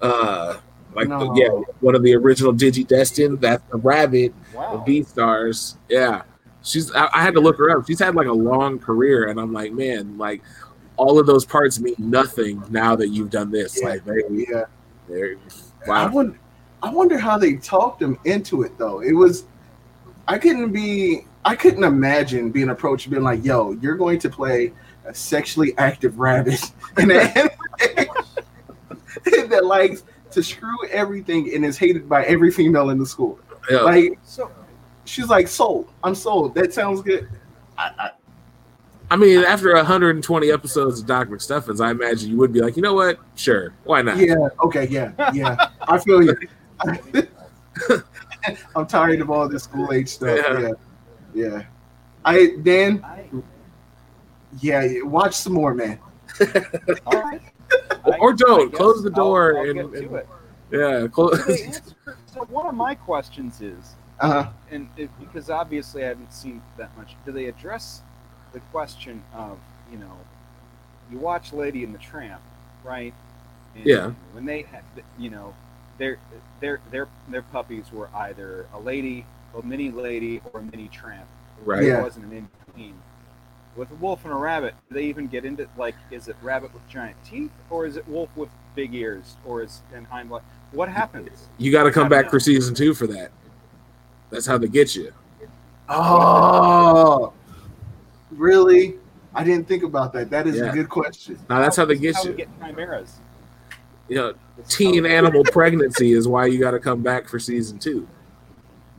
uh 0.00 0.58
like 0.94 1.08
the- 1.08 1.32
yeah, 1.34 1.48
one 1.80 1.94
of 1.94 2.02
the 2.02 2.14
original 2.14 2.52
Digi 2.52 2.86
Destin. 2.86 3.36
That's 3.36 3.62
the 3.70 3.78
rabbit 3.78 4.32
wow. 4.54 4.74
of 4.74 4.84
Beastars. 4.84 5.76
Yeah. 5.88 6.22
She's 6.62 6.92
I, 6.94 7.08
I 7.12 7.22
had 7.22 7.34
to 7.34 7.40
look 7.40 7.58
her 7.58 7.76
up. 7.76 7.86
She's 7.86 7.98
had 7.98 8.14
like 8.14 8.28
a 8.28 8.32
long 8.32 8.78
career, 8.78 9.28
and 9.28 9.38
I'm 9.38 9.52
like, 9.52 9.72
man, 9.72 10.16
like 10.16 10.42
all 10.96 11.18
of 11.18 11.26
those 11.26 11.44
parts 11.44 11.80
mean 11.80 11.96
nothing 11.98 12.62
now 12.70 12.94
that 12.96 13.08
you've 13.08 13.30
done 13.30 13.50
this. 13.50 13.78
Yeah. 13.80 13.88
Like 13.88 14.04
they 14.04 14.22
Yeah. 14.30 14.64
they're 15.08 15.36
I 15.86 16.06
wow. 16.06 16.34
Wonder, 16.84 16.94
I 16.94 16.98
wonder 16.98 17.18
how 17.18 17.38
they 17.38 17.54
talked 17.54 18.02
him 18.02 18.18
into 18.24 18.62
it 18.62 18.76
though. 18.78 19.00
It 19.00 19.12
was, 19.12 19.44
I 20.28 20.38
couldn't 20.38 20.72
be, 20.72 21.26
I 21.44 21.54
couldn't 21.54 21.84
imagine 21.84 22.50
being 22.50 22.70
approached, 22.70 23.10
being 23.10 23.22
like, 23.22 23.44
"Yo, 23.44 23.72
you're 23.72 23.96
going 23.96 24.18
to 24.20 24.30
play 24.30 24.72
a 25.04 25.14
sexually 25.14 25.76
active 25.78 26.18
rabbit 26.18 26.60
in 26.98 27.10
an 27.10 27.28
anime 27.36 28.08
that 29.48 29.64
likes 29.64 30.04
to 30.30 30.42
screw 30.42 30.86
everything 30.90 31.54
and 31.54 31.64
is 31.64 31.76
hated 31.76 32.08
by 32.08 32.24
every 32.24 32.50
female 32.50 32.90
in 32.90 32.98
the 32.98 33.06
school." 33.06 33.38
Yeah. 33.70 33.80
Like 33.80 34.18
So 34.24 34.50
she's 35.04 35.28
like, 35.28 35.48
"Sold, 35.48 35.90
I'm 36.02 36.14
sold. 36.14 36.54
That 36.54 36.72
sounds 36.72 37.02
good." 37.02 37.28
I, 37.76 37.90
I, 37.98 38.10
I 39.10 39.16
mean, 39.16 39.44
after 39.44 39.72
120 39.74 40.50
episodes 40.50 41.00
of 41.00 41.06
Doc 41.06 41.28
McStuffins, 41.28 41.84
I 41.84 41.90
imagine 41.90 42.30
you 42.30 42.36
would 42.38 42.52
be 42.52 42.60
like, 42.60 42.76
you 42.76 42.82
know 42.82 42.94
what? 42.94 43.18
Sure, 43.34 43.74
why 43.84 44.02
not? 44.02 44.16
yeah, 44.16 44.48
okay, 44.62 44.88
yeah, 44.88 45.12
yeah. 45.32 45.68
I 45.82 45.98
feel 45.98 46.22
you. 46.22 46.34
I'm 48.76 48.86
tired 48.86 49.20
of 49.20 49.30
all 49.30 49.48
this 49.48 49.64
school 49.64 49.92
age 49.92 50.08
stuff. 50.08 50.38
Yeah. 50.42 50.60
Yeah. 50.60 50.72
yeah, 51.34 51.62
I 52.24 52.56
Dan, 52.62 53.04
yeah, 54.60 54.86
watch 55.02 55.34
some 55.34 55.52
more, 55.54 55.74
man. 55.74 55.98
all 57.06 57.20
right. 57.22 57.40
Or- 58.04 58.18
or 58.20 58.32
don't. 58.34 58.72
Close 58.72 59.02
the 59.02 59.10
I'll- 59.10 59.14
door 59.24 59.58
I'll 59.58 59.70
and- 59.70 59.94
and- 59.94 60.22
Yeah, 60.70 61.06
close. 61.08 61.44
so 62.26 62.44
one 62.50 62.66
of 62.66 62.74
my 62.74 62.94
questions 62.94 63.60
is, 63.60 63.94
Uh, 64.20 64.46
and 64.70 64.88
it, 64.96 65.10
because 65.18 65.50
obviously 65.50 66.04
I 66.04 66.08
haven't 66.08 66.32
seen 66.32 66.62
that 66.76 66.96
much, 66.96 67.14
do 67.26 67.32
they 67.32 67.46
address 67.46 68.02
the 68.52 68.60
question 68.72 69.22
of, 69.34 69.58
you 69.90 69.98
know, 69.98 70.16
you 71.10 71.18
watch 71.18 71.52
Lady 71.52 71.82
and 71.84 71.92
the 71.94 71.98
Tramp, 71.98 72.40
right? 72.84 73.12
And 73.74 73.84
Yeah. 73.84 74.12
When 74.32 74.44
they 74.46 74.62
had, 74.62 74.84
you 75.18 75.30
know, 75.30 75.54
their 75.98 76.18
their 76.60 76.80
their 76.90 77.08
their 77.28 77.42
puppies 77.42 77.92
were 77.92 78.08
either 78.14 78.66
a 78.74 78.78
lady, 78.80 79.24
a 79.56 79.62
mini 79.64 79.90
lady, 79.90 80.40
or 80.52 80.60
a 80.60 80.62
mini 80.62 80.88
tramp. 80.88 81.26
right. 81.64 81.82
Yeah. 81.82 81.94
There 81.94 82.02
wasn't 82.02 82.26
an 82.26 82.32
in 82.32 82.48
between. 82.66 82.94
With 83.76 83.90
a 83.90 83.94
wolf 83.96 84.24
and 84.24 84.32
a 84.32 84.36
rabbit, 84.36 84.74
do 84.88 84.94
they 84.94 85.04
even 85.06 85.26
get 85.26 85.44
into 85.44 85.66
like, 85.76 85.96
is 86.12 86.28
it 86.28 86.36
rabbit 86.42 86.72
with 86.72 86.86
giant 86.88 87.16
teeth, 87.24 87.50
or 87.70 87.86
is 87.86 87.96
it 87.96 88.06
wolf 88.08 88.28
with 88.36 88.48
big 88.76 88.94
ears, 88.94 89.36
or 89.44 89.62
is 89.62 89.82
and 89.92 90.06
hind 90.06 90.30
leg? 90.30 90.42
What 90.72 90.88
happens? 90.88 91.48
You 91.58 91.72
got 91.72 91.84
to 91.84 91.90
come 91.92 92.08
back 92.08 92.26
know. 92.26 92.30
for 92.32 92.40
season 92.40 92.74
two 92.74 92.94
for 92.94 93.06
that. 93.08 93.30
That's 94.30 94.46
how 94.46 94.58
they 94.58 94.68
get 94.68 94.94
you. 94.96 95.12
oh, 95.88 97.32
really? 98.32 98.96
I 99.34 99.42
didn't 99.44 99.66
think 99.66 99.82
about 99.82 100.12
that. 100.12 100.30
That 100.30 100.46
is 100.46 100.56
Yeah. 100.56 100.70
a 100.70 100.72
good 100.72 100.88
question. 100.88 101.38
Now 101.50 101.60
that's 101.60 101.76
how 101.76 101.84
they 101.84 101.96
get 101.96 102.14
How 102.14 102.22
we 102.24 102.30
you. 102.30 102.36
get 102.36 102.48
chimeras. 102.60 103.16
You 104.08 104.16
know, 104.16 104.34
teen 104.68 105.06
oh. 105.06 105.08
animal 105.08 105.44
pregnancy 105.44 106.12
is 106.12 106.28
why 106.28 106.46
you 106.46 106.58
got 106.58 106.72
to 106.72 106.78
come 106.78 107.02
back 107.02 107.28
for 107.28 107.38
season 107.38 107.78
two. 107.78 108.06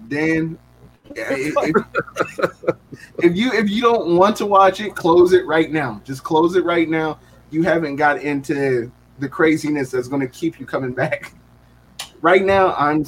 Dan, 0.07 0.57
if, 1.15 1.53
if- 1.57 2.75
if 3.19 3.35
you 3.35 3.51
if 3.53 3.69
you 3.69 3.81
don't 3.81 4.17
want 4.17 4.35
to 4.37 4.45
watch 4.45 4.79
it, 4.79 4.95
close 4.95 5.33
it 5.33 5.45
right 5.45 5.71
now. 5.71 6.01
Just 6.03 6.23
close 6.23 6.55
it 6.55 6.65
right 6.65 6.89
now. 6.89 7.19
You 7.51 7.63
haven't 7.63 7.95
got 7.95 8.21
into 8.21 8.91
the 9.19 9.29
craziness 9.29 9.91
that's 9.91 10.07
going 10.07 10.21
to 10.21 10.27
keep 10.27 10.59
you 10.59 10.65
coming 10.65 10.93
back. 10.93 11.33
Right 12.21 12.43
now, 12.43 12.73
I'm. 12.75 13.05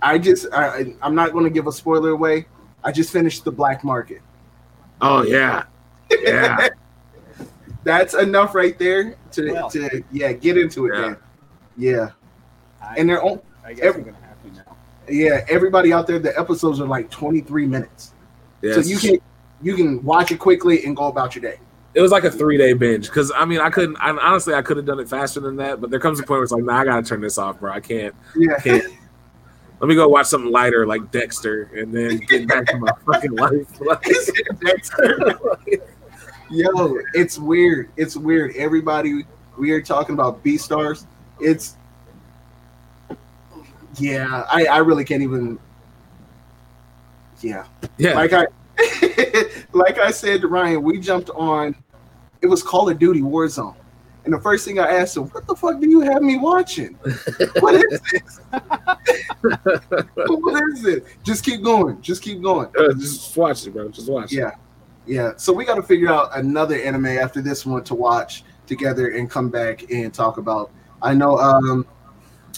I 0.00 0.18
just 0.18 0.46
I, 0.52 0.94
I'm 1.02 1.14
not 1.14 1.32
going 1.32 1.44
to 1.44 1.50
give 1.50 1.66
a 1.66 1.72
spoiler 1.72 2.10
away. 2.10 2.46
I 2.82 2.90
just 2.90 3.12
finished 3.12 3.44
the 3.44 3.52
Black 3.52 3.84
Market. 3.84 4.20
Oh 5.00 5.22
yeah, 5.22 5.64
yeah. 6.10 6.68
That's 7.84 8.14
enough 8.14 8.54
right 8.54 8.78
there 8.78 9.16
to 9.32 9.52
Well. 9.52 9.70
to 9.70 10.02
yeah 10.12 10.32
get 10.32 10.56
into 10.58 10.86
it, 10.86 10.94
Yeah. 10.94 11.00
Dan. 11.02 11.16
Yeah, 11.76 12.10
I, 12.82 12.94
and 12.96 13.08
they're 13.08 13.22
on. 13.22 13.40
I 13.64 13.72
guess 13.72 13.84
every- 13.86 14.02
I'm 14.02 14.06
gonna 14.12 14.26
have 14.26 14.42
to 14.42 14.50
now. 14.70 14.76
Yeah, 15.08 15.44
everybody 15.48 15.92
out 15.92 16.06
there, 16.06 16.18
the 16.18 16.38
episodes 16.38 16.80
are 16.80 16.86
like 16.86 17.10
23 17.10 17.66
minutes, 17.66 18.12
Yes. 18.60 18.74
so 18.76 18.80
you 18.82 18.98
can 18.98 19.18
you 19.62 19.74
can 19.74 20.02
watch 20.04 20.30
it 20.32 20.38
quickly 20.38 20.84
and 20.84 20.96
go 20.96 21.06
about 21.06 21.34
your 21.34 21.42
day. 21.42 21.58
it 21.94 22.00
was 22.00 22.10
like 22.10 22.24
a 22.24 22.30
three 22.30 22.56
day 22.56 22.72
binge 22.72 23.06
because 23.06 23.30
I 23.36 23.44
mean 23.44 23.60
I 23.60 23.70
couldn't. 23.70 23.96
I, 24.00 24.10
honestly, 24.10 24.54
I 24.54 24.62
could 24.62 24.76
have 24.76 24.86
done 24.86 24.98
it 25.00 25.08
faster 25.08 25.40
than 25.40 25.56
that, 25.56 25.80
but 25.80 25.90
there 25.90 26.00
comes 26.00 26.18
a 26.20 26.22
point 26.22 26.38
where 26.38 26.42
it's 26.42 26.52
like, 26.52 26.64
nah, 26.64 26.78
I 26.80 26.84
gotta 26.84 27.02
turn 27.06 27.20
this 27.20 27.38
off, 27.38 27.60
bro. 27.60 27.70
I 27.72 27.80
can't. 27.80 28.14
Yeah. 28.36 28.58
can't. 28.58 28.84
Let 29.80 29.88
me 29.88 29.94
go 29.96 30.06
watch 30.08 30.26
something 30.26 30.50
lighter 30.52 30.86
like 30.86 31.10
Dexter, 31.10 31.64
and 31.74 31.92
then 31.92 32.18
get 32.28 32.46
back 32.46 32.66
to 32.66 32.76
my 32.78 32.92
fucking 33.06 33.32
life. 33.32 33.66
Like, 33.80 34.04
Yo, 36.52 36.98
it's 37.14 37.38
weird. 37.38 37.88
It's 37.96 38.14
weird. 38.14 38.54
Everybody, 38.56 39.24
we 39.56 39.70
are 39.70 39.80
talking 39.80 40.14
about 40.14 40.44
Beastars. 40.44 41.06
It's 41.40 41.76
yeah. 43.96 44.44
I 44.52 44.66
I 44.66 44.78
really 44.78 45.04
can't 45.04 45.22
even. 45.22 45.58
Yeah, 47.40 47.64
yeah, 47.96 48.12
like 48.12 48.34
I 48.34 48.46
like 49.72 49.98
I 49.98 50.10
said 50.10 50.42
to 50.42 50.48
Ryan, 50.48 50.82
we 50.82 51.00
jumped 51.00 51.30
on. 51.30 51.74
It 52.42 52.48
was 52.48 52.62
Call 52.62 52.90
of 52.90 52.98
Duty 52.98 53.22
Warzone, 53.22 53.74
and 54.26 54.34
the 54.34 54.40
first 54.40 54.66
thing 54.66 54.78
I 54.78 54.92
asked 54.92 55.16
him, 55.16 55.24
"What 55.30 55.46
the 55.46 55.56
fuck 55.56 55.80
do 55.80 55.88
you 55.88 56.00
have 56.00 56.22
me 56.22 56.36
watching? 56.36 56.98
What 57.60 57.76
is 57.76 58.00
this? 58.12 58.40
what 60.26 60.68
is 60.74 60.84
it? 60.84 61.06
Just 61.24 61.44
keep 61.44 61.62
going. 61.62 62.00
Just 62.02 62.22
keep 62.22 62.42
going." 62.42 62.68
Uh, 62.78 62.92
just 62.92 63.34
watch 63.38 63.66
it, 63.66 63.70
bro. 63.70 63.88
Just 63.88 64.10
watch 64.10 64.34
it. 64.34 64.52
Yeah. 65.06 65.32
So 65.36 65.52
we 65.52 65.64
got 65.64 65.74
to 65.76 65.82
figure 65.82 66.08
out 66.08 66.36
another 66.36 66.76
anime 66.76 67.06
after 67.06 67.40
this 67.42 67.66
one 67.66 67.82
to 67.84 67.94
watch 67.94 68.44
together 68.66 69.10
and 69.10 69.30
come 69.30 69.48
back 69.48 69.90
and 69.90 70.12
talk 70.12 70.38
about. 70.38 70.70
I 71.02 71.14
know. 71.14 71.38
Um, 71.38 71.86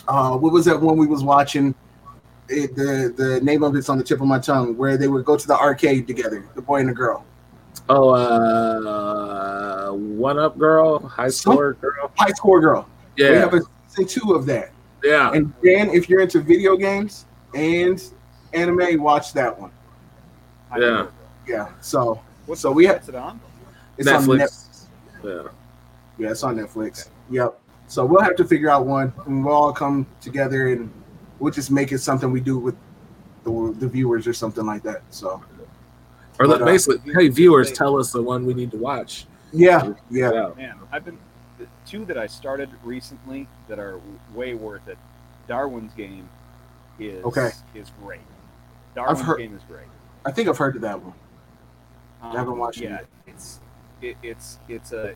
uh, 0.08 0.36
what 0.36 0.52
was 0.52 0.64
that 0.66 0.80
one 0.80 0.96
we 0.98 1.06
was 1.06 1.22
watching 1.22 1.74
it, 2.48 2.74
the 2.76 3.12
the 3.16 3.40
name 3.40 3.62
of 3.62 3.74
it's 3.76 3.88
on 3.88 3.98
the 3.98 4.04
tip 4.04 4.20
of 4.20 4.26
my 4.26 4.38
tongue. 4.38 4.76
Where 4.76 4.96
they 4.96 5.08
would 5.08 5.24
go 5.24 5.36
to 5.36 5.46
the 5.46 5.56
arcade 5.56 6.06
together, 6.06 6.46
the 6.54 6.62
boy 6.62 6.80
and 6.80 6.88
the 6.88 6.92
girl. 6.92 7.24
Oh, 7.88 8.10
uh, 8.10 9.92
one 9.92 10.38
up 10.38 10.58
girl, 10.58 10.98
high 11.00 11.28
score 11.28 11.74
girl. 11.74 12.10
High 12.16 12.32
score 12.32 12.60
girl. 12.60 12.88
Yeah, 13.16 13.30
we 13.30 13.36
have 13.36 13.54
a 13.54 13.60
season 13.88 14.06
two 14.22 14.32
of 14.34 14.46
that. 14.46 14.72
yeah. 15.02 15.32
And 15.32 15.52
Dan, 15.62 15.90
if 15.90 16.08
you're 16.08 16.20
into 16.20 16.40
video 16.40 16.76
games 16.76 17.26
and 17.54 18.02
anime, 18.52 19.02
watch 19.02 19.32
that 19.34 19.58
one. 19.58 19.70
I 20.70 20.78
Yeah. 20.78 21.06
Yeah. 21.46 21.68
So 21.80 22.20
What's 22.46 22.60
So 22.60 22.72
we 22.72 22.86
have- 22.86 22.96
what's 22.96 23.08
it 23.08 23.14
on? 23.14 23.40
it's 23.98 24.08
on 24.08 24.24
Netflix. 24.24 24.38
Netflix. 25.22 25.44
Yeah. 25.44 25.48
Yeah, 26.18 26.30
it's 26.30 26.42
on 26.42 26.56
Netflix. 26.56 27.08
Yep. 27.30 27.58
So 27.88 28.04
we'll 28.04 28.22
have 28.22 28.36
to 28.36 28.44
figure 28.44 28.70
out 28.70 28.86
one, 28.86 29.12
and 29.26 29.44
we'll 29.44 29.54
all 29.54 29.72
come 29.72 30.06
together, 30.20 30.68
and 30.68 30.90
we'll 31.38 31.52
just 31.52 31.70
make 31.70 31.92
it 31.92 31.98
something 31.98 32.30
we 32.30 32.40
do 32.40 32.58
with 32.58 32.76
the, 33.44 33.74
the 33.78 33.88
viewers 33.88 34.26
or 34.26 34.32
something 34.32 34.64
like 34.64 34.82
that. 34.84 35.02
So 35.10 35.42
Or 36.40 36.46
But, 36.48 36.62
uh, 36.62 36.64
basically, 36.64 37.12
hey 37.12 37.28
viewers, 37.28 37.70
tell 37.72 37.98
us 37.98 38.10
the 38.12 38.22
one 38.22 38.44
we 38.46 38.54
need 38.54 38.70
to 38.72 38.76
watch. 38.78 39.26
yeah, 39.52 39.92
yeah, 40.10 40.32
Yeah. 40.32 40.50
Man, 40.56 40.74
I've 40.90 41.04
been 41.04 41.18
the 41.58 41.66
two 41.86 42.04
that 42.06 42.18
I 42.18 42.26
started 42.26 42.68
recently 42.82 43.46
that 43.68 43.78
are 43.78 44.00
way 44.34 44.54
worth 44.54 44.88
it. 44.88 44.98
Darwin's 45.46 45.92
game 45.94 46.28
is 46.98 47.24
Okay. 47.24 47.50
is 47.74 47.90
great. 48.02 48.20
Darwin's 48.96 49.20
heard- 49.20 49.38
game 49.38 49.54
is 49.54 49.62
great. 49.68 49.86
I 50.24 50.32
think 50.32 50.48
I've 50.48 50.58
heard 50.58 50.74
of 50.76 50.82
that 50.82 51.00
one. 51.02 51.12
Um, 52.24 52.36
haven't 52.36 52.58
watched 52.58 52.80
it 52.80 52.90
yet. 52.90 53.06
it's 53.26 53.60
it, 54.00 54.16
it's 54.22 54.58
it's 54.68 54.92
a 54.92 55.14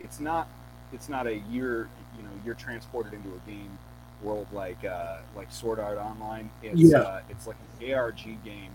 it's 0.00 0.20
not 0.20 0.48
it's 0.92 1.08
not 1.08 1.26
a 1.26 1.34
you're 1.50 1.88
you 2.16 2.22
know 2.22 2.30
you're 2.44 2.54
transported 2.54 3.12
into 3.12 3.28
a 3.30 3.50
game 3.50 3.78
world 4.22 4.46
like 4.52 4.84
uh, 4.84 5.18
like 5.36 5.50
Sword 5.52 5.78
Art 5.78 5.98
Online. 5.98 6.50
It's 6.62 6.80
Yeah. 6.80 6.98
uh, 6.98 7.20
it's 7.28 7.46
like 7.46 7.56
an 7.80 7.92
ARG 7.92 8.22
game 8.44 8.72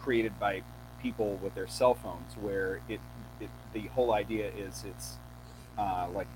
created 0.00 0.38
by 0.40 0.62
people 1.02 1.38
with 1.42 1.54
their 1.54 1.66
cell 1.68 1.94
phones, 1.94 2.34
where 2.40 2.80
it, 2.88 3.00
it 3.40 3.48
the 3.72 3.86
whole 3.88 4.12
idea 4.12 4.50
is 4.50 4.84
it's 4.86 5.16
uh, 5.78 6.08
like 6.12 6.26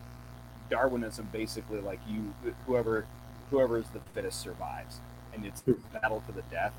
Darwinism, 0.71 1.29
basically 1.33 1.81
like 1.81 2.01
you 2.09 2.35
whoever 2.67 3.07
whoever 3.51 3.79
is 3.79 3.89
the 3.89 4.01
fittest 4.15 4.41
survives, 4.41 5.01
and 5.35 5.45
it's 5.45 5.63
battle 5.93 6.23
to 6.27 6.33
the 6.33 6.43
death 6.51 6.73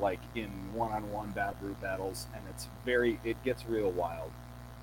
like 0.00 0.20
in 0.34 0.48
one-on-one 0.72 1.30
battle 1.30 1.56
group 1.60 1.80
battles, 1.80 2.26
and 2.34 2.42
it's 2.50 2.68
very 2.84 3.18
it 3.24 3.42
gets 3.44 3.66
real 3.66 3.90
wild. 3.90 4.30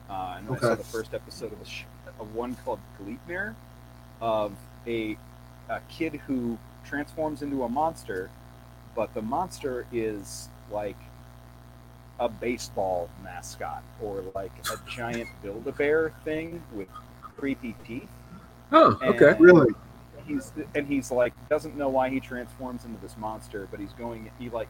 Uh, 0.10 0.36
and 0.38 0.56
I 0.56 0.60
saw 0.60 0.76
the 0.76 0.84
first 0.84 1.14
episode 1.14 1.52
of 1.52 1.62
a, 1.62 1.66
sh- 1.66 1.86
of 2.20 2.36
one 2.36 2.56
called 2.64 2.80
Gleipnir, 3.00 3.56
of 4.22 4.54
a 4.88 5.18
a 5.70 5.80
kid 5.90 6.16
who 6.28 6.58
transforms 6.86 7.42
into 7.42 7.64
a 7.64 7.70
monster, 7.70 8.30
but 8.96 9.14
the 9.14 9.22
monster 9.22 9.86
is 9.92 10.50
like 10.72 10.98
a 12.20 12.30
baseball 12.30 13.10
mascot 13.24 13.84
or 14.02 14.24
like 14.36 14.52
a 14.72 14.90
giant 14.90 15.28
Build-A-Bear 15.44 16.14
thing 16.24 16.62
with 16.74 16.88
creepy 17.22 17.76
teeth. 17.86 18.08
Oh, 18.72 18.98
okay. 19.02 19.36
Really? 19.40 19.74
He's 20.26 20.52
and 20.74 20.88
he's 20.88 21.12
like 21.12 21.34
doesn't 21.50 21.76
know 21.76 21.90
why 21.90 22.10
he 22.10 22.20
transforms 22.20 22.86
into 22.86 23.00
this 23.02 23.16
monster, 23.18 23.68
but 23.70 23.80
he's 23.80 23.94
going. 23.94 24.32
He 24.40 24.50
like 24.50 24.68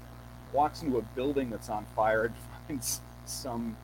walks 0.56 0.82
into 0.82 0.98
a 0.98 1.02
building 1.02 1.50
that's 1.50 1.70
on 1.70 1.86
fire 1.96 2.26
and 2.26 2.34
finds 2.68 3.02
some 3.26 3.76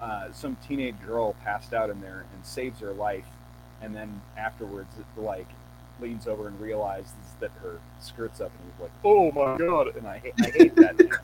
uh, 0.00 0.30
some 0.32 0.56
teenage 0.66 0.94
girl 1.06 1.34
passed 1.44 1.72
out 1.72 1.90
in 1.90 2.00
there 2.00 2.24
and 2.34 2.44
saves 2.44 2.80
her 2.80 2.92
life, 2.92 3.26
and 3.82 3.94
then 3.94 4.20
afterwards 4.36 4.92
it, 4.98 5.20
like 5.20 5.48
leans 6.00 6.28
over 6.28 6.46
and 6.46 6.60
realizes 6.60 7.10
that 7.40 7.50
her 7.62 7.80
skirt's 8.00 8.40
up, 8.40 8.52
and 8.60 8.70
he's 8.72 8.80
like, 8.80 8.92
"Oh 9.04 9.32
my 9.32 9.56
god!" 9.58 9.96
And 9.96 10.06
I 10.06 10.18
hate, 10.18 10.34
I 10.40 10.50
hate 10.50 10.76
that. 10.76 11.18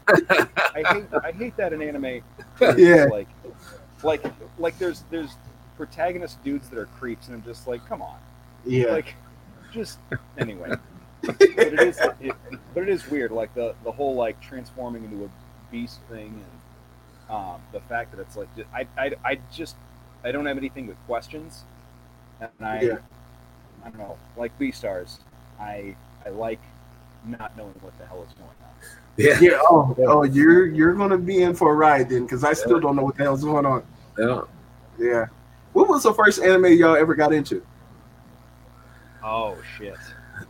I 0.75 0.93
hate 0.93 1.05
I 1.25 1.31
hate 1.33 1.57
that 1.57 1.73
in 1.73 1.83
anime. 1.83 2.23
Yeah. 2.77 3.05
Like, 3.11 3.29
like, 4.03 4.25
like 4.59 4.77
there's 4.79 5.05
there's 5.11 5.37
protagonist 5.77 6.43
dudes 6.43 6.69
that 6.71 6.79
are 6.79 6.87
creeps, 6.87 7.29
and 7.29 7.37
I'm 7.37 7.45
just 7.45 7.67
like, 7.69 7.87
come 7.87 8.03
on, 8.03 8.17
Yeah. 8.65 8.87
like, 8.93 9.15
just 9.73 9.99
anyway. 10.39 10.73
But 11.27 11.41
it 11.41 11.81
is, 11.81 11.99
it, 12.21 12.35
but 12.75 12.83
it 12.83 12.89
is 12.89 13.09
weird, 13.09 13.31
like 13.31 13.55
the 13.55 13.75
the 13.85 13.93
whole 13.93 14.15
like 14.15 14.41
transforming 14.41 15.05
into 15.05 15.25
a 15.25 15.29
beast 15.71 16.01
thing, 16.11 16.43
and 17.29 17.37
um, 17.37 17.61
the 17.73 17.81
fact 17.81 18.13
that 18.13 18.21
it's 18.21 18.37
like 18.37 18.49
I, 18.73 18.87
I 18.97 19.13
I 19.25 19.39
just 19.53 19.77
I 20.23 20.33
don't 20.33 20.47
have 20.47 20.59
anything 20.59 20.87
but 20.87 20.97
questions, 21.07 21.65
and 22.41 22.51
I 22.61 22.81
Yeah. 22.83 22.99
I 23.85 23.91
don't 23.91 23.99
know, 23.99 24.17
like 24.37 24.59
Beastars, 24.59 25.19
I 25.61 25.95
I 26.25 26.31
like 26.31 26.61
not 27.25 27.57
knowing 27.57 27.75
what 27.81 27.97
the 27.99 28.07
hell 28.07 28.25
is 28.27 28.33
going 28.35 28.49
on. 28.49 28.55
Yeah. 29.17 29.39
yeah. 29.41 29.59
Oh, 29.63 29.95
oh, 30.07 30.23
you're 30.25 30.67
you're 30.67 30.95
gonna 30.95 31.19
be 31.19 31.43
in 31.43 31.55
for 31.55 31.73
a 31.73 31.75
ride 31.75 32.09
then, 32.09 32.25
because 32.25 32.45
I 32.45 32.53
still 32.53 32.81
don't 32.81 32.97
know 32.97 33.05
what 33.05 33.17
the 33.17 33.25
hell's 33.25 33.45
going 33.45 33.67
on. 33.67 33.85
Yeah. 34.19 34.43
Yeah. 34.99 35.27
What 35.73 35.89
was 35.89 36.05
the 36.05 36.15
first 36.15 36.41
anime 36.41 36.73
y'all 36.73 36.97
ever 36.97 37.15
got 37.15 37.33
into? 37.33 37.63
Oh 39.23 39.57
shit. 39.77 39.97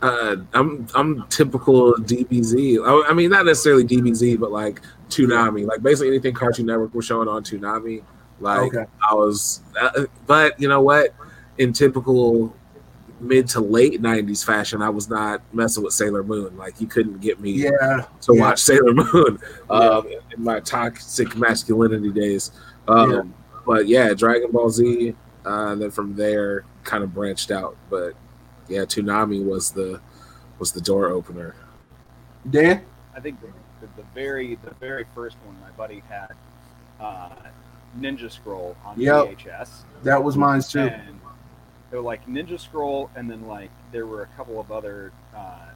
Uh, 0.01 0.37
I'm 0.53 0.87
I'm 0.95 1.27
typical 1.29 1.93
DBZ. 1.95 2.79
I, 2.85 3.09
I 3.09 3.13
mean, 3.13 3.29
not 3.29 3.45
necessarily 3.45 3.83
DBZ, 3.85 4.39
but 4.39 4.51
like 4.51 4.81
Toonami. 5.09 5.65
Like 5.65 5.81
basically 5.81 6.09
anything 6.09 6.33
Cartoon 6.33 6.65
Network 6.65 6.93
was 6.93 7.05
showing 7.05 7.27
on 7.27 7.43
Toonami. 7.43 8.03
Like 8.39 8.73
Okay. 8.75 8.85
I 9.09 9.13
was, 9.13 9.61
uh, 9.79 10.05
but 10.27 10.59
you 10.59 10.67
know 10.67 10.81
what? 10.81 11.13
In 11.57 11.71
typical 11.71 12.53
mid 13.21 13.47
to 13.49 13.61
late 13.61 14.01
'90s 14.01 14.43
fashion, 14.45 14.81
I 14.81 14.89
was 14.89 15.09
not 15.09 15.41
messing 15.53 15.83
with 15.83 15.93
Sailor 15.93 16.23
Moon. 16.23 16.57
Like 16.57 16.81
you 16.81 16.87
couldn't 16.87 17.21
get 17.21 17.39
me 17.39 17.51
Yeah. 17.51 18.05
to 18.21 18.35
yeah. 18.35 18.41
watch 18.41 18.59
Sailor 18.61 18.93
Moon 18.93 19.39
um, 19.69 20.07
in 20.35 20.43
my 20.43 20.59
toxic 20.59 21.35
masculinity 21.37 22.11
days. 22.11 22.51
Um, 22.87 23.11
Yeah. 23.11 23.21
But 23.65 23.87
yeah, 23.87 24.13
Dragon 24.13 24.51
Ball 24.51 24.69
Z, 24.69 25.15
uh, 25.45 25.49
and 25.71 25.81
then 25.81 25.89
from 25.91 26.15
there, 26.15 26.65
kind 26.83 27.03
of 27.03 27.13
branched 27.15 27.49
out. 27.49 27.75
But 27.89 28.13
yeah, 28.67 28.81
Toonami 28.81 29.43
was 29.43 29.71
the 29.71 29.99
was 30.59 30.71
the 30.71 30.81
door 30.81 31.07
opener. 31.09 31.55
Dan? 32.49 32.83
I 33.15 33.19
think 33.19 33.39
the, 33.41 33.47
the, 33.81 33.87
the 33.97 34.07
very 34.13 34.55
the 34.55 34.73
very 34.79 35.05
first 35.15 35.37
one 35.45 35.59
my 35.61 35.69
buddy 35.71 36.01
had 36.07 36.31
uh, 36.99 37.29
Ninja 37.99 38.31
Scroll 38.31 38.75
on 38.85 38.99
Yep. 38.99 39.37
VHS, 39.37 39.69
That 40.03 40.23
was 40.23 40.37
mine 40.37 40.61
too. 40.61 40.79
and 40.81 41.19
they 41.91 41.97
were 41.97 42.03
like 42.03 42.25
Ninja 42.27 42.59
Scroll, 42.59 43.09
and 43.15 43.29
then 43.29 43.47
like 43.47 43.69
there 43.91 44.05
were 44.05 44.21
a 44.23 44.27
couple 44.37 44.59
of 44.59 44.71
other 44.71 45.11
uh, 45.35 45.69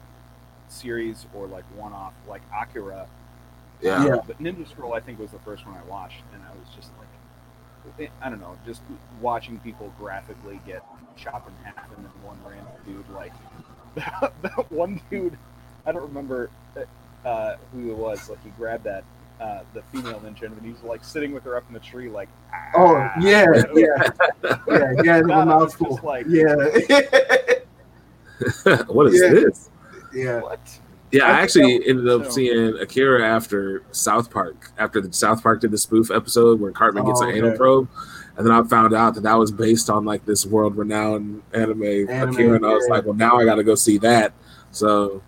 series 0.68 1.26
or 1.34 1.46
like 1.46 1.64
one 1.76 1.92
off 1.92 2.14
like 2.28 2.42
Akira. 2.54 3.06
Yeah. 3.80 4.04
Yeah. 4.04 4.16
But 4.26 4.38
Ninja 4.42 4.68
Scroll 4.68 4.94
I 4.94 5.00
think 5.00 5.18
was 5.18 5.30
the 5.30 5.38
first 5.40 5.66
one 5.66 5.76
I 5.76 5.82
watched, 5.90 6.22
and 6.34 6.42
I 6.42 6.50
was 6.58 6.68
just 6.74 6.90
like. 6.98 7.06
I 8.22 8.28
don't 8.28 8.40
know, 8.40 8.56
just 8.66 8.82
watching 9.22 9.58
people 9.60 9.90
graphically 9.98 10.60
get 10.66 10.84
chopped 11.20 11.48
in 11.48 11.54
half, 11.64 11.86
and 11.96 12.04
then 12.04 12.12
one 12.24 12.38
random 12.44 12.66
dude 12.86 13.08
like 13.14 13.32
that, 13.96 14.32
that 14.42 14.70
one 14.72 15.00
dude. 15.10 15.36
I 15.86 15.92
don't 15.92 16.02
remember 16.02 16.50
uh, 17.24 17.56
who 17.72 17.90
it 17.90 17.96
was. 17.96 18.28
Like 18.30 18.42
he 18.44 18.50
grabbed 18.50 18.84
that 18.84 19.04
uh, 19.40 19.60
the 19.74 19.82
female 19.92 20.20
ninja, 20.20 20.42
and 20.44 20.60
he's 20.62 20.82
like 20.82 21.04
sitting 21.04 21.32
with 21.32 21.42
her 21.44 21.56
up 21.56 21.64
in 21.68 21.74
the 21.74 21.80
tree, 21.80 22.08
like. 22.08 22.28
Oh 22.74 22.96
"Ah." 22.96 23.12
yeah, 23.20 23.44
And 23.44 23.52
was- 23.52 23.66
yeah, 23.74 24.12
yeah, 24.68 24.92
yeah. 25.04 25.20
That 25.26 25.46
mouthful. 25.46 26.00
like- 26.02 26.26
yeah, 26.28 26.54
what 28.86 29.06
is 29.08 29.20
Yeah. 29.20 29.28
this? 29.30 29.70
yeah. 30.14 30.40
What? 30.40 30.60
Yeah, 31.12 31.24
I 31.24 31.38
I 31.38 31.40
actually 31.42 31.78
that- 31.78 31.88
ended 31.88 32.08
up 32.08 32.24
so- 32.26 32.30
seeing 32.30 32.76
Akira 32.78 33.26
after 33.26 33.82
South 33.92 34.30
Park. 34.30 34.70
After 34.78 35.00
the 35.00 35.12
South 35.12 35.42
Park 35.42 35.60
did 35.60 35.70
the 35.72 35.78
spoof 35.78 36.10
episode 36.10 36.60
where 36.60 36.70
Cartman 36.72 37.04
gets 37.04 37.20
Oh, 37.20 37.28
an 37.28 37.34
anal 37.36 37.56
probe, 37.56 37.88
and 38.40 38.46
then 38.48 38.54
I 38.54 38.62
found 38.66 38.94
out 38.94 39.14
that 39.16 39.22
that 39.24 39.34
was 39.34 39.50
based 39.52 39.90
on 39.90 40.06
like 40.06 40.24
this 40.24 40.46
world-renowned 40.46 41.42
anime, 41.52 41.82
Anime, 42.08 42.32
Akira, 42.32 42.56
and 42.56 42.64
I 42.64 42.72
was 42.72 42.88
like, 42.88 43.04
well, 43.04 43.12
now 43.12 43.36
I 43.36 43.44
got 43.44 43.56
to 43.56 43.62
go 43.64 43.74
see 43.74 43.98
that. 43.98 44.32
So, 44.70 45.20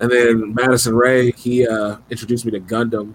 and 0.00 0.10
then 0.10 0.54
Madison 0.54 0.94
Ray, 0.96 1.32
he 1.32 1.68
uh, 1.68 1.98
introduced 2.08 2.46
me 2.46 2.50
to 2.52 2.60
Gundam, 2.60 3.12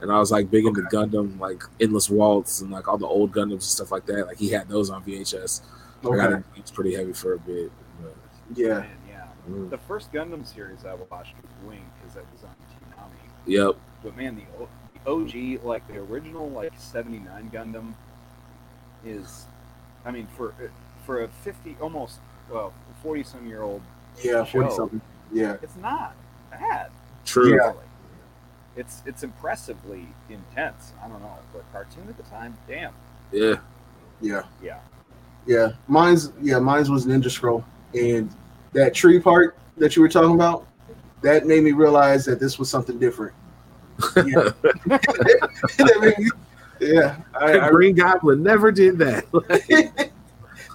and 0.00 0.12
I 0.12 0.18
was 0.20 0.30
like 0.30 0.48
big 0.48 0.64
into 0.64 0.82
Gundam, 0.82 1.40
like 1.40 1.60
Endless 1.80 2.08
Waltz 2.08 2.60
and 2.60 2.70
like 2.70 2.86
all 2.86 2.98
the 2.98 3.06
old 3.06 3.32
Gundams 3.32 3.50
and 3.52 3.62
stuff 3.62 3.90
like 3.90 4.06
that. 4.06 4.28
Like 4.28 4.38
he 4.38 4.48
had 4.50 4.68
those 4.68 4.90
on 4.90 5.02
VHS. 5.02 5.62
I 6.04 6.14
got 6.16 6.32
it. 6.34 6.44
It's 6.54 6.70
pretty 6.70 6.94
heavy 6.94 7.12
for 7.12 7.34
a 7.34 7.38
bit. 7.40 7.72
but, 8.00 8.14
Yeah, 8.54 8.68
Man, 8.80 8.86
yeah. 9.08 9.26
mm, 9.50 9.70
The 9.70 9.78
first 9.78 10.12
Gundam 10.12 10.46
series 10.46 10.84
I 10.84 10.94
watched 10.94 11.34
was 11.42 11.50
Wing 11.68 11.84
because 11.98 12.14
that 12.14 12.24
was 12.32 12.44
on 12.44 12.54
Toonami. 12.70 13.18
Yep. 13.46 13.74
But 14.04 14.16
man, 14.16 14.36
the, 14.36 14.44
O- 14.62 14.68
the 14.94 15.10
OG, 15.58 15.64
like 15.64 15.84
the 15.88 15.98
original, 15.98 16.48
like 16.50 16.72
'79 16.78 17.50
Gundam, 17.52 17.94
is, 19.04 19.46
I 20.04 20.10
mean, 20.10 20.26
for 20.36 20.54
for 21.04 21.22
a 21.24 21.28
50, 21.28 21.76
almost 21.80 22.18
well, 22.50 22.72
40 23.02 23.22
some 23.22 23.46
year 23.46 23.62
old, 23.62 23.80
yeah. 24.22 24.44
Forty 24.44 24.70
something. 24.74 25.00
Yeah, 25.32 25.56
it's 25.62 25.76
not 25.76 26.14
bad. 26.50 26.90
True. 27.24 27.56
Yeah. 27.56 27.72
It's 28.76 29.02
it's 29.06 29.22
impressively 29.22 30.06
intense. 30.30 30.92
I 31.04 31.08
don't 31.08 31.20
know, 31.20 31.32
for 31.52 31.60
a 31.60 31.64
cartoon 31.72 32.08
at 32.08 32.16
the 32.16 32.22
time, 32.24 32.56
damn. 32.68 32.92
Yeah. 33.32 33.56
yeah, 34.20 34.42
Yeah. 34.62 34.78
yeah. 35.46 35.72
Mine's 35.88 36.32
yeah, 36.40 36.58
mine's 36.58 36.88
was 36.90 37.04
Ninja 37.06 37.30
Scroll, 37.30 37.64
and 37.94 38.30
that 38.72 38.94
tree 38.94 39.18
part 39.20 39.56
that 39.76 39.96
you 39.96 40.02
were 40.02 40.08
talking 40.08 40.34
about. 40.34 40.66
that 41.22 41.46
made 41.46 41.64
me 41.64 41.72
realize 41.72 42.24
that 42.24 42.38
this 42.40 42.58
was 42.58 42.70
something 42.70 42.98
different. 42.98 43.34
Yeah, 44.16 44.50
me, 46.00 46.30
yeah. 46.80 47.16
I, 47.34 47.58
I, 47.58 47.70
Green 47.70 47.94
Goblin 47.94 48.42
never 48.42 48.70
did 48.72 48.98
that. 48.98 49.30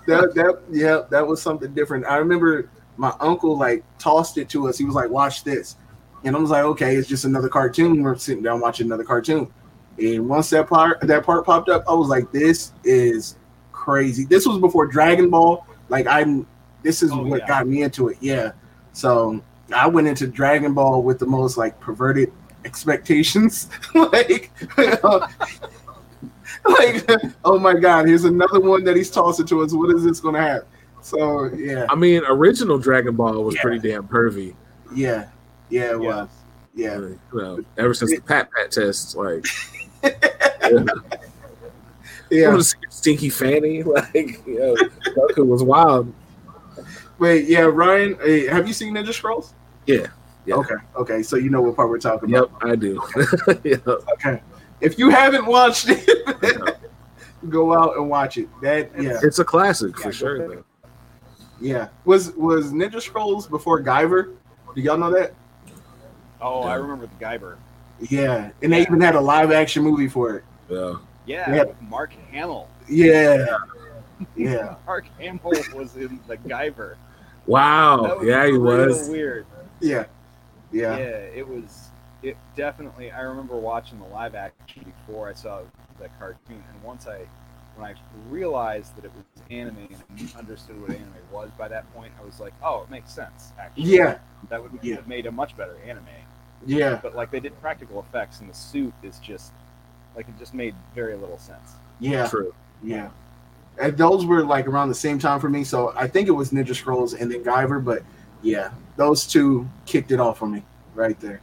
that 0.08 0.34
that 0.36 0.62
yeah, 0.72 1.02
that 1.10 1.26
was 1.26 1.42
something 1.42 1.74
different. 1.74 2.06
I 2.06 2.18
remember 2.18 2.70
my 2.98 3.14
uncle 3.20 3.58
like 3.58 3.84
tossed 3.98 4.38
it 4.38 4.50
to 4.50 4.68
us. 4.68 4.78
He 4.78 4.86
was 4.86 4.96
like, 4.96 5.10
"Watch 5.10 5.44
this," 5.44 5.78
and 6.24 6.36
I 6.36 6.40
was 6.40 6.50
like, 6.50 6.64
"Okay, 6.64 6.96
it's 6.96 7.08
just 7.08 7.26
another 7.26 7.50
cartoon." 7.50 8.04
We're 8.04 8.16
sitting 8.18 8.44
down 8.44 8.60
watching 8.60 8.88
another 8.88 9.04
cartoon, 9.04 9.52
and 9.98 10.28
once 10.28 10.50
that 10.52 10.68
part 10.68 11.02
that 11.02 11.26
part 11.26 11.46
popped 11.46 11.70
up, 11.70 11.84
I 11.88 11.94
was 11.94 12.10
like, 12.10 12.32
"This 12.32 12.74
is 12.84 13.38
crazy." 13.72 14.26
This 14.26 14.46
was 14.46 14.60
before 14.60 14.88
Dragon 14.88 15.30
Ball. 15.30 15.66
Like 15.90 16.08
I'm, 16.08 16.48
this 16.82 17.04
is 17.04 17.12
oh, 17.12 17.24
what 17.24 17.42
yeah. 17.42 17.48
got 17.48 17.68
me 17.68 17.84
into 17.84 18.10
it. 18.10 18.18
Yeah, 18.20 18.52
so 18.92 19.42
I 19.74 19.88
went 19.88 20.08
into 20.08 20.28
Dragon 20.28 20.74
Ball 20.74 21.02
with 21.04 21.20
the 21.20 21.26
most 21.26 21.58
like 21.58 21.80
perverted 21.80 22.32
expectations. 22.66 23.70
like, 23.96 24.52
like, 26.66 27.10
oh 27.44 27.60
my 27.60 27.74
god, 27.74 28.08
here's 28.08 28.24
another 28.24 28.60
one 28.60 28.84
that 28.84 28.96
he's 28.96 29.12
tossing 29.12 29.46
to 29.48 29.62
us. 29.62 29.74
What 29.74 29.96
is 29.96 30.04
this 30.04 30.20
gonna 30.20 30.42
have? 30.42 30.66
So 31.02 31.46
yeah. 31.54 31.86
I 31.90 31.96
mean, 31.96 32.24
original 32.28 32.78
Dragon 32.78 33.16
Ball 33.16 33.44
was 33.44 33.56
yeah. 33.56 33.62
pretty 33.62 33.90
damn 33.90 34.08
pervy. 34.08 34.56
Yeah, 34.94 35.30
yeah, 35.70 35.96
it 35.96 36.02
yeah. 36.02 36.22
was. 36.22 36.30
Yeah. 36.76 37.08
Well, 37.32 37.60
ever 37.78 37.94
since 37.94 38.12
the 38.12 38.22
Pat 38.22 38.50
Pat 38.52 38.72
test, 38.72 39.16
like. 39.16 39.46
yeah. 40.04 40.84
yeah. 42.30 42.60
Stinky 42.90 43.30
Fanny, 43.30 43.84
like, 43.84 44.46
you 44.48 44.60
know, 44.60 44.76
Goku 45.14 45.46
was 45.46 45.62
wild. 45.64 46.14
Wait, 47.20 47.48
yeah, 47.48 47.62
Ryan, 47.62 48.18
hey, 48.24 48.48
have 48.48 48.68
you 48.68 48.74
seen 48.74 48.94
Ninja 48.94 49.14
Scrolls? 49.14 49.54
Yeah. 49.86 50.08
yeah. 50.46 50.56
Okay. 50.56 50.76
Okay. 50.96 51.24
So 51.24 51.36
you 51.36 51.50
know 51.50 51.62
what 51.62 51.76
part 51.76 51.90
we're 51.90 52.00
talking 52.00 52.34
about. 52.34 52.52
Yep, 52.62 52.72
I 52.72 52.76
do. 52.76 53.02
yep. 53.64 53.88
Okay. 54.14 54.42
If 54.84 55.00
you 55.00 55.10
haven't 55.10 55.46
watched 55.46 55.88
it, 55.90 56.78
go 57.50 57.74
out 57.74 57.98
and 57.98 58.10
watch 58.10 58.38
it. 58.38 58.50
That 58.62 58.92
yeah, 59.02 59.18
it's 59.24 59.40
a 59.40 59.46
classic 59.46 59.98
for 59.98 60.12
sure. 60.12 60.64
Yeah. 61.60 61.88
Was 62.06 62.34
was 62.34 62.74
Ninja 62.74 63.02
Scrolls 63.02 63.48
before 63.48 63.82
Guyver? 63.82 64.36
Do 64.76 64.82
y'all 64.82 64.98
know 64.98 65.12
that? 65.12 65.34
Oh, 66.42 66.66
yeah. 66.66 66.72
I 66.72 66.76
remember 66.76 67.08
the 67.08 67.26
Guyver. 67.26 67.56
Yeah, 68.02 68.52
and 68.62 68.74
they 68.74 68.82
even 68.82 69.00
had 69.00 69.16
a 69.16 69.22
live 69.22 69.52
action 69.52 69.84
movie 69.84 70.10
for 70.10 70.36
it. 70.36 70.44
Yeah. 70.70 70.96
Yeah, 71.26 71.64
Mark 71.82 72.12
Hamill. 72.32 72.68
Yeah. 72.88 73.46
Yeah. 74.38 74.76
Mark 74.86 75.06
Hamill 75.20 75.52
was 75.76 75.98
in 75.98 76.18
the 76.28 76.38
Guyver. 76.38 76.96
Wow. 77.46 78.22
Yeah, 78.22 78.46
he 78.46 78.58
was. 78.58 79.10
Weird. 79.10 79.46
Yeah. 79.82 80.06
Yeah. 80.72 80.98
Yeah, 80.98 81.06
it 81.06 81.46
was. 81.46 81.90
It 82.24 82.38
definitely. 82.56 83.12
I 83.12 83.22
remember 83.22 83.58
watching 83.58 84.00
the 84.00 84.06
live 84.06 84.34
action 84.34 84.86
before 84.86 85.28
I 85.30 85.34
saw 85.34 85.62
the 86.00 86.08
cartoon, 86.18 86.64
and 86.72 86.84
once 86.84 87.06
I, 87.06 87.20
when 87.76 87.90
I 87.90 87.96
realized 88.30 88.96
that 88.96 89.06
it 89.06 89.12
was 89.14 89.26
anime 89.52 89.90
and 90.18 90.34
understood 90.38 90.80
what 90.82 90.92
anime 90.92 91.14
was 91.32 91.50
by 91.58 91.68
that 91.68 91.92
point, 91.94 92.14
I 92.20 92.26
was 92.26 92.40
like, 92.40 92.54
oh, 92.64 92.84
it 92.84 92.90
makes 92.90 93.12
sense. 93.12 93.52
Actually, 93.60 93.84
yeah, 93.84 94.20
that 94.50 94.62
would 94.62 94.72
yeah. 94.82 94.96
have 94.96 95.08
made 95.08 95.26
a 95.26 95.32
much 95.32 95.56
better 95.58 95.78
anime. 95.86 96.06
Yeah, 96.66 97.00
but 97.04 97.14
like 97.14 97.30
they 97.30 97.42
did 97.42 97.60
practical 97.62 98.00
effects, 98.00 98.40
and 98.40 98.50
the 98.50 98.54
suit 98.54 98.94
is 99.04 99.20
just 99.20 99.52
like 100.16 100.28
it 100.28 100.38
just 100.40 100.54
made 100.54 100.76
very 100.96 101.16
little 101.16 101.40
sense. 101.40 101.74
Yeah, 102.00 102.28
true. 102.28 102.54
Yeah, 102.82 103.10
and 103.78 103.98
those 103.98 104.26
were 104.26 104.46
like 104.46 104.68
around 104.68 104.90
the 104.90 104.96
same 104.96 105.20
time 105.20 105.42
for 105.42 105.50
me. 105.50 105.66
So 105.66 105.94
I 105.96 106.08
think 106.08 106.30
it 106.30 106.32
was 106.32 106.52
Ninja 106.52 106.76
Scrolls 106.76 107.14
and 107.16 107.30
then 107.30 107.44
Guyver, 107.44 107.84
but 107.84 108.04
yeah, 108.42 108.72
those 108.96 109.28
two 109.28 109.68
kicked 109.86 110.12
it 110.12 110.22
off 110.22 110.38
for 110.38 110.48
me 110.48 110.64
right 110.96 111.20
there, 111.20 111.42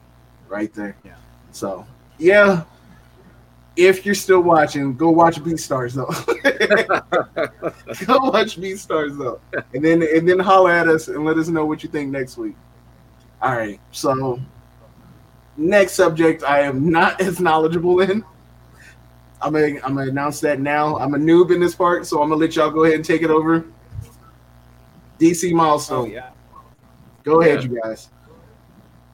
right 0.51 0.73
there. 0.75 0.97
Yeah. 1.05 1.15
So 1.53 1.87
yeah, 2.19 2.65
if 3.77 4.05
you're 4.05 4.15
still 4.15 4.41
watching, 4.41 4.97
go 4.97 5.11
watch 5.11 5.37
Beastars 5.41 5.95
though. 5.95 6.07
go 8.07 8.31
watch 8.31 8.61
Beastars 8.61 9.17
though, 9.17 9.41
and 9.73 9.85
then 9.85 10.03
and 10.03 10.29
then 10.29 10.39
holler 10.39 10.73
at 10.73 10.89
us 10.89 11.09
and 11.09 11.25
let 11.25 11.39
us 11.39 11.49
know 11.49 11.65
what 11.65 11.83
you 11.83 11.89
think 11.89 12.11
next 12.11 12.37
week. 12.37 12.57
All 13.41 13.57
right, 13.57 13.81
so 13.93 14.39
next 15.57 15.93
subject 15.93 16.43
I 16.43 16.61
am 16.61 16.91
not 16.91 17.21
as 17.21 17.41
knowledgeable 17.41 18.01
in. 18.01 18.25
I'm 19.41 19.55
gonna 19.55 19.79
I'm 19.83 19.95
gonna 19.95 20.11
announce 20.11 20.41
that 20.41 20.61
now. 20.61 20.99
I'm 20.99 21.15
a 21.15 21.19
noob 21.19 21.55
in 21.55 21.61
this 21.61 21.75
part, 21.75 22.07
so 22.07 22.23
I'm 22.23 22.29
gonna 22.29 22.41
let 22.41 22.57
y'all 22.57 22.71
go 22.71 22.85
ahead 22.85 22.97
and 22.97 23.05
take 23.05 23.23
it 23.23 23.31
over. 23.31 23.65
DC 25.19 25.53
milestone. 25.53 26.11
Oh, 26.11 26.13
yeah. 26.13 26.31
Go 27.23 27.43
ahead, 27.43 27.63
you 27.63 27.79
guys. 27.83 28.09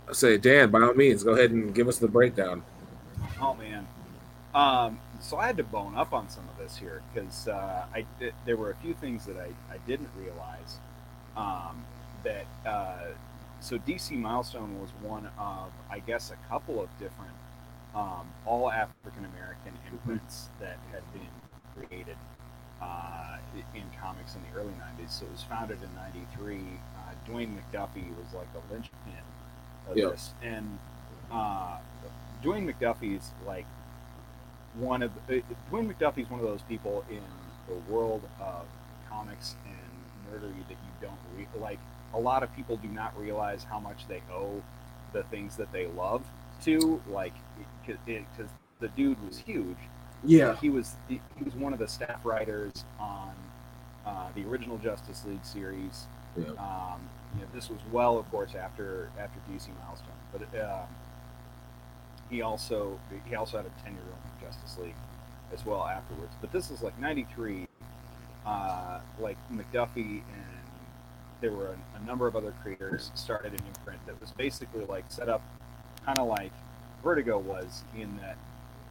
I 0.08 0.12
say, 0.12 0.38
Dan, 0.38 0.70
by 0.70 0.82
all 0.82 0.94
means, 0.94 1.24
go 1.24 1.32
ahead 1.32 1.50
and 1.50 1.74
give 1.74 1.88
us 1.88 1.98
the 1.98 2.08
breakdown. 2.08 2.62
Oh 3.40 3.54
man, 3.54 3.86
um, 4.54 5.00
so 5.20 5.36
I 5.36 5.46
had 5.46 5.56
to 5.56 5.64
bone 5.64 5.96
up 5.96 6.12
on 6.12 6.28
some 6.28 6.44
of 6.48 6.58
this 6.58 6.76
here 6.76 7.02
because 7.12 7.48
uh, 7.48 7.86
I 7.94 8.06
there 8.44 8.56
were 8.56 8.70
a 8.70 8.76
few 8.76 8.94
things 8.94 9.26
that 9.26 9.36
I, 9.36 9.48
I 9.72 9.78
didn't 9.86 10.08
realize 10.16 10.78
um, 11.36 11.84
that 12.24 12.46
uh, 12.64 13.08
so 13.60 13.78
DC 13.78 14.12
Milestone 14.12 14.80
was 14.80 14.90
one 15.02 15.28
of 15.38 15.72
I 15.90 15.98
guess 15.98 16.30
a 16.30 16.48
couple 16.48 16.80
of 16.80 16.88
different 16.98 17.34
um, 17.94 18.28
all 18.44 18.70
African 18.70 19.24
American 19.24 19.72
imprints 19.90 20.48
that 20.60 20.78
had 20.92 21.02
been 21.12 21.88
created 21.88 22.16
uh, 22.80 23.38
in 23.74 23.82
comics 24.00 24.34
in 24.36 24.42
the 24.42 24.58
early 24.58 24.72
90s. 25.00 25.10
So 25.10 25.26
it 25.26 25.32
was 25.32 25.42
founded 25.42 25.78
in 25.82 25.94
93. 25.94 26.56
Uh, 26.56 27.30
Dwayne 27.30 27.56
McDuffie 27.56 28.08
was 28.16 28.32
like 28.34 28.48
a 28.54 28.72
linchpin 28.72 29.24
of 29.88 29.96
yep. 29.96 30.12
this. 30.12 30.30
And 30.42 30.78
uh, 31.30 31.78
Dwayne 32.42 32.72
McDuffie's 32.72 33.30
like 33.46 33.66
one 34.74 35.02
of 35.02 35.10
the, 35.26 35.38
uh, 35.38 35.42
Dwayne 35.70 35.92
McDuffie's 35.92 36.30
one 36.30 36.40
of 36.40 36.46
those 36.46 36.62
people 36.62 37.04
in 37.10 37.22
the 37.68 37.92
world 37.92 38.22
of 38.40 38.66
comics 39.08 39.56
and 39.66 40.32
nerdery 40.32 40.66
that 40.68 40.70
you 40.70 40.92
don't 41.00 41.18
re- 41.36 41.60
like. 41.60 41.78
A 42.14 42.18
lot 42.18 42.42
of 42.42 42.54
people 42.54 42.76
do 42.76 42.88
not 42.88 43.18
realize 43.18 43.64
how 43.64 43.78
much 43.78 44.06
they 44.08 44.22
owe 44.32 44.62
the 45.12 45.22
things 45.24 45.56
that 45.56 45.70
they 45.72 45.86
love 45.88 46.22
to. 46.62 47.02
Like 47.10 47.34
because 47.86 48.48
the 48.80 48.88
dude 48.88 49.22
was 49.26 49.38
huge. 49.38 49.76
Yeah, 50.24 50.56
he 50.56 50.70
was 50.70 50.94
he, 51.08 51.20
was 51.44 51.54
one 51.54 51.72
of 51.72 51.78
the 51.78 51.88
staff 51.88 52.24
writers 52.24 52.84
on 52.98 53.32
uh, 54.06 54.28
the 54.34 54.44
original 54.44 54.78
Justice 54.78 55.24
League 55.26 55.44
series. 55.44 56.06
Yeah. 56.36 56.50
Um, 56.58 57.00
you 57.36 57.42
know, 57.42 57.48
this 57.54 57.68
was 57.68 57.78
well, 57.92 58.18
of 58.18 58.30
course, 58.30 58.54
after 58.54 59.10
after 59.18 59.38
DC 59.50 59.68
Milestone, 59.84 60.14
but 60.32 60.42
um, 60.60 60.86
he 62.30 62.42
also 62.42 62.98
he 63.28 63.34
also 63.34 63.58
had 63.58 63.66
a 63.66 63.82
ten 63.82 63.92
year 63.92 64.02
old 64.06 64.40
Justice 64.40 64.78
League 64.78 64.94
as 65.52 65.64
well 65.64 65.84
afterwards. 65.86 66.32
But 66.40 66.52
this 66.52 66.70
is 66.70 66.82
like 66.82 66.98
'93. 66.98 67.66
Uh, 68.44 69.00
like 69.18 69.36
McDuffie 69.52 70.22
and 70.22 70.56
there 71.40 71.50
were 71.50 71.66
a, 71.66 72.00
a, 72.00 72.06
number 72.06 72.28
of 72.28 72.36
other 72.36 72.54
creators 72.62 73.10
started 73.14 73.52
an 73.52 73.60
imprint 73.66 73.98
that 74.06 74.20
was 74.20 74.30
basically 74.30 74.84
like 74.84 75.04
set 75.08 75.28
up 75.28 75.42
kind 76.04 76.18
of 76.20 76.28
like 76.28 76.52
Vertigo 77.02 77.38
was 77.38 77.82
in 77.98 78.16
that 78.18 78.36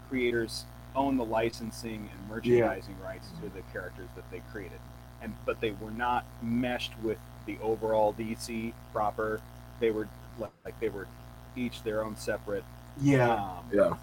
creators 0.10 0.66
own 0.96 1.18
the 1.18 1.26
licensing 1.26 2.10
and 2.12 2.30
merchandising 2.30 2.96
yeah. 3.00 3.06
rights 3.06 3.30
to 3.42 3.50
the 3.50 3.62
characters 3.74 4.08
that 4.16 4.30
they 4.32 4.42
created, 4.52 4.80
and 5.22 5.34
but 5.46 5.60
they 5.60 5.72
were 5.72 5.92
not 5.92 6.26
meshed 6.42 6.94
with 7.04 7.18
the 7.46 7.58
overall 7.62 8.14
DC 8.14 8.74
proper. 8.92 9.42
They 9.80 9.92
were 9.92 10.08
like 10.40 10.80
they 10.80 10.90
were 10.90 11.08
each 11.56 11.84
their 11.84 12.04
own 12.04 12.16
separate. 12.16 12.64
Yeah. 13.02 13.34
Um, 13.34 13.66
yeah. 13.72 13.94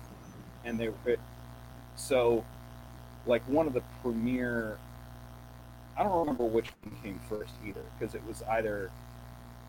And 0.64 0.78
they 0.78 0.88
were 0.88 1.16
so 1.96 2.44
like 3.26 3.42
one 3.48 3.66
of 3.66 3.72
the 3.72 3.82
premier. 4.02 4.78
I 5.96 6.02
don't 6.02 6.18
remember 6.20 6.44
which 6.44 6.70
one 6.82 6.96
came 7.02 7.20
first 7.28 7.52
either 7.66 7.82
because 7.98 8.14
it 8.14 8.22
was 8.26 8.42
either 8.50 8.90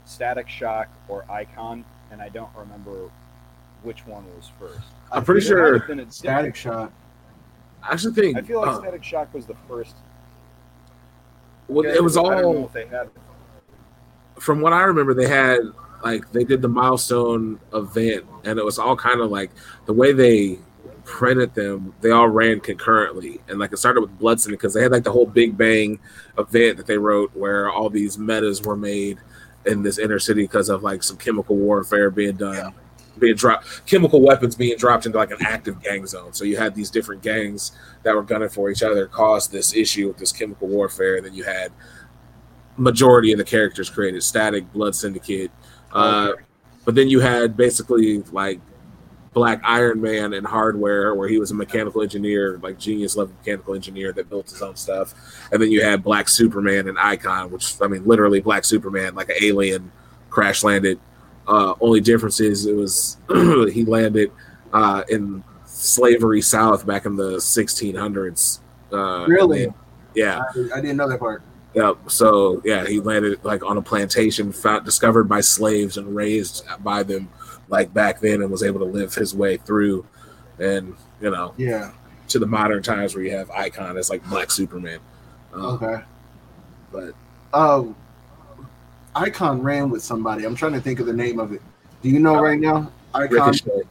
Static 0.06 0.50
Shock 0.50 0.88
or 1.08 1.30
Icon, 1.30 1.84
and 2.12 2.22
I 2.22 2.30
don't 2.30 2.50
remember 2.56 3.10
which 3.84 4.06
one 4.06 4.26
was 4.36 4.50
first. 4.60 4.88
I'm 5.12 5.26
pretty 5.26 5.46
sure 5.46 5.86
Static 6.10 6.56
Shock. 6.56 6.92
I 7.82 7.94
actually 7.94 8.14
think 8.14 8.38
I 8.38 8.42
feel 8.42 8.62
like 8.62 8.70
uh, 8.70 8.80
Static 8.80 9.04
Shock 9.04 9.34
was 9.34 9.46
the 9.46 9.56
first. 9.68 9.96
Well, 11.68 11.86
it 11.86 12.04
was 12.04 12.18
all. 12.18 12.30
Don't 12.30 12.42
know 12.42 12.66
if 12.66 12.74
they 12.74 12.86
had. 12.86 13.10
From 14.40 14.62
what 14.62 14.74
I 14.74 14.82
remember, 14.82 15.14
they 15.14 15.28
had 15.28 15.60
like 16.04 16.32
they 16.32 16.44
did 16.44 16.62
the 16.62 16.68
milestone 16.68 17.60
event, 17.74 18.26
and 18.44 18.60
it 18.60 18.66
was 18.66 18.80
all 18.80 18.96
kind 18.96 19.22
of 19.22 19.32
like 19.32 19.52
the 19.86 19.94
way 19.94 20.12
they 20.12 20.60
printed 21.06 21.54
them. 21.54 21.94
They 22.02 22.12
all 22.12 22.28
ran 22.28 22.60
concurrently, 22.60 23.40
and 23.48 23.60
like 23.60 23.72
it 23.72 23.78
started 23.78 24.02
with 24.02 24.20
Bloodson 24.20 24.52
because 24.52 24.74
they 24.74 24.82
had 24.82 24.92
like 24.92 25.04
the 25.04 25.12
whole 25.12 25.26
Big 25.26 25.58
Bang 25.58 26.00
event 26.38 26.78
that 26.78 26.88
they 26.88 26.98
wrote, 26.98 27.36
where 27.36 27.70
all 27.70 27.90
these 27.90 28.18
metas 28.18 28.62
were 28.62 28.78
made 28.78 29.20
in 29.66 29.82
this 29.82 29.98
inner 29.98 30.20
city 30.20 30.44
because 30.44 30.70
of 30.70 30.84
like 30.84 31.04
some 31.04 31.18
chemical 31.18 31.56
warfare 31.56 32.10
being 32.10 32.36
done. 32.36 32.56
Yeah 32.56 32.70
being 33.20 33.36
dropped, 33.36 33.86
chemical 33.86 34.22
weapons 34.22 34.56
being 34.56 34.78
dropped 34.78 35.06
into 35.06 35.18
like 35.18 35.32
an 35.32 35.38
active 35.42 35.82
gang 35.82 36.06
zone. 36.06 36.34
So 36.34 36.46
you 36.46 36.58
had 36.58 36.76
these 36.76 36.90
different 36.90 37.22
gangs 37.22 37.72
that 38.04 38.16
were 38.16 38.24
gunning 38.24 38.50
for 38.50 38.70
each 38.70 38.84
other, 38.84 39.08
caused 39.08 39.52
this 39.52 39.76
issue 39.76 40.08
with 40.08 40.18
this 40.18 40.32
chemical 40.32 40.68
warfare. 40.68 41.18
And 41.18 41.26
then 41.26 41.34
you 41.34 41.44
had 41.44 41.72
majority 42.78 43.32
of 43.32 43.38
the 43.38 43.44
characters 43.44 43.90
created: 43.90 44.24
Static, 44.24 44.72
Blood 44.74 44.96
Syndicate, 44.96 45.52
uh, 45.92 46.34
but 46.86 46.96
then 46.96 47.08
you 47.08 47.20
had 47.20 47.56
basically 47.56 48.20
like 48.32 48.60
Black 49.34 49.62
Iron 49.64 50.02
Man 50.02 50.34
and 50.34 50.46
Hardware, 50.46 51.16
where 51.16 51.28
he 51.28 51.40
was 51.40 51.52
a 51.52 51.56
mechanical 51.56 52.02
engineer, 52.02 52.60
like 52.62 52.78
genius 52.78 53.16
level 53.16 53.34
mechanical 53.40 53.74
engineer 53.74 54.12
that 54.14 54.30
built 54.30 54.50
his 54.50 54.62
own 54.62 54.76
stuff. 54.76 55.14
And 55.52 55.62
then 55.62 55.72
you 55.72 55.84
had 55.84 56.04
Black 56.04 56.30
Superman 56.30 56.88
and 56.88 56.98
Icon, 57.00 57.52
which 57.52 57.82
I 57.82 57.88
mean, 57.88 58.06
literally 58.06 58.42
Black 58.42 58.64
Superman, 58.64 59.16
like 59.16 59.30
an 59.30 59.38
alien, 59.42 59.92
crash 60.30 60.64
landed. 60.64 61.00
Uh, 61.48 61.74
only 61.82 62.00
difference 62.00 62.40
is 62.40 62.66
it 62.66 62.76
was 62.76 63.18
he 63.74 63.84
landed 63.86 64.32
uh, 64.72 65.04
in 65.10 65.44
slavery 65.66 66.42
South 66.42 66.86
back 66.86 67.06
in 67.06 67.16
the 67.16 67.34
1600s. 67.38 68.60
Uh, 68.92 69.26
Really? 69.28 69.68
yeah. 70.16 70.44
I, 70.56 70.78
I 70.78 70.82
didn't 70.82 70.98
know 70.98 71.10
that 71.10 71.20
part. 71.20 71.42
Yep. 71.74 71.98
So 72.10 72.62
yeah, 72.64 72.86
he 72.86 73.00
landed 73.00 73.44
like 73.44 73.64
on 73.64 73.78
a 73.78 73.82
plantation 73.82 74.52
found, 74.52 74.86
discovered 74.86 75.24
by 75.26 75.42
slaves 75.42 75.98
and 75.98 76.16
raised 76.16 76.64
by 76.84 77.04
them, 77.04 77.30
like 77.68 77.94
back 77.94 78.20
then, 78.22 78.42
and 78.42 78.52
was 78.52 78.64
able 78.64 78.80
to 78.80 78.86
live 78.86 79.14
his 79.16 79.36
way 79.36 79.58
through, 79.58 80.06
and 80.60 80.96
you 81.22 81.32
know, 81.32 81.54
Yeah. 81.58 81.92
to 82.28 82.40
the 82.40 82.46
modern 82.46 82.84
times 82.84 83.16
where 83.16 83.24
you 83.24 83.32
have 83.32 83.50
Icon 83.52 83.98
as 83.98 84.10
like 84.10 84.24
Black 84.30 84.52
Superman. 84.52 85.00
Uh, 85.56 85.74
Okay. 85.74 86.04
But 86.92 87.14
Um, 87.54 87.96
Icon 89.16 89.62
ran 89.62 89.90
with 89.90 90.04
somebody. 90.04 90.44
I'm 90.46 90.56
trying 90.56 90.74
to 90.74 90.82
think 90.82 91.00
of 91.00 91.06
the 91.08 91.14
name 91.14 91.40
of 91.40 91.54
it. 91.54 91.62
Do 92.02 92.10
you 92.10 92.20
know 92.20 92.40
right 92.40 92.60
now? 92.60 92.92
Icon. 93.16 93.32
Ricochet, 93.52 93.82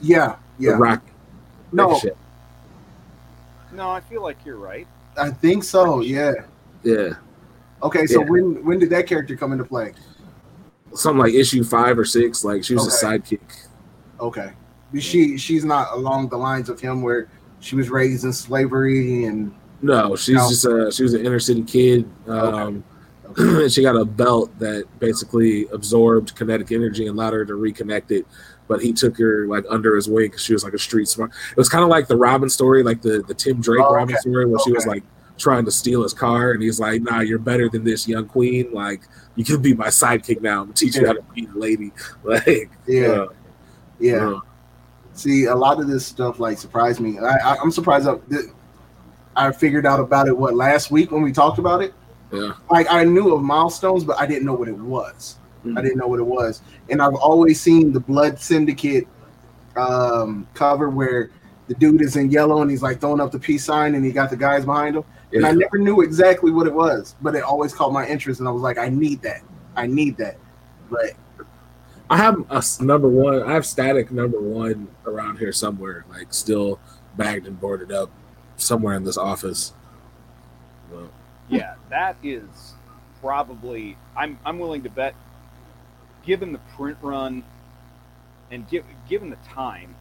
Yeah. 0.00 0.36
the 0.58 0.64
Yeah. 0.66 0.70
Rock, 0.78 1.02
No, 1.72 1.88
Ricochet. 1.88 2.12
No, 3.72 3.90
I 3.90 4.00
feel 4.00 4.22
like 4.22 4.36
you're 4.44 4.58
right. 4.58 4.86
I 5.16 5.30
think 5.30 5.64
so. 5.64 6.00
Yeah. 6.00 6.32
Yeah, 6.84 7.14
Okay. 7.82 8.06
So 8.06 8.20
Yeah. 8.22 8.28
when 8.30 8.64
when 8.64 8.78
did 8.78 8.90
that 8.90 9.06
character 9.06 9.36
come 9.36 9.52
into 9.52 9.64
play? 9.64 9.92
something 10.94 11.20
like 11.20 11.32
issue 11.32 11.64
five 11.64 11.98
or 11.98 12.04
six. 12.04 12.44
Like 12.44 12.62
she 12.62 12.74
was 12.74 12.86
a 13.02 13.06
sidekick. 13.06 13.40
Okay. 14.20 14.52
She 14.98 15.38
she's 15.38 15.64
not 15.64 15.88
along 15.92 16.28
the 16.28 16.36
lines 16.36 16.68
of 16.68 16.78
him 16.80 17.00
where 17.02 17.28
she 17.60 17.76
was 17.76 17.88
raised 17.88 18.24
in 18.24 18.32
slavery 18.32 19.24
and 19.24 19.54
No, 19.80 20.14
she's 20.16 20.36
just 20.48 20.64
a 20.66 20.92
she 20.92 21.02
was 21.02 21.14
an 21.14 21.24
inner 21.24 21.40
city 21.40 21.62
kid. 21.62 22.08
Um, 22.28 22.84
okay. 23.30 23.42
and 23.64 23.72
she 23.72 23.80
got 23.82 23.96
a 23.96 24.04
belt 24.04 24.50
that 24.58 24.84
basically 24.98 25.66
absorbed 25.68 26.34
kinetic 26.36 26.70
energy 26.72 27.06
and 27.06 27.18
allowed 27.18 27.32
her 27.32 27.44
to 27.46 27.54
reconnect 27.54 28.10
it. 28.10 28.26
But 28.68 28.82
he 28.82 28.92
took 28.92 29.16
her 29.18 29.46
like 29.46 29.64
under 29.70 29.96
his 29.96 30.08
wing 30.08 30.26
because 30.26 30.42
she 30.42 30.52
was 30.52 30.62
like 30.62 30.74
a 30.74 30.78
street 30.78 31.08
smart. 31.08 31.30
It 31.50 31.56
was 31.56 31.70
kind 31.70 31.82
of 31.84 31.88
like 31.88 32.06
the 32.06 32.16
Robin 32.16 32.50
story, 32.50 32.82
like 32.82 33.00
the 33.00 33.22
the 33.26 33.34
Tim 33.34 33.62
Drake 33.62 33.80
Oh, 33.82 33.94
Robin 33.94 34.16
story, 34.18 34.44
where 34.44 34.60
she 34.60 34.72
was 34.72 34.86
like 34.86 35.02
trying 35.42 35.64
to 35.66 35.70
steal 35.70 36.02
his 36.02 36.14
car, 36.14 36.52
and 36.52 36.62
he's 36.62 36.80
like, 36.80 37.02
"Nah, 37.02 37.20
you're 37.20 37.38
better 37.38 37.68
than 37.68 37.84
this, 37.84 38.06
young 38.08 38.26
queen. 38.26 38.70
Like 38.72 39.02
you 39.34 39.44
can 39.44 39.60
be 39.60 39.74
my 39.74 39.88
sidekick 39.88 40.40
now. 40.40 40.62
I'm 40.62 40.72
teach 40.72 40.96
you 40.96 41.06
how 41.06 41.12
to 41.14 41.22
be 41.34 41.46
a 41.54 41.58
lady." 41.58 41.92
Like, 42.24 42.70
Yeah. 42.86 43.06
uh, 43.08 43.28
Yeah. 44.00 44.28
uh, 44.28 44.40
See, 45.14 45.44
a 45.44 45.54
lot 45.54 45.78
of 45.78 45.88
this 45.88 46.06
stuff 46.06 46.40
like 46.40 46.56
surprised 46.56 46.98
me. 47.00 47.18
I, 47.18 47.52
I, 47.52 47.56
I'm 47.62 47.70
surprised 47.70 48.06
that 48.06 48.50
I 49.36 49.52
figured 49.52 49.84
out 49.84 50.00
about 50.00 50.26
it 50.28 50.36
what 50.36 50.54
last 50.54 50.90
week 50.90 51.10
when 51.10 51.20
we 51.22 51.32
talked 51.32 51.58
about 51.58 51.82
it. 51.82 51.92
yeah. 52.32 52.52
Like 52.70 52.86
I 52.90 53.04
knew 53.04 53.34
of 53.34 53.42
milestones, 53.42 54.04
but 54.04 54.18
I 54.18 54.24
didn't 54.26 54.46
know 54.46 54.54
what 54.54 54.68
it 54.68 54.76
was. 54.78 55.36
Mhm. 55.66 55.78
I 55.78 55.82
didn't 55.82 55.98
know 55.98 56.06
what 56.08 56.18
it 56.18 56.26
was, 56.26 56.62
and 56.90 57.00
I've 57.02 57.14
always 57.14 57.60
seen 57.60 57.92
the 57.92 58.00
Blood 58.00 58.38
Syndicate 58.40 59.06
um, 59.76 60.46
cover 60.54 60.90
where 60.90 61.30
the 61.68 61.74
dude 61.74 62.02
is 62.02 62.16
in 62.16 62.30
yellow 62.30 62.60
and 62.62 62.70
he's 62.70 62.82
like 62.82 63.00
throwing 63.00 63.20
up 63.20 63.30
the 63.32 63.38
peace 63.38 63.64
sign, 63.64 63.94
and 63.94 64.04
he 64.04 64.12
got 64.12 64.30
the 64.30 64.36
guys 64.36 64.64
behind 64.64 64.96
him. 64.96 65.04
And 65.34 65.46
I 65.46 65.52
never 65.52 65.78
knew 65.78 66.02
exactly 66.02 66.50
what 66.50 66.66
it 66.66 66.72
was, 66.74 67.14
but 67.22 67.34
it 67.34 67.42
always 67.42 67.74
caught 67.74 67.92
my 67.92 68.06
interest, 68.06 68.40
and 68.40 68.48
I 68.48 68.52
was 68.52 68.62
like, 68.62 68.78
I 68.78 68.88
need 68.88 69.22
that. 69.22 69.42
I 69.76 69.86
need 69.86 70.16
that. 70.18 70.36
But 70.90 71.12
I 72.10 72.18
have 72.18 72.44
a 72.50 72.56
s- 72.56 72.80
number 72.80 73.08
one. 73.08 73.42
I 73.42 73.52
have 73.52 73.64
static 73.64 74.10
number 74.10 74.40
one 74.40 74.88
around 75.06 75.38
here 75.38 75.52
somewhere, 75.52 76.04
like 76.10 76.32
still 76.34 76.78
bagged 77.16 77.46
and 77.46 77.58
boarded 77.58 77.90
up 77.92 78.10
somewhere 78.56 78.94
in 78.94 79.04
this 79.04 79.16
office. 79.16 79.72
Well, 80.92 81.08
Yeah, 81.48 81.74
that 81.88 82.16
is 82.22 82.74
probably. 83.20 83.96
I'm 84.14 84.38
I'm 84.44 84.58
willing 84.58 84.82
to 84.82 84.90
bet, 84.90 85.14
given 86.26 86.52
the 86.52 86.60
print 86.76 86.98
run, 87.00 87.42
and 88.50 88.68
give, 88.68 88.84
given 89.08 89.30
the 89.30 89.38
time, 89.48 89.94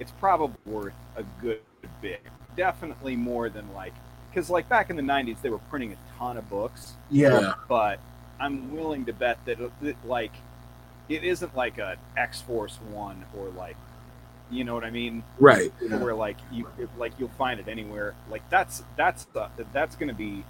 it's 0.00 0.12
probably 0.12 0.56
worth 0.64 0.94
a 1.16 1.22
good 1.42 1.60
bit. 2.00 2.22
Definitely 2.56 3.16
more 3.16 3.50
than 3.50 3.70
like, 3.74 3.92
because 4.34 4.50
like 4.50 4.68
back 4.68 4.90
in 4.90 4.96
the 4.96 5.02
'90s 5.02 5.40
they 5.42 5.50
were 5.50 5.58
printing 5.58 5.92
a 5.92 6.18
ton 6.18 6.36
of 6.36 6.48
books, 6.50 6.94
yeah, 7.10 7.54
but 7.68 8.00
I'm 8.40 8.74
willing 8.74 9.04
to 9.06 9.12
bet 9.12 9.38
that 9.44 9.60
it, 9.60 9.72
that, 9.82 9.96
like 10.04 10.32
it 11.08 11.24
isn't 11.24 11.54
like 11.56 11.78
a 11.78 11.96
X 12.16 12.40
Force 12.42 12.78
one 12.90 13.24
or 13.36 13.48
like, 13.50 13.76
you 14.50 14.64
know 14.64 14.74
what 14.74 14.84
I 14.84 14.90
mean? 14.90 15.22
Right. 15.38 15.72
yeah. 15.80 15.96
where 15.96 16.14
like 16.14 16.36
you 16.50 16.68
like 16.98 17.12
you'll 17.18 17.28
find 17.30 17.60
it 17.60 17.68
anywhere. 17.68 18.14
Like 18.30 18.48
that's 18.50 18.82
that's 18.96 19.24
the, 19.26 19.48
that's 19.72 19.96
gonna 19.96 20.14
be. 20.14 20.44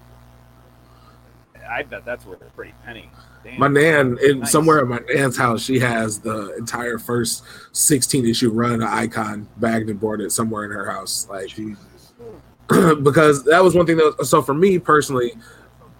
I 1.69 1.83
bet 1.83 2.05
that's 2.05 2.27
worth 2.27 2.43
a 2.43 2.47
pretty 2.47 2.75
penny. 2.85 3.09
Damn. 3.43 3.59
My 3.59 3.69
nan, 3.69 4.19
in 4.23 4.41
Nice. 4.41 4.53
somewhere 4.53 4.81
at 4.81 4.87
my 4.87 5.01
nan's 5.15 5.37
house, 5.37 5.63
she 5.63 5.79
has 5.79 6.19
the 6.19 6.55
entire 6.57 6.99
first 6.99 7.43
16 7.73 8.27
issue 8.27 8.51
run 8.51 8.83
of 8.83 8.89
Icon 8.91 9.49
bagged 9.57 9.89
and 9.89 9.99
boarded 9.99 10.31
somewhere 10.31 10.65
in 10.65 10.71
her 10.73 10.91
house. 10.91 11.27
Like, 11.31 11.49
Jesus. 11.49 11.79
because 13.03 13.45
that 13.45 13.63
was 13.63 13.75
one 13.75 13.87
thing 13.87 13.97
that 13.97 14.15
was, 14.19 14.31
so 14.31 14.41
for 14.43 14.55
me 14.55 14.79
personally 14.79 15.33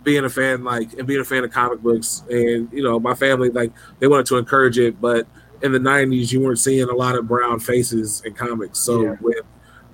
being 0.03 0.25
a 0.25 0.29
fan 0.29 0.65
like 0.65 0.93
and 0.95 1.07
being 1.07 1.21
a 1.21 1.25
fan 1.25 1.45
of 1.45 1.51
comic 1.51 1.81
books 1.81 2.23
and 2.31 2.71
you 2.73 2.83
know 2.83 2.99
my 3.01 3.15
family 3.15 3.49
like 3.51 3.73
they 3.99 4.07
wanted 4.07 4.27
to 4.27 4.37
encourage 4.37 4.79
it 4.79 5.01
but 5.01 5.27
in 5.63 5.73
the 5.73 5.79
90s 5.79 6.31
you 6.33 6.41
weren't 6.41 6.59
seeing 6.59 6.89
a 6.89 6.95
lot 6.95 7.15
of 7.17 7.27
brown 7.27 7.59
faces 7.59 8.23
in 8.25 8.35
comics. 8.35 8.79
So 8.81 9.03
Yeah. 9.03 9.17
when 9.21 9.35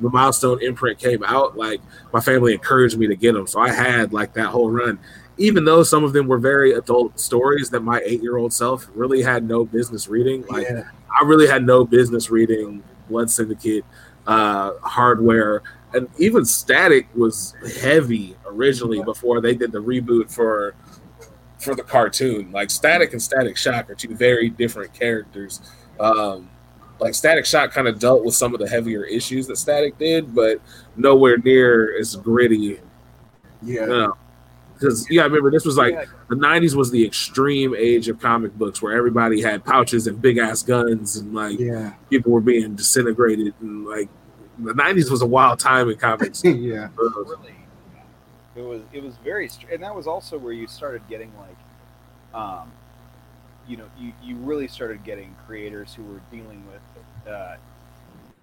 the 0.00 0.10
milestone 0.10 0.62
imprint 0.62 0.98
came 0.98 1.22
out 1.24 1.56
like 1.56 1.80
my 2.12 2.20
family 2.20 2.54
encouraged 2.54 2.96
me 2.98 3.06
to 3.06 3.14
get 3.16 3.34
them 3.34 3.46
so 3.46 3.60
i 3.60 3.70
had 3.70 4.12
like 4.12 4.32
that 4.34 4.46
whole 4.46 4.70
run. 4.70 4.98
Even 5.38 5.64
though 5.64 5.82
some 5.82 6.04
of 6.04 6.12
them 6.12 6.26
were 6.28 6.38
very 6.38 6.72
adult 6.72 7.18
stories 7.18 7.70
that 7.70 7.80
my 7.80 8.00
eight 8.04 8.22
year 8.22 8.36
old 8.36 8.52
self 8.52 8.88
really 8.94 9.22
had 9.22 9.42
no 9.46 9.64
business 9.64 10.06
reading 10.08 10.44
like 10.48 10.66
yeah, 10.68 10.84
I 11.20 11.24
really 11.24 11.46
had 11.46 11.64
no 11.66 11.84
business 11.84 12.30
reading 12.30 12.82
Blood 13.08 13.30
Syndicate, 13.30 13.84
uh, 14.26 14.72
Hardware, 14.82 15.62
and 15.94 16.08
even 16.18 16.44
Static 16.44 17.08
was 17.14 17.54
heavy 17.80 18.36
originally 18.46 19.02
before 19.02 19.40
they 19.40 19.54
did 19.54 19.72
the 19.72 19.82
reboot 19.82 20.32
for 20.32 20.74
for 21.58 21.74
the 21.74 21.82
cartoon. 21.82 22.50
Like 22.52 22.70
Static 22.70 23.12
and 23.12 23.22
Static 23.22 23.56
Shock 23.56 23.90
are 23.90 23.94
two 23.94 24.14
very 24.14 24.48
different 24.48 24.92
characters. 24.94 25.60
Um, 25.98 26.48
like 26.98 27.14
Static 27.14 27.46
Shock 27.46 27.72
kind 27.72 27.88
of 27.88 27.98
dealt 27.98 28.24
with 28.24 28.34
some 28.34 28.54
of 28.54 28.60
the 28.60 28.68
heavier 28.68 29.04
issues 29.04 29.46
that 29.46 29.56
Static 29.56 29.98
did, 29.98 30.34
but 30.34 30.60
nowhere 30.96 31.38
near 31.38 31.98
as 31.98 32.16
gritty. 32.16 32.80
yeah, 33.62 33.80
You 33.82 33.86
know, 33.86 34.16
because 34.74 35.06
yeah, 35.10 35.22
I 35.22 35.24
remember 35.24 35.50
this 35.50 35.64
was 35.64 35.76
like 35.76 35.94
Yeah, 35.94 36.04
the 36.28 36.36
90s 36.36 36.74
was 36.74 36.90
the 36.90 37.04
extreme 37.04 37.74
age 37.76 38.08
of 38.08 38.18
comic 38.20 38.54
books 38.54 38.80
where 38.80 38.96
everybody 38.96 39.40
had 39.42 39.64
pouches 39.64 40.06
and 40.06 40.20
big 40.20 40.38
ass 40.38 40.62
guns 40.62 41.16
and 41.16 41.34
like 41.34 41.58
yeah, 41.58 41.94
people 42.08 42.32
were 42.32 42.40
being 42.40 42.74
disintegrated 42.74 43.54
and 43.60 43.84
like 43.84 44.08
the 44.64 44.72
90s 44.72 45.10
was 45.10 45.22
a 45.22 45.26
wild 45.26 45.58
time 45.58 45.88
in 45.88 45.96
comics 45.96 46.44
yeah, 46.44 46.88
really. 46.96 47.54
It 48.56 48.62
was 48.62 48.82
it 48.92 49.02
was 49.02 49.16
very 49.18 49.48
str- 49.48 49.72
and 49.72 49.82
that 49.82 49.94
was 49.94 50.06
also 50.06 50.36
where 50.36 50.52
you 50.52 50.66
started 50.66 51.02
getting 51.08 51.32
like, 51.38 52.40
um, 52.40 52.72
you 53.66 53.76
know, 53.76 53.86
you 53.98 54.12
you 54.22 54.36
really 54.36 54.68
started 54.68 55.04
getting 55.04 55.34
creators 55.46 55.94
who 55.94 56.02
were 56.02 56.20
dealing 56.30 56.64
with, 56.66 57.32
uh, 57.32 57.56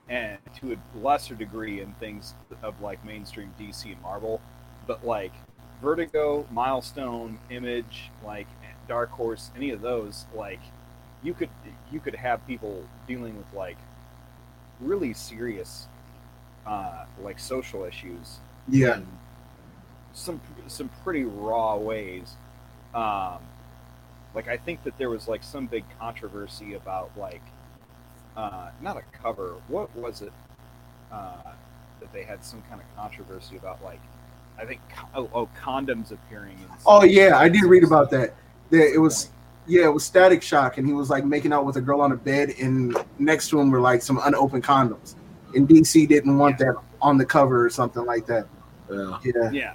and 0.10 0.38
to 0.56 0.74
a 0.74 0.98
lesser 0.98 1.36
degree 1.36 1.82
in 1.82 1.94
things 1.94 2.34
of 2.64 2.80
like 2.82 3.04
mainstream 3.06 3.54
DC 3.60 3.86
and 3.86 4.02
Marvel, 4.02 4.42
but 4.88 5.06
like 5.06 5.34
Vertigo, 5.82 6.48
Milestone, 6.52 7.38
Image, 7.50 8.10
like 8.26 8.48
Dark 8.88 9.10
Horse, 9.12 9.52
any 9.56 9.72
of 9.72 9.82
those, 9.82 10.26
like 10.34 10.60
you 11.22 11.34
could 11.34 11.50
you 11.92 12.00
could 12.00 12.16
have 12.16 12.46
people 12.48 12.84
dealing 13.08 13.38
with 13.38 13.52
like 13.54 13.78
really 14.80 15.14
serious 15.14 15.88
uh, 16.68 17.06
like 17.22 17.40
social 17.40 17.86
issues 17.86 18.40
yeah, 18.70 18.98
in 18.98 19.08
some 20.14 20.42
some 20.68 20.90
pretty 21.04 21.24
raw 21.24 21.76
ways. 21.78 22.36
Um, 22.94 23.40
like 24.36 24.48
I 24.48 24.58
think 24.58 24.84
that 24.84 24.98
there 24.98 25.10
was 25.10 25.28
like 25.28 25.44
some 25.44 25.68
big 25.68 25.86
controversy 26.00 26.74
about 26.74 27.12
like 27.18 27.42
uh, 28.36 28.70
not 28.82 28.98
a 28.98 29.04
cover. 29.18 29.56
What 29.68 29.96
was 29.96 30.22
it 30.22 30.34
uh, 31.12 31.54
that 32.00 32.12
they 32.14 32.24
had 32.24 32.44
some 32.44 32.62
kind 32.70 32.82
of 32.82 32.96
controversy 32.96 33.58
about? 33.58 33.84
Like 33.84 34.02
I 34.60 34.66
think 34.66 34.82
oh, 35.16 35.30
oh 35.34 35.50
condoms 35.62 36.12
appearing. 36.12 36.58
In 36.58 36.68
Oh 36.86 37.04
yeah, 37.04 37.38
I 37.38 37.48
did 37.48 37.64
read 37.64 37.84
about 37.84 38.12
that. 38.12 38.36
That 38.70 38.94
it 38.94 39.00
was 39.00 39.30
yeah, 39.66 39.86
it 39.86 39.94
was 39.94 40.06
Static 40.06 40.42
Shock, 40.42 40.78
and 40.78 40.88
he 40.88 40.94
was 40.94 41.10
like 41.10 41.26
making 41.26 41.54
out 41.54 41.66
with 41.66 41.78
a 41.78 41.82
girl 41.82 42.02
on 42.02 42.12
a 42.12 42.18
bed, 42.18 42.54
and 42.60 42.98
next 43.20 43.50
to 43.50 43.60
him 43.60 43.70
were 43.70 43.82
like 43.82 44.02
some 44.02 44.20
unopened 44.24 44.64
condoms. 44.64 45.16
And 45.58 45.68
DC 45.68 46.08
didn't 46.08 46.38
want 46.38 46.58
that 46.60 46.76
on 47.02 47.18
the 47.18 47.26
cover 47.26 47.66
or 47.66 47.70
something 47.70 48.06
like 48.06 48.26
that. 48.28 48.48
yeah 48.90 48.96
Yeah, 49.20 49.20
Yeah. 49.52 49.74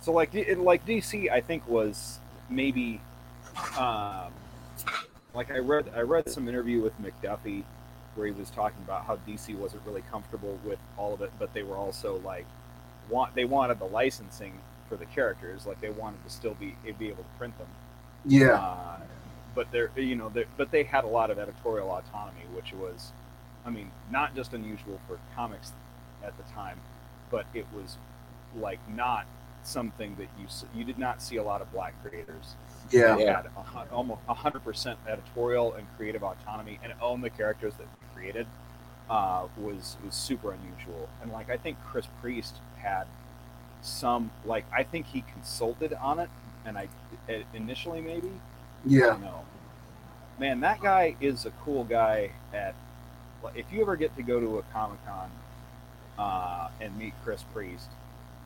So 0.00 0.12
like, 0.12 0.32
D- 0.32 0.54
like 0.54 0.84
DC, 0.86 1.30
I 1.30 1.40
think 1.40 1.68
was 1.68 2.18
maybe, 2.48 3.00
um, 3.78 4.32
like 5.34 5.50
I 5.50 5.58
read 5.58 5.92
I 5.94 6.00
read 6.00 6.28
some 6.28 6.48
interview 6.48 6.80
with 6.80 6.92
McDuffie 7.00 7.62
where 8.14 8.26
he 8.26 8.32
was 8.32 8.50
talking 8.50 8.82
about 8.82 9.04
how 9.04 9.16
DC 9.28 9.54
wasn't 9.56 9.82
really 9.86 10.02
comfortable 10.10 10.58
with 10.64 10.78
all 10.96 11.14
of 11.14 11.22
it, 11.22 11.30
but 11.38 11.52
they 11.54 11.62
were 11.62 11.76
also 11.76 12.20
like 12.24 12.46
want 13.08 13.34
they 13.34 13.44
wanted 13.44 13.78
the 13.78 13.84
licensing 13.84 14.58
for 14.88 14.96
the 14.96 15.06
characters, 15.06 15.66
like 15.66 15.80
they 15.80 15.90
wanted 15.90 16.22
to 16.24 16.30
still 16.30 16.54
be 16.54 16.74
be 16.98 17.08
able 17.08 17.22
to 17.22 17.38
print 17.38 17.56
them. 17.58 17.68
Yeah. 18.24 18.54
Uh, 18.54 19.00
but 19.54 19.70
they're 19.70 19.90
you 19.96 20.16
know 20.16 20.28
they're, 20.28 20.46
but 20.56 20.70
they 20.70 20.82
had 20.82 21.04
a 21.04 21.08
lot 21.08 21.30
of 21.30 21.38
editorial 21.38 21.90
autonomy, 21.90 22.44
which 22.54 22.72
was, 22.72 23.12
I 23.70 23.72
mean, 23.72 23.90
not 24.10 24.34
just 24.34 24.52
unusual 24.52 24.98
for 25.06 25.18
comics 25.36 25.72
at 26.24 26.36
the 26.36 26.42
time, 26.52 26.78
but 27.30 27.46
it 27.54 27.66
was 27.72 27.96
like 28.58 28.80
not 28.88 29.26
something 29.62 30.16
that 30.16 30.26
you 30.40 30.46
you 30.74 30.84
did 30.84 30.98
not 30.98 31.22
see 31.22 31.36
a 31.36 31.42
lot 31.42 31.60
of 31.62 31.70
black 31.70 31.94
creators 32.02 32.56
Yeah. 32.90 33.14
they 33.14 33.26
had 33.26 33.46
a, 33.46 33.92
almost 33.92 34.22
hundred 34.26 34.64
percent 34.64 34.98
editorial 35.06 35.74
and 35.74 35.86
creative 35.96 36.24
autonomy 36.24 36.80
and 36.82 36.92
own 37.00 37.20
the 37.20 37.28
characters 37.30 37.74
that 37.74 37.86
they 37.86 38.06
created 38.20 38.46
uh, 39.08 39.46
was 39.58 39.96
was 40.04 40.14
super 40.14 40.52
unusual. 40.52 41.08
And 41.22 41.30
like 41.30 41.48
I 41.50 41.56
think 41.56 41.76
Chris 41.86 42.06
Priest 42.20 42.56
had 42.76 43.04
some 43.82 44.30
like 44.44 44.64
I 44.72 44.82
think 44.82 45.06
he 45.06 45.20
consulted 45.32 45.92
on 45.92 46.18
it, 46.18 46.30
and 46.64 46.76
I 46.76 46.88
i- 47.28 47.44
initially 47.54 48.00
maybe 48.00 48.28
I 48.28 48.32
Yeah. 48.86 49.06
don't 49.06 49.20
know. 49.22 49.44
Man, 50.40 50.60
that 50.60 50.80
guy 50.80 51.14
is 51.20 51.44
a 51.46 51.50
cool 51.64 51.84
guy. 51.84 52.30
At 52.52 52.64
like, 52.64 52.74
if 53.54 53.66
you 53.72 53.82
ever 53.82 53.96
get 53.96 54.14
to 54.16 54.22
go 54.22 54.40
to 54.40 54.58
a 54.58 54.62
Comic 54.72 54.98
Con 55.06 55.30
uh, 56.18 56.68
and 56.80 56.96
meet 56.98 57.14
Chris 57.24 57.42
Priest, 57.54 57.88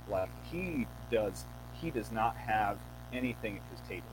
like 0.09 0.29
he 0.51 0.87
does, 1.11 1.45
he 1.75 1.91
does 1.91 2.11
not 2.13 2.37
have 2.37 2.79
anything 3.13 3.57
at 3.57 3.63
his 3.79 3.89
tables. 3.89 4.05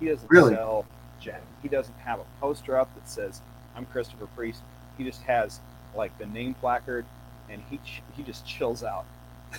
He 0.00 0.06
doesn't 0.06 0.30
Really? 0.30 0.54
sell 0.54 0.84
jack. 1.20 1.42
He 1.62 1.68
doesn't 1.68 1.98
have 1.98 2.20
a 2.20 2.24
poster 2.40 2.76
up 2.78 2.94
that 2.94 3.08
says 3.08 3.40
"I'm 3.74 3.86
Christopher 3.86 4.26
Priest." 4.36 4.62
He 4.96 5.04
just 5.04 5.22
has 5.22 5.60
like 5.96 6.16
the 6.18 6.26
name 6.26 6.54
placard, 6.54 7.04
and 7.50 7.62
he 7.68 7.78
ch- 7.78 8.02
he 8.16 8.22
just 8.22 8.46
chills 8.46 8.84
out. 8.84 9.04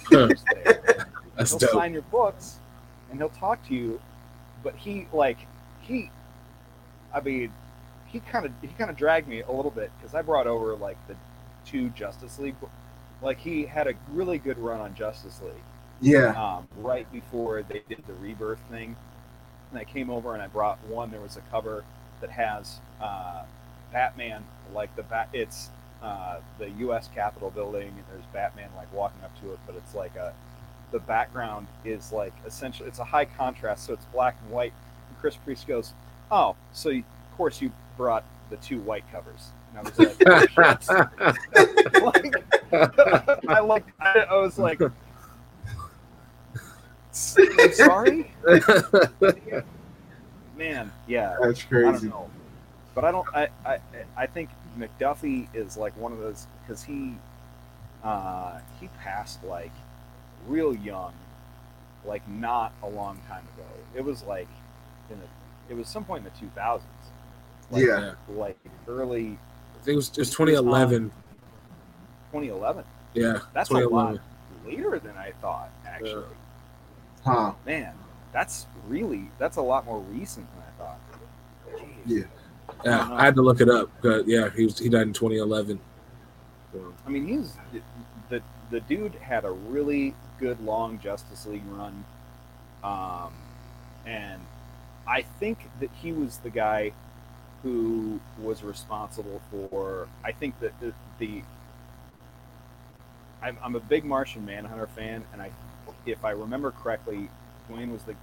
That's 0.11 1.49
he'll 1.51 1.57
dope. 1.59 1.69
sign 1.71 1.93
your 1.93 2.01
books 2.03 2.57
and 3.09 3.19
he'll 3.19 3.29
talk 3.29 3.65
to 3.67 3.73
you 3.73 3.99
but 4.63 4.75
he 4.75 5.07
like 5.11 5.37
he 5.81 6.11
i 7.13 7.19
mean 7.21 7.51
he 8.09 8.19
kind 8.21 8.45
of 8.45 8.53
he 8.61 8.69
kind 8.69 8.89
of 8.89 8.97
dragged 8.97 9.27
me 9.27 9.41
a 9.41 9.51
little 9.51 9.71
bit 9.71 9.91
because 9.97 10.15
i 10.15 10.21
brought 10.21 10.47
over 10.47 10.75
like 10.75 10.97
the 11.07 11.15
two 11.65 11.89
justice 11.91 12.39
league 12.39 12.55
like 13.21 13.39
he 13.39 13.65
had 13.65 13.87
a 13.87 13.93
really 14.11 14.37
good 14.39 14.57
run 14.59 14.81
on 14.81 14.95
justice 14.95 15.41
league 15.41 15.63
Yeah. 16.01 16.35
um, 16.35 16.67
right 16.77 17.11
before 17.11 17.63
they 17.63 17.83
did 17.89 18.03
the 18.07 18.15
rebirth 18.15 18.61
thing 18.69 18.97
and 19.71 19.79
i 19.79 19.83
came 19.85 20.09
over 20.09 20.33
and 20.33 20.41
i 20.43 20.47
brought 20.47 20.79
one 20.85 21.11
there 21.11 21.21
was 21.21 21.37
a 21.37 21.41
cover 21.51 21.85
that 22.21 22.31
has 22.31 22.81
uh, 23.01 23.43
batman 23.91 24.45
like 24.73 24.95
the 24.95 25.03
bat 25.03 25.29
it's 25.33 25.71
uh, 26.01 26.39
the 26.59 26.67
us 26.69 27.09
capitol 27.13 27.51
building 27.51 27.89
and 27.89 28.03
there's 28.11 28.25
batman 28.33 28.69
like 28.77 28.91
walking 28.93 29.23
up 29.23 29.37
to 29.41 29.51
it 29.53 29.59
but 29.65 29.75
it's 29.75 29.95
like 29.95 30.15
a 30.15 30.33
the 30.91 30.99
background 30.99 31.67
is 31.85 32.11
like 32.11 32.33
essentially 32.45 32.87
it's 32.89 32.99
a 32.99 33.03
high 33.05 33.25
contrast 33.25 33.85
so 33.85 33.93
it's 33.93 34.05
black 34.05 34.37
and 34.41 34.51
white 34.51 34.73
and 35.09 35.17
chris 35.19 35.35
priest 35.37 35.67
goes 35.67 35.93
oh 36.31 36.55
so 36.71 36.89
you, 36.89 36.99
of 36.99 37.37
course 37.37 37.61
you 37.61 37.71
brought 37.99 38.23
the 38.49 38.55
two 38.55 38.79
white 38.79 39.03
covers. 39.11 39.49
And 39.75 39.79
i 39.79 39.81
was 39.81 39.99
like 39.99 40.15
oh, 40.25 40.39
shit. 41.91 42.01
like, 42.01 43.49
I 43.49 43.59
like 43.59 43.85
I, 43.99 44.19
I 44.19 44.35
was 44.37 44.57
like 44.57 44.79
I'm 44.81 44.93
sorry? 47.73 48.31
Man 50.57 50.89
yeah. 51.07 51.35
That's 51.41 51.65
I 51.65 51.69
don't 51.69 51.91
crazy. 51.91 52.07
know. 52.07 52.29
But 52.95 53.03
I 53.03 53.11
don't 53.11 53.27
I, 53.35 53.49
I 53.65 53.79
I 54.15 54.27
think 54.27 54.49
McDuffie 54.77 55.53
is 55.53 55.75
like 55.75 55.95
one 55.97 56.13
of 56.13 56.19
those 56.19 56.47
because 56.61 56.81
he 56.81 57.15
uh 58.01 58.59
he 58.79 58.87
passed 59.03 59.43
like 59.43 59.73
real 60.47 60.73
young 60.73 61.11
like 62.05 62.25
not 62.29 62.71
a 62.81 62.87
long 62.87 63.19
time 63.27 63.43
ago. 63.57 63.67
It 63.93 64.05
was 64.05 64.23
like 64.23 64.47
in 65.11 65.19
the 65.19 65.25
it 65.69 65.75
was 65.77 65.89
some 65.89 66.05
point 66.05 66.25
in 66.25 66.31
the 66.31 66.47
2000s 66.47 66.79
like, 67.71 67.83
Yeah. 67.85 68.13
like 68.29 68.57
early 68.87 69.37
I 69.75 69.83
think 69.83 69.93
it 69.93 69.95
was, 69.97 70.09
it 70.09 70.17
was 70.19 70.29
2011. 70.31 71.09
2011 72.31 72.83
Yeah, 73.13 73.39
that's 73.53 73.69
a 73.69 73.73
2011. 73.73 74.15
lot 74.15 74.21
later 74.65 74.99
than 74.99 75.17
I 75.17 75.31
thought 75.41 75.69
actually 75.85 76.25
Huh. 77.25 77.53
man 77.65 77.93
that's 78.31 78.67
really 78.87 79.29
that's 79.39 79.57
a 79.57 79.61
lot 79.61 79.85
more 79.85 79.99
recent 79.99 80.47
than 80.53 80.63
I 80.63 80.71
thought 80.83 80.99
Jeez. 81.77 81.87
Yeah. 82.05 82.23
Yeah, 82.85 83.09
I 83.11 83.25
had 83.25 83.35
to 83.35 83.41
look 83.41 83.59
it 83.61 83.69
up. 83.69 83.89
But 84.01 84.27
yeah, 84.27 84.49
he 84.55 84.63
was 84.65 84.77
he 84.77 84.89
died 84.89 85.01
in 85.07 85.13
2011. 85.13 85.79
So, 86.71 86.93
I 87.05 87.09
mean, 87.09 87.27
he's 87.27 87.57
the 88.29 88.41
the 88.69 88.79
dude 88.81 89.15
had 89.15 89.43
a 89.43 89.51
really 89.51 90.13
good 90.39 90.63
long 90.63 90.99
Justice 90.99 91.45
League 91.47 91.65
run, 91.67 92.05
um, 92.83 93.33
and 94.05 94.39
I 95.07 95.23
think 95.39 95.57
that 95.79 95.89
he 96.01 96.11
was 96.13 96.37
the 96.37 96.51
guy 96.51 96.91
who 97.63 98.19
was 98.41 98.63
responsible 98.63 99.41
for. 99.51 100.07
I 100.23 100.31
think 100.31 100.59
that 100.59 100.79
the, 100.79 100.93
the 101.17 101.43
I'm, 103.41 103.57
I'm 103.63 103.75
a 103.75 103.79
big 103.79 104.03
Martian 104.05 104.45
Manhunter 104.45 104.87
fan, 104.87 105.23
and 105.33 105.41
I, 105.41 105.51
if 106.05 106.23
I 106.25 106.31
remember 106.31 106.71
correctly, 106.71 107.29
Dwayne 107.69 107.91
was 107.91 108.03
the 108.03 108.15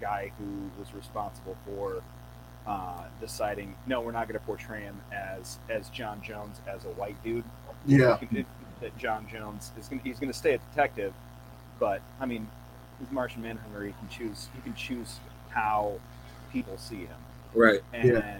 guy 0.00 0.32
who 0.38 0.70
was 0.78 0.92
responsible 0.94 1.56
for 1.64 2.02
uh, 2.66 3.04
deciding 3.20 3.74
no, 3.86 4.00
we're 4.00 4.12
not 4.12 4.26
going 4.28 4.38
to 4.38 4.44
portray 4.44 4.80
him 4.80 5.00
as 5.12 5.58
as 5.70 5.88
John 5.90 6.20
Jones 6.20 6.60
as 6.66 6.84
a 6.84 6.88
white 6.88 7.22
dude 7.22 7.44
Yeah. 7.86 8.18
that 8.80 8.98
John 8.98 9.26
Jones 9.30 9.70
is 9.78 9.88
going 9.88 10.00
he's 10.02 10.18
going 10.18 10.32
to 10.32 10.36
stay 10.36 10.54
a 10.54 10.58
detective, 10.58 11.14
but 11.78 12.02
I 12.20 12.26
mean, 12.26 12.48
he's 12.98 13.10
Martian 13.12 13.42
Manhunter. 13.42 13.84
He 13.86 13.92
can 13.92 14.08
choose 14.08 14.48
he 14.54 14.60
can 14.62 14.74
choose 14.74 15.20
how 15.50 15.94
people 16.52 16.76
see 16.76 17.06
him, 17.06 17.16
right. 17.54 17.80
and 17.92 18.08
Yeah. 18.08 18.38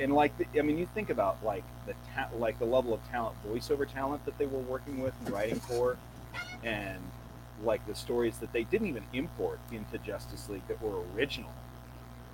And 0.00 0.14
like 0.14 0.36
the, 0.38 0.46
I 0.58 0.62
mean, 0.62 0.78
you 0.78 0.86
think 0.94 1.10
about 1.10 1.38
like 1.44 1.64
the 1.86 1.94
ta- 2.14 2.28
like 2.36 2.58
the 2.58 2.64
level 2.64 2.94
of 2.94 3.00
talent, 3.10 3.36
voiceover 3.46 3.90
talent 3.90 4.24
that 4.24 4.36
they 4.38 4.46
were 4.46 4.60
working 4.60 5.00
with 5.00 5.14
and 5.24 5.30
writing 5.30 5.60
for, 5.60 5.96
and 6.62 6.98
like 7.62 7.86
the 7.86 7.94
stories 7.94 8.38
that 8.38 8.52
they 8.52 8.64
didn't 8.64 8.88
even 8.88 9.04
import 9.12 9.60
into 9.70 9.98
Justice 9.98 10.48
League 10.48 10.66
that 10.68 10.80
were 10.82 11.02
original 11.16 11.50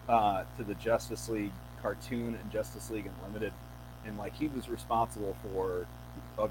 uh, 0.09 0.45
to 0.57 0.65
the 0.65 0.75
Justice 0.75 1.29
League 1.29 1.53
cartoon 1.83 2.39
and 2.41 2.51
Justice 2.51 2.91
League 2.91 3.11
Unlimited, 3.19 3.53
and 4.07 4.17
like 4.19 4.35
he 4.35 4.49
was 4.49 4.69
responsible 4.69 5.37
for 5.43 5.87
a 6.39 6.49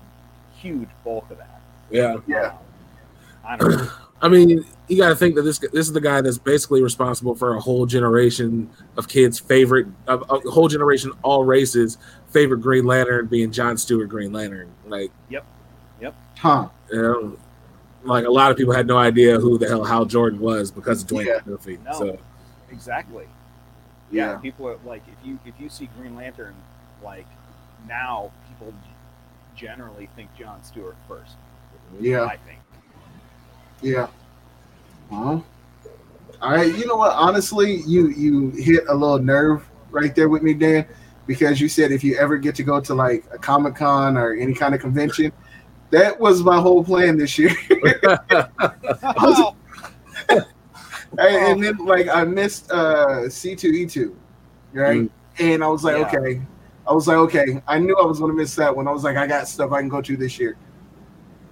huge 0.55 0.89
bulk 1.03 1.29
of 1.31 1.37
that. 1.37 1.61
Yeah. 1.89 2.17
Yeah. 2.27 2.47
Um, 2.47 2.57
I 3.45 3.55
don't 3.57 3.77
know. 3.77 3.89
I 4.21 4.29
mean, 4.29 4.65
you 4.87 4.97
got 4.97 5.09
to 5.09 5.15
think 5.15 5.35
that 5.35 5.43
this 5.43 5.59
this 5.59 5.85
is 5.87 5.93
the 5.93 6.01
guy 6.01 6.21
that's 6.21 6.39
basically 6.39 6.81
responsible 6.81 7.35
for 7.35 7.55
a 7.55 7.59
whole 7.59 7.85
generation 7.85 8.69
of 8.97 9.07
kids' 9.07 9.37
favorite, 9.39 9.87
a, 10.07 10.17
a 10.17 10.39
whole 10.49 10.67
generation, 10.67 11.11
all 11.21 11.43
races' 11.45 11.97
favorite 12.29 12.59
Green 12.61 12.85
Lantern 12.85 13.27
being 13.27 13.51
John 13.51 13.77
Stewart 13.77 14.09
Green 14.09 14.33
Lantern. 14.33 14.69
Like, 14.87 15.11
yep, 15.29 15.45
yep, 16.01 16.15
Huh. 16.39 16.69
you 16.91 17.01
know, 17.01 17.37
like 18.03 18.25
a 18.25 18.29
lot 18.31 18.49
of 18.49 18.57
people 18.57 18.73
had 18.73 18.87
no 18.87 18.97
idea 18.97 19.39
who 19.39 19.57
the 19.59 19.67
hell 19.67 19.83
Hal 19.83 20.05
Jordan 20.05 20.39
was 20.39 20.71
because 20.71 21.03
of 21.03 21.09
Dwayne 21.09 21.25
Yeah. 21.27 21.39
Murphy. 21.45 21.77
No. 21.85 21.93
So 21.93 22.19
Exactly. 22.71 23.25
Yeah, 24.09 24.31
Yeah. 24.31 24.37
people 24.37 24.67
are 24.67 24.77
like 24.85 25.03
if 25.07 25.27
you 25.27 25.37
if 25.45 25.53
you 25.59 25.69
see 25.69 25.89
Green 25.97 26.15
Lantern, 26.15 26.55
like 27.03 27.27
now 27.87 28.31
people 28.47 28.73
generally 29.55 30.09
think 30.15 30.29
John 30.37 30.63
Stewart 30.63 30.95
first. 31.07 31.35
Yeah. 31.99 32.23
I 32.25 32.37
think. 32.37 32.59
Yeah. 33.81 34.07
Well, 35.11 35.45
all 36.41 36.51
right. 36.51 36.73
You 36.75 36.85
know 36.85 36.95
what? 36.95 37.11
Honestly, 37.13 37.81
you 37.85 38.09
you 38.09 38.49
hit 38.51 38.83
a 38.89 38.93
little 38.93 39.19
nerve 39.19 39.67
right 39.91 40.13
there 40.15 40.29
with 40.29 40.43
me, 40.43 40.53
Dan, 40.53 40.85
because 41.25 41.59
you 41.61 41.69
said 41.69 41.91
if 41.91 42.03
you 42.03 42.15
ever 42.17 42.37
get 42.37 42.55
to 42.55 42.63
go 42.63 42.79
to 42.81 42.93
like 42.93 43.25
a 43.31 43.37
Comic 43.37 43.75
Con 43.75 44.17
or 44.17 44.33
any 44.33 44.53
kind 44.53 44.75
of 44.75 44.81
convention, 44.81 45.31
that 45.91 46.19
was 46.19 46.43
my 46.43 46.59
whole 46.59 46.83
plan 46.83 47.17
this 47.17 47.37
year. 47.37 47.51
Oh, 49.19 49.55
and, 50.29 50.45
and 51.19 51.63
then 51.63 51.77
like 51.85 52.07
I 52.09 52.23
missed 52.23 52.71
uh 52.71 53.29
C 53.29 53.55
two 53.55 53.69
E 53.69 53.85
two, 53.85 54.17
right? 54.73 55.09
And 55.39 55.63
I 55.63 55.67
was 55.67 55.83
like, 55.83 55.97
Yeah. 55.97 56.07
okay. 56.19 56.41
I 56.87 56.93
was 56.93 57.07
like, 57.07 57.17
okay. 57.17 57.61
I 57.67 57.79
knew 57.79 57.95
I 57.97 58.05
was 58.05 58.19
gonna 58.19 58.33
miss 58.33 58.55
that 58.55 58.75
one. 58.75 58.87
I 58.87 58.91
was 58.91 59.03
like, 59.03 59.17
I 59.17 59.27
got 59.27 59.47
stuff 59.47 59.71
I 59.71 59.79
can 59.79 59.89
go 59.89 60.01
to 60.01 60.17
this 60.17 60.39
year. 60.39 60.57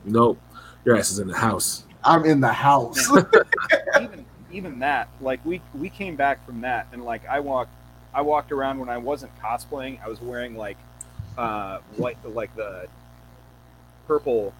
nope, 0.03 0.39
your 0.85 0.97
ass 0.97 1.11
is 1.11 1.19
in 1.19 1.27
the 1.27 1.35
house. 1.37 1.84
I'm 2.05 2.25
in 2.25 2.39
the 2.39 2.51
house. 2.53 3.09
even 4.01 4.25
even 4.51 4.79
that, 4.79 5.09
like 5.21 5.43
we 5.45 5.61
we 5.73 5.89
came 5.89 6.15
back 6.15 6.45
from 6.45 6.61
that 6.61 6.87
and 6.93 7.03
like 7.03 7.27
I 7.27 7.39
walked 7.39 7.71
I 8.13 8.21
walked 8.21 8.51
around 8.51 8.79
when 8.79 8.89
I 8.89 8.97
wasn't 8.97 9.31
cosplaying, 9.41 10.01
I 10.03 10.07
was 10.07 10.21
wearing 10.21 10.55
like 10.55 10.77
uh 11.37 11.79
white 11.97 12.17
like 12.25 12.55
the 12.55 12.87
purple 14.07 14.53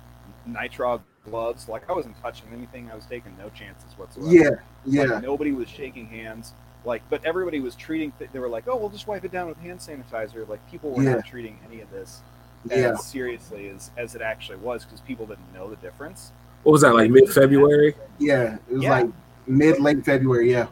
nitro 0.45 1.01
gloves. 1.23 1.69
Like 1.69 1.89
I 1.89 1.93
wasn't 1.93 2.19
touching 2.21 2.47
anything. 2.53 2.89
I 2.91 2.95
was 2.95 3.05
taking 3.05 3.35
no 3.37 3.49
chances 3.49 3.97
whatsoever. 3.97 4.33
yeah, 4.33 4.49
yeah, 4.85 5.03
Like 5.13 5.23
nobody 5.23 5.51
was 5.51 5.69
shaking 5.69 6.07
hands. 6.07 6.53
like, 6.83 7.01
but 7.09 7.23
everybody 7.25 7.59
was 7.59 7.75
treating. 7.75 8.11
th- 8.19 8.29
They 8.31 8.37
were 8.39 8.49
like, 8.49 8.67
"Oh, 8.67 8.75
we'll 8.75 8.89
just 8.89 9.07
wipe 9.07 9.23
it 9.25 9.31
down 9.31 9.47
with 9.47 9.57
hand 9.57 9.79
sanitizer." 9.79 10.47
Like 10.47 10.59
people 10.69 10.91
were 10.91 11.01
Yeah. 11.03 11.15
not 11.15 11.25
treating 11.25 11.57
any 11.67 11.81
of 11.81 11.89
this 11.91 12.21
as 12.69 12.77
Yeah. 12.79 12.95
seriously 12.95 13.69
as 13.69 13.89
as 13.97 14.13
it 14.15 14.21
actually 14.21 14.57
was 14.57 14.83
because 14.85 14.99
people 15.01 15.25
didn't 15.25 15.51
know 15.53 15.67
the 15.69 15.77
difference. 15.77 16.31
What 16.65 16.71
was 16.71 16.81
that 16.81 16.95
like 16.95 17.11
mid 17.11 17.29
February? 17.29 17.93
Yeah. 18.17 18.55
It 18.67 18.73
was 18.73 18.83
Yeah. 18.83 18.89
like 18.89 19.09
mid 19.45 19.79
late 19.79 20.03
February. 20.03 20.51
Yeah. 20.51 20.65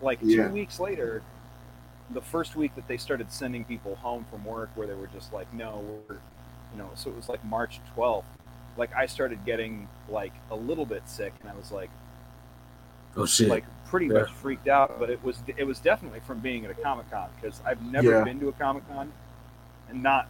Like 0.00 0.18
Yeah. 0.22 0.48
two 0.48 0.54
weeks 0.54 0.80
later, 0.80 1.22
the 2.14 2.22
first 2.22 2.56
week 2.56 2.74
that 2.74 2.88
they 2.88 2.96
started 2.96 3.30
sending 3.30 3.66
people 3.66 3.96
home 3.96 4.24
from 4.30 4.46
work, 4.46 4.70
where 4.76 4.86
they 4.86 4.94
were 4.94 5.08
just 5.08 5.30
like, 5.30 5.52
"No, 5.52 5.84
we're," 6.08 6.14
you 6.72 6.78
know, 6.78 6.88
so 6.94 7.10
it 7.10 7.16
was 7.16 7.28
like 7.28 7.44
March 7.44 7.80
twelfth. 7.94 8.26
Like 8.78 8.94
I 8.96 9.04
started 9.04 9.44
getting 9.44 9.88
like 10.08 10.32
a 10.50 10.56
little 10.56 10.86
bit 10.86 11.06
sick, 11.06 11.34
and 11.42 11.50
I 11.50 11.54
was 11.54 11.70
like, 11.70 11.90
Oh 13.14 13.26
shit! 13.26 13.48
like 13.48 13.64
pretty 13.90 14.06
Yeah. 14.06 14.20
much 14.20 14.32
freaked 14.32 14.68
out. 14.68 14.98
But 14.98 15.10
it 15.10 15.22
was 15.22 15.42
it 15.54 15.64
was 15.66 15.80
definitely 15.80 16.20
from 16.20 16.38
being 16.38 16.64
at 16.64 16.70
a 16.70 16.74
comic 16.82 17.10
con 17.10 17.28
because 17.38 17.60
I've 17.66 17.82
never 17.82 18.08
Yeah. 18.12 18.24
been 18.24 18.40
to 18.40 18.48
a 18.48 18.52
comic 18.52 18.88
con 18.88 19.12
and 19.90 20.02
not 20.02 20.28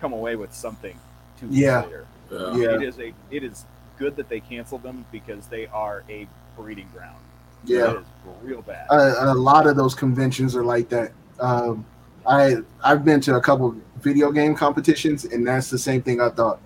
come 0.00 0.14
away 0.14 0.36
with 0.36 0.54
something 0.54 0.98
two 1.38 1.48
weeks 1.48 1.58
Yeah. 1.60 1.82
later. 1.82 2.06
Yeah. 2.30 2.54
Yeah. 2.54 2.74
It 2.76 2.82
is 2.82 2.98
a 2.98 3.12
it 3.30 3.44
is 3.44 3.66
good 4.00 4.16
that 4.16 4.28
they 4.28 4.40
canceled 4.40 4.82
them 4.82 5.04
because 5.12 5.46
they 5.46 5.66
are 5.68 6.02
a 6.08 6.26
breeding 6.56 6.88
ground. 6.92 7.18
Yeah. 7.64 8.00
real 8.42 8.62
bad. 8.62 8.86
a, 8.90 9.32
a 9.32 9.34
lot 9.34 9.66
of 9.66 9.76
those 9.76 9.94
conventions 9.94 10.56
are 10.56 10.64
like 10.64 10.88
that. 10.88 11.12
Um, 11.38 11.84
I 12.26 12.56
I've 12.82 13.04
been 13.04 13.20
to 13.22 13.36
a 13.36 13.40
couple 13.40 13.76
video 13.98 14.32
game 14.32 14.54
competitions, 14.56 15.26
and 15.26 15.46
that's 15.46 15.68
the 15.70 15.78
same 15.78 16.00
thing 16.02 16.20
I 16.22 16.30
thought. 16.30 16.58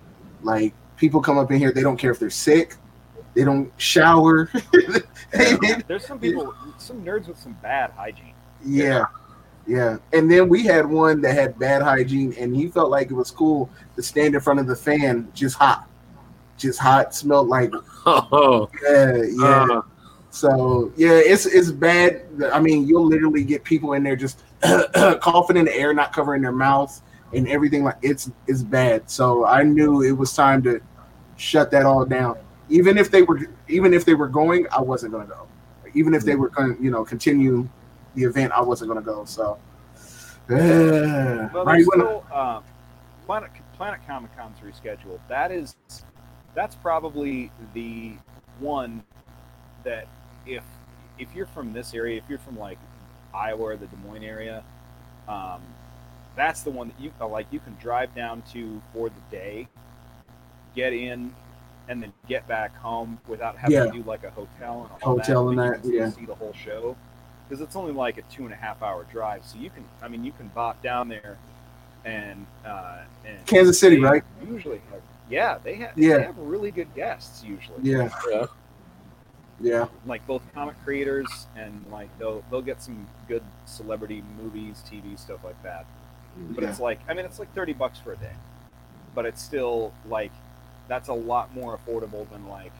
Like 0.43 0.73
people 0.97 1.21
come 1.21 1.37
up 1.37 1.51
in 1.51 1.59
here, 1.59 1.73
they 1.73 1.83
don't 1.83 1.97
care 1.97 2.13
if 2.13 2.21
they're 2.21 2.31
sick, 2.31 2.77
they 3.35 3.45
don't 3.45 3.71
shower. 3.77 4.49
They- 5.33 5.83
There's 5.89 6.07
some 6.07 6.21
people, 6.21 6.55
some 6.79 7.05
nerds 7.05 7.27
with 7.27 7.39
some 7.41 7.57
bad 7.61 7.91
hygiene. 7.97 8.35
yeah, 8.65 9.07
yeah. 9.67 9.97
And 10.13 10.31
then 10.31 10.49
we 10.49 10.63
had 10.63 10.87
one 10.87 11.21
that 11.23 11.35
had 11.35 11.59
bad 11.59 11.83
hygiene, 11.83 12.33
and 12.39 12.55
he 12.55 12.69
felt 12.69 12.89
like 12.89 13.11
it 13.11 13.15
was 13.15 13.33
cool 13.33 13.69
to 13.97 14.03
stand 14.03 14.37
in 14.37 14.41
front 14.41 14.61
of 14.61 14.69
the 14.69 14.77
fan, 14.77 15.27
just 15.35 15.57
hot, 15.57 15.89
just 16.57 16.79
hot, 16.79 17.15
smelled 17.15 17.49
like 17.49 17.73
Oh, 18.07 18.69
yeah, 18.83 19.23
yeah. 19.29 19.67
uh, 19.79 19.83
So 20.31 20.93
yeah, 20.97 21.13
it's 21.13 21.47
it's 21.47 21.71
bad. 21.71 22.27
I 22.53 22.61
mean, 22.61 22.87
you'll 22.87 23.07
literally 23.07 23.45
get 23.45 23.65
people 23.65 23.93
in 23.95 24.03
there 24.03 24.17
just 24.17 24.43
coughing 25.21 25.57
in 25.57 25.65
the 25.67 25.75
air, 25.75 25.95
not 25.95 26.13
covering 26.13 26.43
their 26.43 26.53
mouths, 26.53 27.03
and 27.33 27.49
everything 27.49 27.85
like 27.85 27.97
it's 28.03 28.31
it's 28.47 28.63
bad. 28.63 29.09
So 29.11 29.47
I 29.47 29.63
knew 29.63 30.03
it 30.03 30.13
was 30.13 30.35
time 30.35 30.63
to 30.65 30.81
shut 31.37 31.71
that 31.71 31.87
all 31.87 32.05
down. 32.05 32.37
Even 32.69 32.99
if 32.99 33.11
they 33.11 33.23
were 33.23 33.41
even 33.69 33.95
if 33.95 34.05
they 34.05 34.15
were 34.15 34.29
going, 34.29 34.67
I 34.71 34.81
wasn't 34.81 35.13
gonna 35.13 35.27
go. 35.27 35.47
Even 35.95 36.15
if 36.15 36.25
they 36.25 36.35
were 36.35 36.49
going, 36.49 36.77
you 36.83 36.91
know, 36.91 37.05
continue 37.05 37.69
the 38.15 38.25
event, 38.25 38.53
I 38.53 38.61
wasn't 38.61 38.89
gonna 38.89 39.03
go. 39.03 39.25
So 39.25 39.59
uh, 40.51 40.55
Well, 40.55 41.65
right 41.65 41.77
there's 41.77 41.87
when 41.87 42.01
still 42.01 42.25
uh, 42.33 42.61
Planet 43.27 43.51
Planet 43.77 44.01
Comic 44.07 44.37
Con's 44.37 44.59
rescheduled. 44.59 45.21
That 45.29 45.51
is, 45.53 45.75
that's 46.55 46.75
probably 46.77 47.51
the 47.75 48.13
one 48.59 49.03
that 49.85 50.07
if 50.47 50.63
if 51.19 51.35
you're 51.35 51.47
from 51.47 51.73
this 51.73 51.95
area, 51.95 52.17
if 52.19 52.25
you're 52.29 52.39
from 52.39 52.59
like 52.59 52.79
Iowa 53.35 53.63
or 53.63 53.77
the 53.77 53.87
Des 53.87 53.97
Moines 54.07 54.25
area, 54.25 54.63
um, 55.29 55.61
that's 56.37 56.63
the 56.63 56.71
one 56.71 56.89
that 56.89 57.01
you 57.01 57.13
uh, 57.21 57.29
like. 57.29 57.47
You 57.51 57.61
can 57.61 57.77
drive 57.81 58.15
down 58.15 58.43
to 58.53 58.81
for 58.93 59.09
the 59.09 59.21
day, 59.31 59.69
get 60.75 60.93
in, 60.93 61.33
and 61.89 62.03
then 62.03 62.13
get 62.29 62.47
back 62.49 62.75
home 62.77 63.19
without 63.29 63.57
having 63.57 63.77
Yeah. 63.77 63.85
to 63.87 63.93
do 63.93 64.03
like 64.03 64.25
a 64.25 64.31
hotel 64.31 64.89
and 64.93 65.03
all 65.03 65.17
Hotel 65.17 65.47
that. 65.47 65.51
and 65.51 65.85
that, 65.85 65.85
yeah. 65.85 66.11
see 66.11 66.25
the 66.25 66.35
whole 66.35 66.53
show 66.53 66.97
because 67.49 67.61
it's 67.61 67.77
only 67.77 67.93
like 67.93 68.19
a 68.19 68.23
two 68.23 68.45
and 68.45 68.53
a 68.53 68.57
half 68.57 68.83
hour 68.83 69.05
drive. 69.13 69.45
So 69.45 69.59
you 69.59 69.71
can, 69.71 69.85
I 70.03 70.09
mean, 70.09 70.25
you 70.25 70.33
can 70.33 70.49
bop 70.49 70.83
down 70.83 71.09
there 71.09 71.37
and 72.05 72.47
uh, 72.65 73.03
and 73.27 73.45
Kansas 73.47 73.79
City, 73.79 73.99
right? 73.99 74.23
Usually, 74.47 74.81
have, 74.91 75.01
yeah, 75.31 75.59
they 75.63 75.77
have 75.77 75.93
Yeah. 75.97 76.19
they 76.19 76.23
have 76.25 76.39
really 76.39 76.71
good 76.71 76.93
guests 76.95 77.43
usually. 77.45 77.79
Yeah, 77.83 78.09
yeah. 78.31 78.47
yeah, 79.61 79.87
like 80.07 80.27
both 80.27 80.43
comic 80.55 80.77
creators 80.85 81.47
and 81.57 81.85
like 81.91 82.09
they'll 82.19 82.43
they'll 82.51 82.63
get 82.63 82.83
some 82.83 83.07
good 83.29 83.43
celebrity 83.67 84.23
movies, 84.41 84.83
TV 84.91 85.19
stuff 85.19 85.45
like 85.45 85.61
that. 85.63 85.87
But 86.51 86.65
yeah. 86.65 86.71
it's 86.71 86.81
like, 86.81 86.99
I 87.09 87.15
mean, 87.15 87.25
it's 87.25 87.39
like 87.39 87.53
thirty 87.55 87.73
bucks 87.73 87.99
for 87.99 88.13
a 88.13 88.17
day, 88.17 88.33
but 89.15 89.25
it's 89.25 89.43
still 89.43 89.93
like 90.09 90.33
that's 90.89 91.09
a 91.09 91.15
lot 91.15 91.55
more 91.55 91.79
affordable 91.79 92.29
than 92.31 92.47
like 92.49 92.73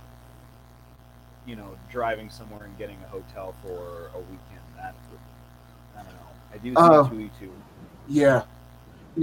you 1.47 1.57
know 1.57 1.77
driving 1.91 2.31
somewhere 2.31 2.65
and 2.65 2.77
getting 2.79 2.97
a 3.05 3.09
hotel 3.09 3.55
for 3.63 4.11
a 4.15 4.19
weekend. 4.19 4.61
That 4.77 4.95
I 5.97 6.03
don't 6.03 6.13
know. 6.13 6.21
I 6.53 6.59
do 6.59 6.75
Uh, 6.77 7.05
see 7.05 7.11
two 7.11 7.21
e 7.21 7.31
two. 7.39 7.53
Yeah. 8.09 8.43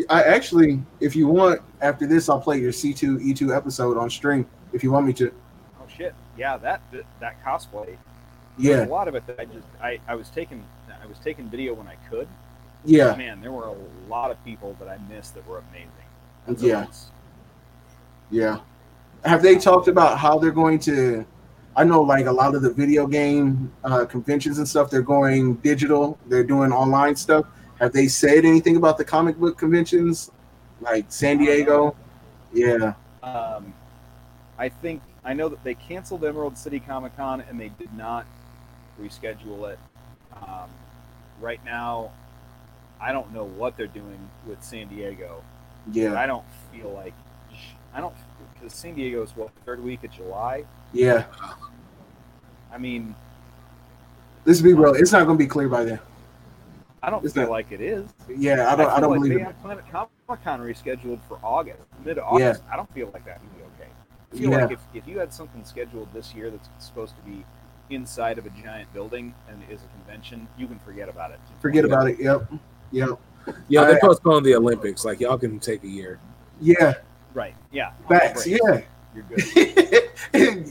I 0.10 0.24
actually, 0.24 0.82
if 1.00 1.16
you 1.16 1.28
want, 1.28 1.62
after 1.82 2.08
this, 2.08 2.30
I'll 2.30 2.40
play 2.40 2.60
your 2.60 2.72
C2 2.72 3.20
E2 3.20 3.56
episode 3.56 3.98
on 3.98 4.10
stream 4.10 4.48
if 4.74 4.84
you 4.84 4.92
want 4.92 5.06
me 5.06 5.14
to. 5.14 5.34
Oh 5.82 5.86
shit! 5.88 6.14
Yeah, 6.38 6.58
that 6.58 6.82
that, 6.92 7.06
that 7.20 7.44
cosplay. 7.44 7.98
Yeah, 8.58 8.78
There's 8.78 8.88
a 8.90 8.92
lot 8.92 9.08
of 9.08 9.16
it 9.16 9.26
that 9.28 9.40
I 9.40 9.46
just 9.46 9.68
I, 9.82 10.00
I 10.08 10.16
was 10.16 10.30
taking 10.30 10.64
I 11.02 11.06
was 11.08 11.18
taking 11.20 11.50
video 11.50 11.74
when 11.74 11.88
I 11.88 11.96
could. 12.10 12.28
yeah, 12.86 13.16
Man, 13.16 13.42
there 13.42 13.52
were 13.52 13.68
a 13.68 13.76
lot 14.10 14.32
of 14.32 14.44
people 14.46 14.76
that 14.80 14.88
I 14.88 14.98
missed 15.10 15.34
that 15.36 15.46
were 15.48 15.64
amazing. 15.70 16.68
Yeah. 16.68 16.88
yeah. 18.30 18.60
Have 19.24 19.42
they 19.42 19.58
talked 19.58 19.88
about 19.88 20.18
how 20.18 20.38
they're 20.40 20.52
going 20.52 20.80
to? 20.80 21.26
I 21.76 21.84
know, 21.86 22.02
like 22.02 22.26
a 22.26 22.32
lot 22.32 22.56
of 22.56 22.62
the 22.62 22.74
video 22.74 23.08
game 23.08 23.72
uh, 23.84 24.06
conventions 24.06 24.58
and 24.58 24.68
stuff, 24.68 24.90
they're 24.90 25.02
going 25.02 25.56
digital. 25.56 26.18
They're 26.28 26.44
doing 26.44 26.72
online 26.72 27.16
stuff. 27.16 27.46
Have 27.82 27.94
they 27.94 28.08
said 28.08 28.46
anything 28.46 28.76
about 28.78 29.00
the 29.00 29.04
comic 29.04 29.38
book 29.38 29.58
conventions, 29.58 30.30
like 30.82 31.06
San 31.10 31.40
Diego? 31.40 31.96
Yeah, 32.54 32.94
Um, 33.24 33.74
I 34.60 34.70
think 34.70 35.02
I 35.26 35.34
know 35.34 35.50
that 35.50 35.64
they 35.64 35.74
canceled 35.74 36.24
Emerald 36.24 36.58
City 36.58 36.80
Comic 36.80 37.18
Con 37.18 37.42
and 37.42 37.60
they 37.60 37.70
did 37.70 37.92
not 37.94 38.28
reschedule 39.02 39.72
it. 39.72 39.80
Um, 40.36 40.70
right 41.40 41.64
now, 41.66 42.12
I 43.00 43.12
don't 43.12 43.34
know 43.34 43.46
what 43.46 43.78
they're 43.78 43.88
doing 43.88 44.30
with 44.46 44.64
San 44.64 44.88
Diego. 44.88 45.42
Yeah, 45.92 46.20
I 46.20 46.28
don't 46.28 46.46
feel 46.72 46.92
like 46.92 47.14
I 47.96 48.00
don't 48.00 48.14
because 48.54 48.76
San 48.76 48.94
Diego 48.94 49.24
is 49.24 49.36
what 49.36 49.50
third 49.66 49.84
week 49.84 50.04
of 50.04 50.12
July. 50.12 50.66
yeah. 50.94 51.26
I 52.72 52.78
mean, 52.78 53.16
Let's 54.46 54.62
be 54.62 54.74
real. 54.74 54.94
It's 54.94 55.12
not 55.12 55.26
going 55.26 55.38
to 55.38 55.44
be 55.44 55.48
clear 55.48 55.68
by 55.68 55.84
then. 55.84 56.00
I 57.04 57.10
don't 57.10 57.24
It's 57.26 57.34
feel 57.34 57.44
not- 57.44 57.52
like 57.52 57.72
it 57.72 57.82
is. 57.82 58.10
Yeah, 58.30 58.72
I 58.72 58.76
don't. 58.76 58.88
I, 58.88 58.94
feel 58.94 59.02
don't 59.02 59.12
like 59.12 59.20
believe 59.22 59.34
they 59.36 59.42
it. 59.42 59.46
have 59.46 59.62
Planet 59.62 59.84
Comic 59.92 60.44
Con 60.44 60.60
rescheduled 60.60 61.20
for 61.28 61.40
August, 61.44 61.82
mid 62.06 62.20
August. 62.20 62.62
I 62.72 62.76
don't 62.76 62.92
feel 62.94 63.10
like 63.14 63.26
that 63.26 63.42
would 63.42 63.58
be 63.58 63.64
okay. 63.84 63.90
I 64.32 64.36
feel 64.38 64.52
Yeah. 64.52 64.64
like 64.66 64.72
if, 64.72 64.80
if 64.94 65.08
you 65.08 65.18
had 65.20 65.34
something 65.34 65.64
scheduled 65.66 66.14
this 66.14 66.34
year 66.36 66.50
that's 66.52 66.70
supposed 66.80 67.16
to 67.16 67.22
be 67.24 67.44
inside 67.90 68.38
of 68.38 68.46
a 68.46 68.50
giant 68.52 68.92
building 68.94 69.34
and 69.50 69.62
is 69.70 69.82
a 69.84 69.88
convention, 69.98 70.48
you 70.58 70.68
can 70.68 70.80
forget 70.80 71.10
about 71.10 71.32
it. 71.32 71.40
Forget 71.60 71.86
about 71.86 72.08
it. 72.10 72.20
Yep. 72.20 72.52
Yep. 72.92 73.10
Yeah, 73.68 73.86
they 73.86 73.96
I- 73.96 74.00
postponed 74.00 74.46
the 74.46 74.56
Olympics. 74.56 75.04
Like 75.04 75.20
y'all 75.20 75.38
can 75.38 75.60
take 75.60 75.84
a 75.84 75.88
year. 75.90 76.20
Yeah. 76.62 76.94
Right. 77.34 77.56
Yeah. 77.72 77.94
Facts. 78.08 78.46
Yeah. 78.46 78.82
You're 79.16 79.24
good. 79.30 79.44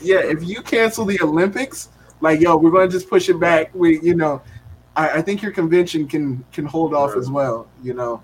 yeah. 0.02 0.20
If 0.20 0.44
you 0.44 0.62
cancel 0.62 1.04
the 1.04 1.18
Olympics, 1.20 1.88
like 2.20 2.40
yo, 2.40 2.56
we're 2.56 2.70
going 2.70 2.88
to 2.88 2.92
just 2.92 3.10
push 3.10 3.28
it 3.28 3.38
back. 3.40 3.74
We, 3.74 4.00
you 4.00 4.14
know, 4.14 4.40
I, 5.00 5.18
I 5.18 5.22
think 5.22 5.42
your 5.42 5.52
convention 5.52 6.06
can 6.06 6.44
can 6.52 6.66
hold 6.66 6.94
off 6.94 7.16
as 7.16 7.30
well. 7.30 7.66
You 7.82 7.94
know. 7.94 8.22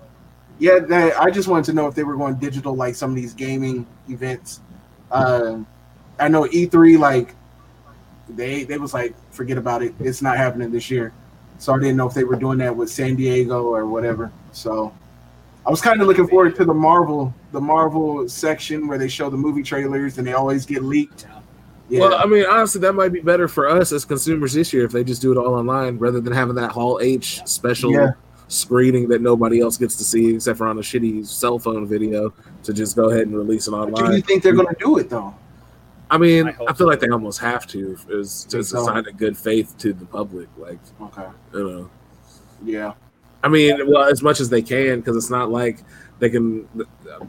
Yeah. 0.59 0.79
That, 0.79 1.19
I 1.19 1.29
just 1.31 1.47
wanted 1.47 1.65
to 1.65 1.73
know 1.73 1.87
if 1.87 1.95
they 1.95 2.03
were 2.03 2.15
going 2.15 2.35
digital, 2.35 2.75
like 2.75 2.95
some 2.95 3.09
of 3.11 3.15
these 3.15 3.33
gaming 3.33 3.85
events. 4.09 4.61
Um, 5.11 5.65
I 6.19 6.27
know 6.27 6.43
E3, 6.43 6.99
like 6.99 7.35
they 8.29 8.63
they 8.63 8.77
was 8.77 8.93
like, 8.93 9.15
forget 9.31 9.57
about 9.57 9.81
it. 9.81 9.93
It's 9.99 10.21
not 10.21 10.37
happening 10.37 10.71
this 10.71 10.91
year. 10.91 11.13
So 11.59 11.73
I 11.73 11.79
didn't 11.79 11.97
know 11.97 12.07
if 12.07 12.13
they 12.13 12.23
were 12.23 12.35
doing 12.35 12.59
that 12.59 12.75
with 12.75 12.89
San 12.89 13.15
Diego 13.15 13.63
or 13.63 13.87
whatever. 13.87 14.31
So 14.51 14.93
I 15.65 15.71
was 15.71 15.81
kind 15.81 15.99
of 16.01 16.07
looking 16.07 16.27
forward 16.27 16.55
to 16.57 16.65
the 16.65 16.73
Marvel, 16.73 17.33
the 17.51 17.61
Marvel 17.61 18.29
section 18.29 18.87
where 18.87 18.99
they 18.99 19.07
show 19.07 19.29
the 19.31 19.37
movie 19.37 19.63
trailers 19.63 20.19
and 20.19 20.27
they 20.27 20.33
always 20.33 20.65
get 20.65 20.83
leaked. 20.83 21.25
Yeah, 21.89 22.01
Well, 22.01 22.15
I 22.15 22.25
mean, 22.25 22.45
honestly, 22.45 22.81
that 22.81 22.93
might 22.93 23.13
be 23.13 23.21
better 23.21 23.47
for 23.47 23.69
us 23.69 23.91
as 23.93 24.03
consumers 24.03 24.53
this 24.53 24.73
year 24.73 24.83
if 24.85 24.91
they 24.91 25.03
just 25.03 25.21
do 25.21 25.31
it 25.31 25.37
all 25.37 25.53
online 25.53 25.97
rather 25.97 26.19
than 26.19 26.33
having 26.33 26.55
that 26.55 26.71
Hall 26.71 26.99
H 27.01 27.41
special 27.45 27.91
Yeah. 27.91 28.11
screening 28.49 29.07
that 29.09 29.21
nobody 29.21 29.61
else 29.61 29.77
gets 29.77 29.95
to 29.97 30.03
see 30.03 30.35
except 30.35 30.57
for 30.57 30.67
on 30.67 30.77
a 30.77 30.81
shitty 30.81 31.25
cell 31.25 31.59
phone 31.59 31.85
video 31.87 32.33
to 32.63 32.73
just 32.73 32.95
go 32.95 33.09
ahead 33.09 33.27
and 33.27 33.37
release 33.37 33.67
it 33.67 33.71
online. 33.71 34.09
do 34.11 34.15
you 34.17 34.21
think 34.21 34.43
they're 34.43 34.53
going 34.53 34.67
to 34.67 34.75
do 34.79 34.97
it 34.97 35.09
though? 35.09 35.33
I 36.09 36.17
mean, 36.17 36.47
I 36.47 36.51
I, 36.51 36.53
feel 36.67 36.75
so. 36.75 36.85
like 36.85 36.99
they 37.01 37.09
almost 37.09 37.39
have 37.39 37.67
to 37.67 37.97
is 38.09 38.45
just 38.49 38.73
a 38.73 38.77
so? 38.77 38.85
sign 38.85 39.05
of 39.07 39.17
good 39.17 39.37
faith 39.37 39.77
to 39.79 39.91
the 39.93 40.05
public. 40.05 40.47
Like, 40.57 40.79
Okay. 41.01 41.25
you 41.53 41.69
know. 41.69 41.89
Yeah. 42.63 42.93
I 43.43 43.49
mean, 43.49 43.89
well, 43.91 44.03
as 44.09 44.23
much 44.23 44.39
as 44.39 44.49
they 44.49 44.61
can, 44.61 44.99
because 44.99 45.15
it's 45.17 45.29
not 45.29 45.51
like 45.51 45.83
they 46.19 46.29
can 46.29 46.67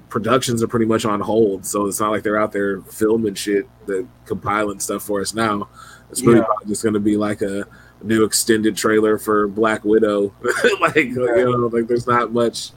productions 0.08 0.62
are 0.62 0.68
pretty 0.68 0.86
much 0.86 1.04
on 1.04 1.20
hold, 1.20 1.64
so 1.66 1.86
it's 1.86 2.00
not 2.00 2.10
like 2.10 2.22
they're 2.22 2.40
out 2.40 2.52
there 2.52 2.80
filming 2.82 3.34
shit 3.34 3.68
that 3.86 4.06
compiling 4.24 4.80
stuff 4.80 5.02
for 5.02 5.20
us 5.20 5.34
now. 5.34 5.68
It's 6.10 6.22
really 6.22 6.38
Yeah. 6.38 6.46
just 6.66 6.82
going 6.82 6.94
to 6.94 7.00
be 7.00 7.16
like 7.16 7.42
a 7.42 7.66
new 8.02 8.24
extended 8.24 8.76
trailer 8.76 9.18
for 9.18 9.46
Black 9.48 9.84
Widow. 9.84 10.32
like 10.80 10.96
you 10.96 11.14
know, 11.14 11.66
like 11.66 11.86
there's 11.86 12.06
not 12.06 12.32
much 12.32 12.70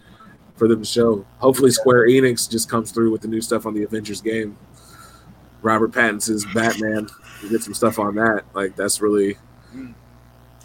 for 0.55 0.67
them 0.67 0.79
to 0.79 0.85
show. 0.85 1.25
Hopefully, 1.37 1.71
Square 1.71 2.07
Enix 2.07 2.49
just 2.49 2.69
comes 2.69 2.91
through 2.91 3.11
with 3.11 3.21
the 3.21 3.27
new 3.27 3.41
stuff 3.41 3.65
on 3.65 3.73
the 3.73 3.83
Avengers 3.83 4.21
game. 4.21 4.57
Robert 5.61 5.91
Pattinson's 5.91 6.45
Batman. 6.53 7.07
We 7.41 7.49
get 7.49 7.63
some 7.63 7.73
stuff 7.73 7.99
on 7.99 8.15
that. 8.15 8.43
Like 8.53 8.75
that's 8.75 9.01
really 9.01 9.37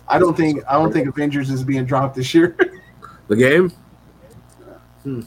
I 0.09 0.19
don't 0.19 0.37
think 0.37 0.63
I 0.69 0.75
don't 0.75 0.93
think 0.93 1.09
Avengers 1.09 1.51
is 1.51 1.63
being 1.63 1.85
dropped 1.85 2.17
this 2.17 2.35
year. 2.35 2.57
the 3.29 3.37
game. 3.37 3.71
Hmm. 5.03 5.21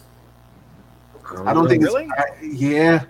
I 1.46 1.54
don't 1.54 1.68
think 1.68 1.84
Really? 1.84 2.06
it's 2.06 2.14
I, 2.18 2.26
yeah. 2.44 3.04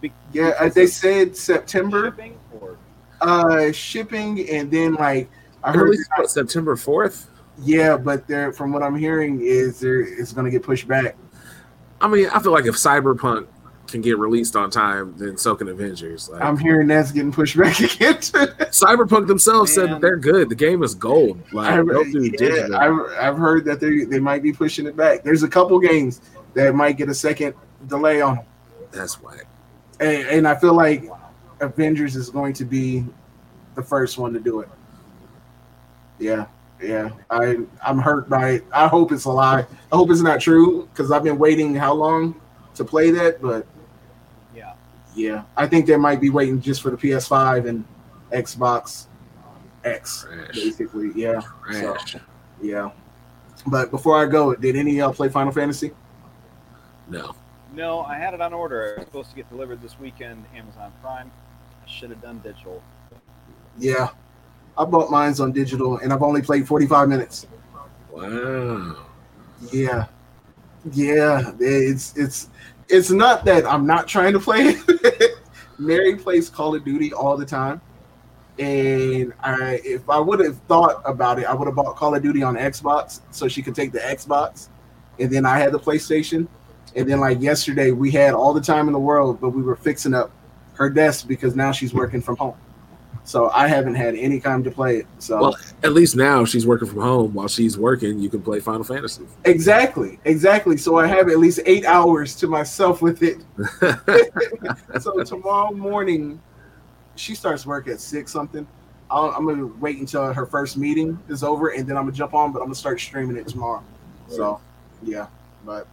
Be- 0.00 0.12
Yeah, 0.32 0.52
uh, 0.60 0.68
they 0.68 0.86
said 0.86 1.36
September 1.36 2.06
shipping 2.10 2.38
or 2.60 2.76
uh 3.20 3.72
shipping 3.72 4.48
and 4.50 4.70
then 4.70 4.94
like 4.94 5.30
I 5.62 5.72
heard 5.72 5.84
Released 5.84 6.10
what, 6.16 6.30
September 6.30 6.76
fourth. 6.76 7.30
yeah, 7.62 7.96
but 7.96 8.26
there 8.26 8.52
from 8.52 8.72
what 8.72 8.82
I'm 8.82 8.96
hearing 8.96 9.40
is 9.42 9.80
there 9.80 10.00
it's 10.00 10.32
gonna 10.32 10.50
get 10.50 10.62
pushed 10.62 10.86
back. 10.88 11.16
I 12.00 12.08
mean, 12.08 12.28
I 12.28 12.40
feel 12.40 12.52
like 12.52 12.66
if 12.66 12.74
Cyberpunk 12.74 13.46
can 13.86 14.00
get 14.00 14.18
released 14.18 14.56
on 14.56 14.70
time, 14.70 15.14
then 15.16 15.36
so 15.38 15.54
can 15.54 15.68
Avengers. 15.68 16.28
Like 16.28 16.42
I'm 16.42 16.58
hearing 16.58 16.86
that's 16.88 17.12
getting 17.12 17.32
pushed 17.32 17.56
back 17.58 17.78
again. 17.78 18.14
Cyberpunk 18.16 19.26
themselves 19.26 19.72
said 19.72 19.84
Man. 19.84 19.92
that 19.92 20.00
they're 20.02 20.16
good. 20.18 20.48
The 20.50 20.54
game 20.54 20.82
is 20.82 20.94
gold. 20.94 21.40
Like 21.52 21.70
I've, 21.72 21.86
do 21.86 22.30
yeah. 22.40 22.76
I've, 22.76 22.98
I've 23.18 23.38
heard 23.38 23.64
that 23.66 23.80
they 23.80 24.04
they 24.04 24.18
might 24.18 24.42
be 24.42 24.52
pushing 24.52 24.86
it 24.86 24.96
back. 24.96 25.22
There's 25.22 25.44
a 25.44 25.48
couple 25.48 25.78
games 25.78 26.20
that 26.54 26.74
might 26.74 26.96
get 26.96 27.08
a 27.08 27.14
second 27.14 27.54
delay 27.86 28.20
on 28.20 28.36
them. 28.36 28.44
That's 28.90 29.20
why. 29.20 29.38
And, 30.00 30.28
and 30.28 30.48
I 30.48 30.54
feel 30.54 30.74
like 30.74 31.08
Avengers 31.60 32.16
is 32.16 32.30
going 32.30 32.52
to 32.54 32.64
be 32.64 33.04
the 33.74 33.82
first 33.82 34.18
one 34.18 34.32
to 34.32 34.40
do 34.40 34.60
it. 34.60 34.68
Yeah, 36.18 36.46
yeah. 36.80 37.10
I 37.30 37.58
I'm 37.84 37.98
hurt 37.98 38.28
by 38.28 38.50
it. 38.50 38.64
I 38.72 38.86
hope 38.86 39.12
it's 39.12 39.24
a 39.24 39.30
lie. 39.30 39.66
I 39.92 39.96
hope 39.96 40.10
it's 40.10 40.20
not 40.20 40.40
true 40.40 40.88
because 40.92 41.10
I've 41.10 41.24
been 41.24 41.38
waiting 41.38 41.74
how 41.74 41.92
long 41.92 42.40
to 42.74 42.84
play 42.84 43.10
that, 43.10 43.40
but 43.40 43.66
yeah. 44.54 44.74
yeah, 45.14 45.42
I 45.56 45.66
think 45.66 45.86
they 45.86 45.96
might 45.96 46.20
be 46.20 46.30
waiting 46.30 46.60
just 46.60 46.82
for 46.82 46.90
the 46.90 46.96
PS5 46.96 47.68
and 47.68 47.84
Xbox 48.32 49.06
X, 49.84 50.26
Trash. 50.28 50.54
basically. 50.54 51.10
Yeah, 51.14 51.40
so, 51.72 51.96
yeah. 52.60 52.90
But 53.66 53.90
before 53.90 54.20
I 54.22 54.26
go, 54.26 54.54
did 54.54 54.76
any 54.76 54.92
of 54.92 54.96
y'all 54.96 55.14
play 55.14 55.28
Final 55.28 55.52
Fantasy? 55.52 55.92
No. 57.08 57.34
No, 57.74 58.02
I 58.02 58.16
had 58.16 58.34
it 58.34 58.40
on 58.40 58.52
order. 58.52 58.84
It 58.84 58.98
was 58.98 59.06
supposed 59.06 59.30
to 59.30 59.36
get 59.36 59.48
delivered 59.50 59.82
this 59.82 59.98
weekend, 59.98 60.44
Amazon 60.54 60.92
Prime. 61.02 61.30
I 61.84 61.90
should 61.90 62.10
have 62.10 62.22
done 62.22 62.38
digital. 62.38 62.82
Yeah, 63.78 64.10
I 64.78 64.84
bought 64.84 65.10
mine's 65.10 65.40
on 65.40 65.52
digital, 65.52 65.98
and 65.98 66.12
I've 66.12 66.22
only 66.22 66.42
played 66.42 66.66
45 66.66 67.08
minutes. 67.08 67.46
Wow. 68.12 68.96
Yeah, 69.72 70.06
yeah. 70.92 71.52
It's 71.58 72.16
it's 72.16 72.48
it's 72.88 73.10
not 73.10 73.44
that 73.44 73.66
I'm 73.66 73.86
not 73.86 74.06
trying 74.06 74.32
to 74.34 74.40
play 74.40 74.76
it. 74.76 75.38
Mary 75.78 76.14
plays 76.16 76.48
Call 76.48 76.74
of 76.76 76.84
Duty 76.84 77.12
all 77.12 77.36
the 77.36 77.46
time, 77.46 77.80
and 78.58 79.32
I 79.40 79.80
if 79.84 80.08
I 80.08 80.20
would 80.20 80.38
have 80.40 80.58
thought 80.68 81.02
about 81.04 81.40
it, 81.40 81.46
I 81.46 81.54
would 81.54 81.66
have 81.66 81.74
bought 81.74 81.96
Call 81.96 82.14
of 82.14 82.22
Duty 82.22 82.42
on 82.42 82.54
Xbox 82.54 83.20
so 83.32 83.48
she 83.48 83.62
could 83.62 83.74
take 83.74 83.90
the 83.90 83.98
Xbox, 83.98 84.68
and 85.18 85.30
then 85.30 85.44
I 85.44 85.58
had 85.58 85.72
the 85.72 85.80
PlayStation, 85.80 86.46
and 86.96 87.08
then 87.08 87.20
like 87.20 87.40
yesterday 87.40 87.90
we 87.90 88.10
had 88.10 88.34
all 88.34 88.52
the 88.52 88.60
time 88.60 88.86
in 88.86 88.92
the 88.92 88.98
world, 88.98 89.40
but 89.40 89.50
we 89.50 89.62
were 89.62 89.76
fixing 89.76 90.14
up 90.14 90.30
her 90.74 90.90
desk 90.90 91.26
because 91.28 91.54
now 91.54 91.72
she's 91.72 91.94
working 91.94 92.20
from 92.20 92.36
home. 92.36 92.56
So 93.24 93.48
I 93.50 93.68
haven't 93.68 93.94
had 93.94 94.14
any 94.16 94.38
time 94.38 94.62
to 94.64 94.70
play 94.70 94.98
it. 94.98 95.06
So 95.18 95.40
Well, 95.40 95.56
at 95.82 95.94
least 95.94 96.14
now 96.14 96.44
she's 96.44 96.66
working 96.66 96.88
from 96.88 97.00
home. 97.00 97.32
While 97.32 97.48
she's 97.48 97.78
working, 97.78 98.18
you 98.18 98.28
can 98.28 98.42
play 98.42 98.60
Final 98.60 98.84
Fantasy. 98.84 99.24
Exactly, 99.44 100.18
exactly. 100.24 100.76
So 100.76 100.98
I 100.98 101.06
have 101.06 101.30
at 101.30 101.38
least 101.38 101.60
eight 101.64 101.86
hours 101.86 102.36
to 102.36 102.46
myself 102.46 103.00
with 103.00 103.22
it. 103.22 103.38
so 105.00 105.22
tomorrow 105.22 105.72
morning, 105.72 106.40
she 107.16 107.34
starts 107.34 107.64
work 107.64 107.88
at 107.88 107.98
six 107.98 108.30
something. 108.30 108.66
I'll, 109.10 109.30
I'm 109.30 109.46
gonna 109.46 109.66
wait 109.66 109.98
until 109.98 110.32
her 110.32 110.44
first 110.44 110.76
meeting 110.76 111.18
is 111.28 111.42
over, 111.42 111.68
and 111.68 111.88
then 111.88 111.96
I'm 111.96 112.04
gonna 112.04 112.16
jump 112.16 112.34
on. 112.34 112.52
But 112.52 112.58
I'm 112.58 112.66
gonna 112.66 112.74
start 112.74 113.00
streaming 113.00 113.36
it 113.36 113.48
tomorrow. 113.48 113.82
So 114.28 114.60
yeah, 115.02 115.28
but 115.64 115.86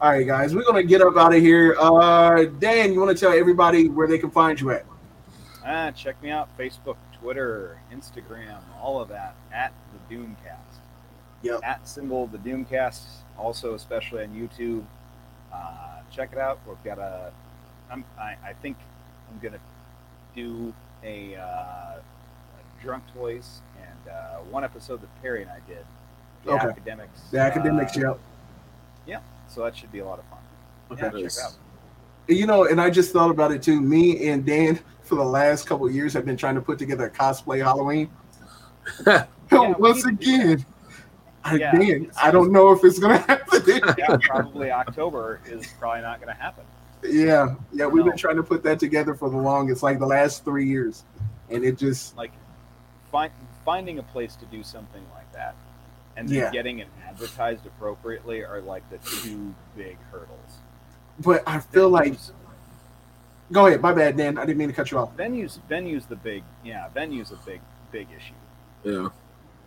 all 0.00 0.10
right, 0.10 0.26
guys, 0.26 0.54
we're 0.54 0.64
gonna 0.64 0.82
get 0.82 1.00
up 1.00 1.16
out 1.16 1.34
of 1.34 1.40
here. 1.40 1.76
Uh, 1.78 2.44
Dan, 2.44 2.92
you 2.92 3.00
want 3.00 3.16
to 3.16 3.20
tell 3.24 3.32
everybody 3.32 3.88
where 3.88 4.06
they 4.06 4.18
can 4.18 4.30
find 4.30 4.60
you 4.60 4.70
at? 4.70 4.84
Ah, 5.64 5.90
check 5.92 6.20
me 6.22 6.30
out 6.30 6.48
Facebook, 6.58 6.96
Twitter, 7.18 7.78
Instagram, 7.92 8.58
all 8.82 9.00
of 9.00 9.08
that 9.08 9.34
at 9.52 9.72
the 10.08 10.14
Doomcast. 10.14 10.58
Yep. 11.42 11.60
At 11.62 11.88
symbol 11.88 12.26
the 12.26 12.38
Doomcast, 12.38 13.00
also 13.38 13.74
especially 13.74 14.24
on 14.24 14.30
YouTube. 14.34 14.84
Uh, 15.52 16.00
check 16.10 16.30
it 16.32 16.38
out. 16.38 16.58
We've 16.66 16.76
got 16.84 16.98
a. 16.98 17.32
I'm, 17.90 18.04
I, 18.18 18.36
I 18.44 18.52
think 18.60 18.76
I'm 19.30 19.38
gonna 19.40 19.60
do 20.34 20.74
a, 21.02 21.36
uh, 21.36 22.00
drunk 22.82 23.04
toys 23.14 23.60
and 23.80 24.12
uh, 24.12 24.38
one 24.50 24.64
episode 24.64 25.00
that 25.00 25.22
Perry 25.22 25.42
and 25.42 25.50
I 25.50 25.60
did. 25.66 25.84
The 26.44 26.52
Okay. 26.52 26.66
academics. 26.68 27.20
The 27.30 27.38
academics, 27.40 27.96
uh, 27.96 28.00
yep. 28.00 28.18
So 29.54 29.62
that 29.62 29.76
should 29.76 29.92
be 29.92 30.00
a 30.00 30.04
lot 30.04 30.18
of 30.18 30.24
fun. 30.26 30.38
Okay. 30.90 31.22
Yeah, 31.22 31.28
check 31.28 31.44
out. 31.44 31.52
You 32.26 32.46
know, 32.46 32.66
and 32.66 32.80
I 32.80 32.90
just 32.90 33.12
thought 33.12 33.30
about 33.30 33.52
it 33.52 33.62
too. 33.62 33.80
Me 33.80 34.28
and 34.28 34.44
Dan, 34.44 34.80
for 35.02 35.14
the 35.14 35.24
last 35.24 35.66
couple 35.66 35.86
of 35.86 35.94
years, 35.94 36.12
have 36.14 36.24
been 36.24 36.36
trying 36.36 36.54
to 36.56 36.60
put 36.60 36.78
together 36.78 37.04
a 37.06 37.10
cosplay 37.10 37.62
Halloween. 37.62 38.10
Yeah, 39.06 39.72
Once 39.78 40.04
need 40.04 40.14
again, 40.20 40.66
I, 41.44 41.54
Yeah, 41.56 41.72
Dan, 41.72 42.10
I 42.20 42.30
don't 42.30 42.50
know 42.50 42.72
if 42.72 42.82
it's 42.82 42.98
gonna 42.98 43.18
happen. 43.28 43.62
Yeah, 43.98 44.16
probably 44.22 44.70
October 44.72 45.40
is 45.46 45.66
probably 45.78 46.00
not 46.02 46.20
going 46.20 46.34
to 46.34 46.42
happen. 46.42 46.64
yeah, 47.04 47.54
yeah, 47.72 47.86
we've 47.86 48.04
No. 48.04 48.10
been 48.10 48.18
trying 48.18 48.36
to 48.36 48.42
put 48.42 48.62
that 48.64 48.80
together 48.80 49.14
for 49.14 49.30
the 49.30 49.36
longest, 49.36 49.82
like 49.82 49.98
the 50.00 50.06
last 50.06 50.44
three 50.44 50.66
years, 50.66 51.04
and 51.50 51.62
it 51.64 51.78
just 51.78 52.16
like 52.16 52.32
find, 53.12 53.30
finding 53.64 53.98
a 53.98 54.02
place 54.02 54.34
to 54.36 54.46
do 54.46 54.62
something 54.64 55.02
like 55.14 55.30
that 55.32 55.54
and 56.16 56.28
then 56.28 56.36
Yeah. 56.38 56.50
getting 56.50 56.78
it 56.80 56.88
advertised 57.14 57.66
appropriately 57.66 58.44
are 58.44 58.60
like 58.60 58.82
the 58.90 58.98
two 58.98 59.54
big 59.76 59.96
hurdles. 60.10 60.58
But 61.20 61.42
I 61.46 61.60
feel 61.60 61.88
like, 61.88 62.14
go 63.52 63.66
ahead. 63.66 63.80
My 63.80 63.92
bad, 63.92 64.16
Dan. 64.16 64.36
I 64.38 64.44
didn't 64.44 64.58
mean 64.58 64.68
to 64.68 64.74
cut 64.74 64.90
you 64.90 64.98
off. 64.98 65.16
venues 65.16 65.58
venues 65.70 66.08
the 66.08 66.16
big 66.16 66.42
yeah 66.64 66.88
venues 66.94 67.32
a 67.32 67.36
big 67.46 67.60
big 67.92 68.08
issue. 68.16 68.34
yeah. 68.84 69.08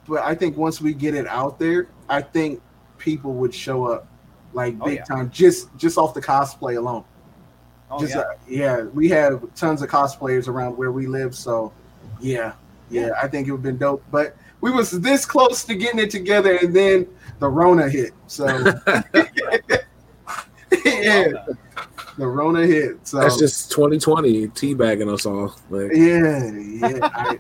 But 0.07 0.23
I 0.23 0.35
think 0.35 0.55
once 0.55 0.79
we 0.79 0.93
get 0.93 1.15
it 1.15 1.27
out 1.27 1.59
there, 1.59 1.87
I 2.07 2.21
think 2.21 2.61
people 2.97 3.33
would 3.33 3.53
show 3.53 3.85
up 3.85 4.07
like 4.53 4.75
Oh, 4.81 4.85
big 4.85 4.97
yeah. 4.99 5.03
time, 5.03 5.29
just 5.31 5.69
just 5.77 5.97
off 5.97 6.13
the 6.13 6.21
cosplay 6.21 6.77
alone. 6.77 7.03
Oh 7.89 7.99
just 7.99 8.15
yeah, 8.15 8.21
uh, 8.21 8.33
yeah, 8.47 8.81
we 8.83 9.07
have 9.09 9.43
tons 9.55 9.81
of 9.81 9.89
cosplayers 9.89 10.47
around 10.49 10.77
where 10.77 10.91
we 10.91 11.07
live, 11.07 11.33
so 11.35 11.71
yeah, 12.19 12.53
yeah, 12.89 13.11
I 13.21 13.27
think 13.29 13.47
it 13.47 13.51
would 13.51 13.57
have 13.59 13.63
been 13.63 13.77
dope. 13.77 14.03
But 14.11 14.35
we 14.59 14.71
was 14.71 14.91
this 14.91 15.25
close 15.25 15.63
to 15.65 15.75
getting 15.75 15.99
it 15.99 16.09
together, 16.09 16.57
and 16.57 16.75
then 16.75 17.07
the 17.39 17.47
Rona 17.47 17.89
hit. 17.89 18.13
So 18.27 18.45
yeah, 20.85 21.31
the 22.17 22.27
Rona 22.27 22.65
hit. 22.65 23.07
So 23.07 23.19
That's 23.19 23.37
just 23.37 23.71
2020 23.71 24.47
teabagging 24.49 25.13
us 25.13 25.25
all. 25.25 25.55
Like, 25.69 25.91
yeah, 25.93 26.51
yeah. 26.51 26.99
I, 27.03 27.39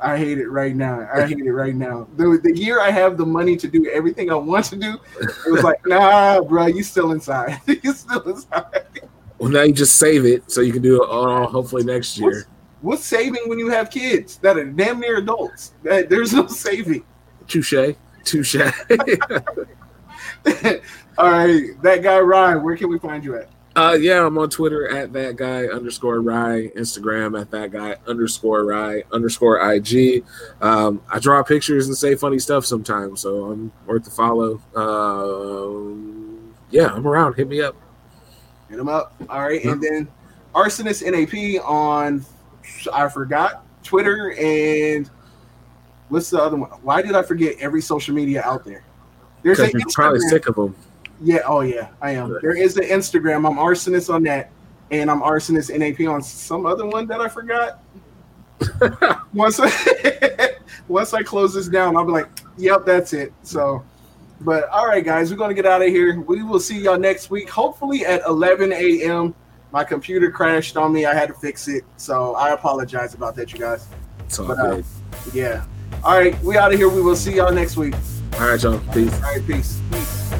I 0.00 0.18
hate 0.18 0.38
it 0.38 0.48
right 0.48 0.76
now. 0.76 1.08
I 1.12 1.26
hate 1.26 1.38
it 1.38 1.52
right 1.52 1.74
now. 1.74 2.06
The, 2.16 2.38
the 2.42 2.54
year 2.54 2.80
I 2.80 2.90
have 2.90 3.16
the 3.16 3.24
money 3.24 3.56
to 3.56 3.68
do 3.68 3.88
everything 3.90 4.30
I 4.30 4.34
want 4.34 4.66
to 4.66 4.76
do, 4.76 4.98
it 5.18 5.50
was 5.50 5.62
like, 5.62 5.86
nah, 5.86 6.42
bro, 6.42 6.66
you 6.66 6.82
still 6.82 7.12
inside. 7.12 7.60
you 7.66 7.92
still 7.94 8.20
inside. 8.22 8.84
well, 9.38 9.50
now 9.50 9.62
you 9.62 9.72
just 9.72 9.96
save 9.96 10.26
it 10.26 10.50
so 10.50 10.60
you 10.60 10.72
can 10.72 10.82
do 10.82 11.02
it 11.02 11.08
uh, 11.08 11.46
hopefully 11.46 11.84
next 11.84 12.18
year. 12.18 12.46
What's 12.82 13.02
saving 13.02 13.48
when 13.48 13.58
you 13.58 13.70
have 13.70 13.88
kids 13.88 14.36
that 14.38 14.58
are 14.58 14.64
damn 14.64 15.00
near 15.00 15.16
adults? 15.16 15.72
That, 15.84 16.10
there's 16.10 16.34
no 16.34 16.48
saving. 16.48 17.02
Touche. 17.48 17.94
Touche. 18.24 18.56
All 21.16 21.30
right, 21.30 21.70
that 21.82 22.02
guy 22.02 22.18
Ryan, 22.18 22.62
where 22.62 22.76
can 22.76 22.88
we 22.88 22.98
find 22.98 23.24
you 23.24 23.36
at? 23.36 23.48
Uh, 23.76 23.96
yeah, 24.00 24.24
I'm 24.24 24.38
on 24.38 24.50
Twitter 24.50 24.88
at 24.88 25.12
that 25.14 25.34
guy 25.34 25.66
underscore 25.66 26.20
Rye, 26.20 26.70
Instagram 26.76 27.40
at 27.40 27.50
that 27.50 27.72
guy 27.72 27.96
underscore 28.06 28.64
Rye 28.64 29.02
underscore 29.12 29.72
IG. 29.72 30.24
Um, 30.60 31.02
I 31.10 31.18
draw 31.18 31.42
pictures 31.42 31.88
and 31.88 31.96
say 31.96 32.14
funny 32.14 32.38
stuff 32.38 32.64
sometimes, 32.64 33.20
so 33.20 33.46
I'm 33.46 33.72
worth 33.86 34.04
the 34.04 34.10
follow. 34.10 34.60
Um, 34.76 36.54
yeah, 36.70 36.86
I'm 36.86 37.06
around. 37.06 37.34
Hit 37.34 37.48
me 37.48 37.62
up. 37.62 37.74
Hit 38.68 38.78
him 38.78 38.88
up. 38.88 39.12
All 39.28 39.42
right, 39.42 39.64
and 39.64 39.82
then 39.82 40.06
Arsonist 40.54 41.02
NAP 41.04 41.64
on 41.64 42.24
I 42.92 43.08
forgot 43.08 43.64
Twitter 43.82 44.34
and 44.38 45.10
what's 46.08 46.30
the 46.30 46.40
other 46.40 46.56
one? 46.56 46.70
Why 46.82 47.02
did 47.02 47.14
I 47.14 47.22
forget 47.22 47.56
every 47.58 47.82
social 47.82 48.14
media 48.14 48.42
out 48.42 48.64
there? 48.64 48.84
There's 49.42 49.58
an 49.58 49.66
Because 49.66 49.80
you're 49.80 49.90
probably 49.92 50.20
sick 50.20 50.48
of 50.48 50.56
them. 50.56 50.74
Yeah, 51.20 51.40
oh 51.46 51.60
yeah, 51.60 51.88
I 52.00 52.12
am. 52.12 52.36
There 52.42 52.56
is 52.56 52.76
an 52.76 52.84
Instagram. 52.84 53.46
I'm 53.48 53.56
arsonist 53.56 54.12
on 54.12 54.22
that, 54.24 54.50
and 54.90 55.10
I'm 55.10 55.20
arsonist 55.20 55.76
NAP 55.76 56.08
on 56.08 56.22
some 56.22 56.66
other 56.66 56.86
one 56.86 57.06
that 57.06 57.20
I 57.20 57.28
forgot. 57.28 57.82
once 59.34 59.60
I 59.60 60.50
once 60.88 61.14
I 61.14 61.22
close 61.22 61.54
this 61.54 61.68
down, 61.68 61.96
I'll 61.96 62.04
be 62.04 62.12
like, 62.12 62.28
"Yep, 62.56 62.84
that's 62.84 63.12
it." 63.12 63.32
So, 63.42 63.84
but 64.40 64.68
all 64.70 64.86
right, 64.86 65.04
guys, 65.04 65.30
we're 65.30 65.36
gonna 65.36 65.54
get 65.54 65.66
out 65.66 65.82
of 65.82 65.88
here. 65.88 66.20
We 66.20 66.42
will 66.42 66.60
see 66.60 66.80
y'all 66.80 66.98
next 66.98 67.30
week, 67.30 67.48
hopefully 67.48 68.04
at 68.04 68.22
11 68.26 68.72
a.m. 68.72 69.34
My 69.72 69.84
computer 69.84 70.30
crashed 70.30 70.76
on 70.76 70.92
me. 70.92 71.04
I 71.04 71.14
had 71.14 71.28
to 71.28 71.34
fix 71.34 71.68
it, 71.68 71.84
so 71.96 72.34
I 72.34 72.50
apologize 72.50 73.14
about 73.14 73.34
that, 73.36 73.52
you 73.52 73.58
guys. 73.58 73.86
It's 74.20 74.38
all 74.38 74.46
But, 74.46 74.58
uh. 74.58 74.82
Yeah. 75.32 75.64
All 76.02 76.18
right, 76.18 76.38
we 76.42 76.56
out 76.56 76.72
of 76.72 76.78
here. 76.78 76.88
We 76.88 77.02
will 77.02 77.16
see 77.16 77.36
y'all 77.36 77.52
next 77.52 77.76
week. 77.76 77.94
All 78.34 78.48
right, 78.48 78.62
y'all. 78.62 78.78
Peace. 78.92 79.14
All 79.14 79.20
right, 79.20 79.46
peace. 79.46 79.80
Peace. 79.90 80.34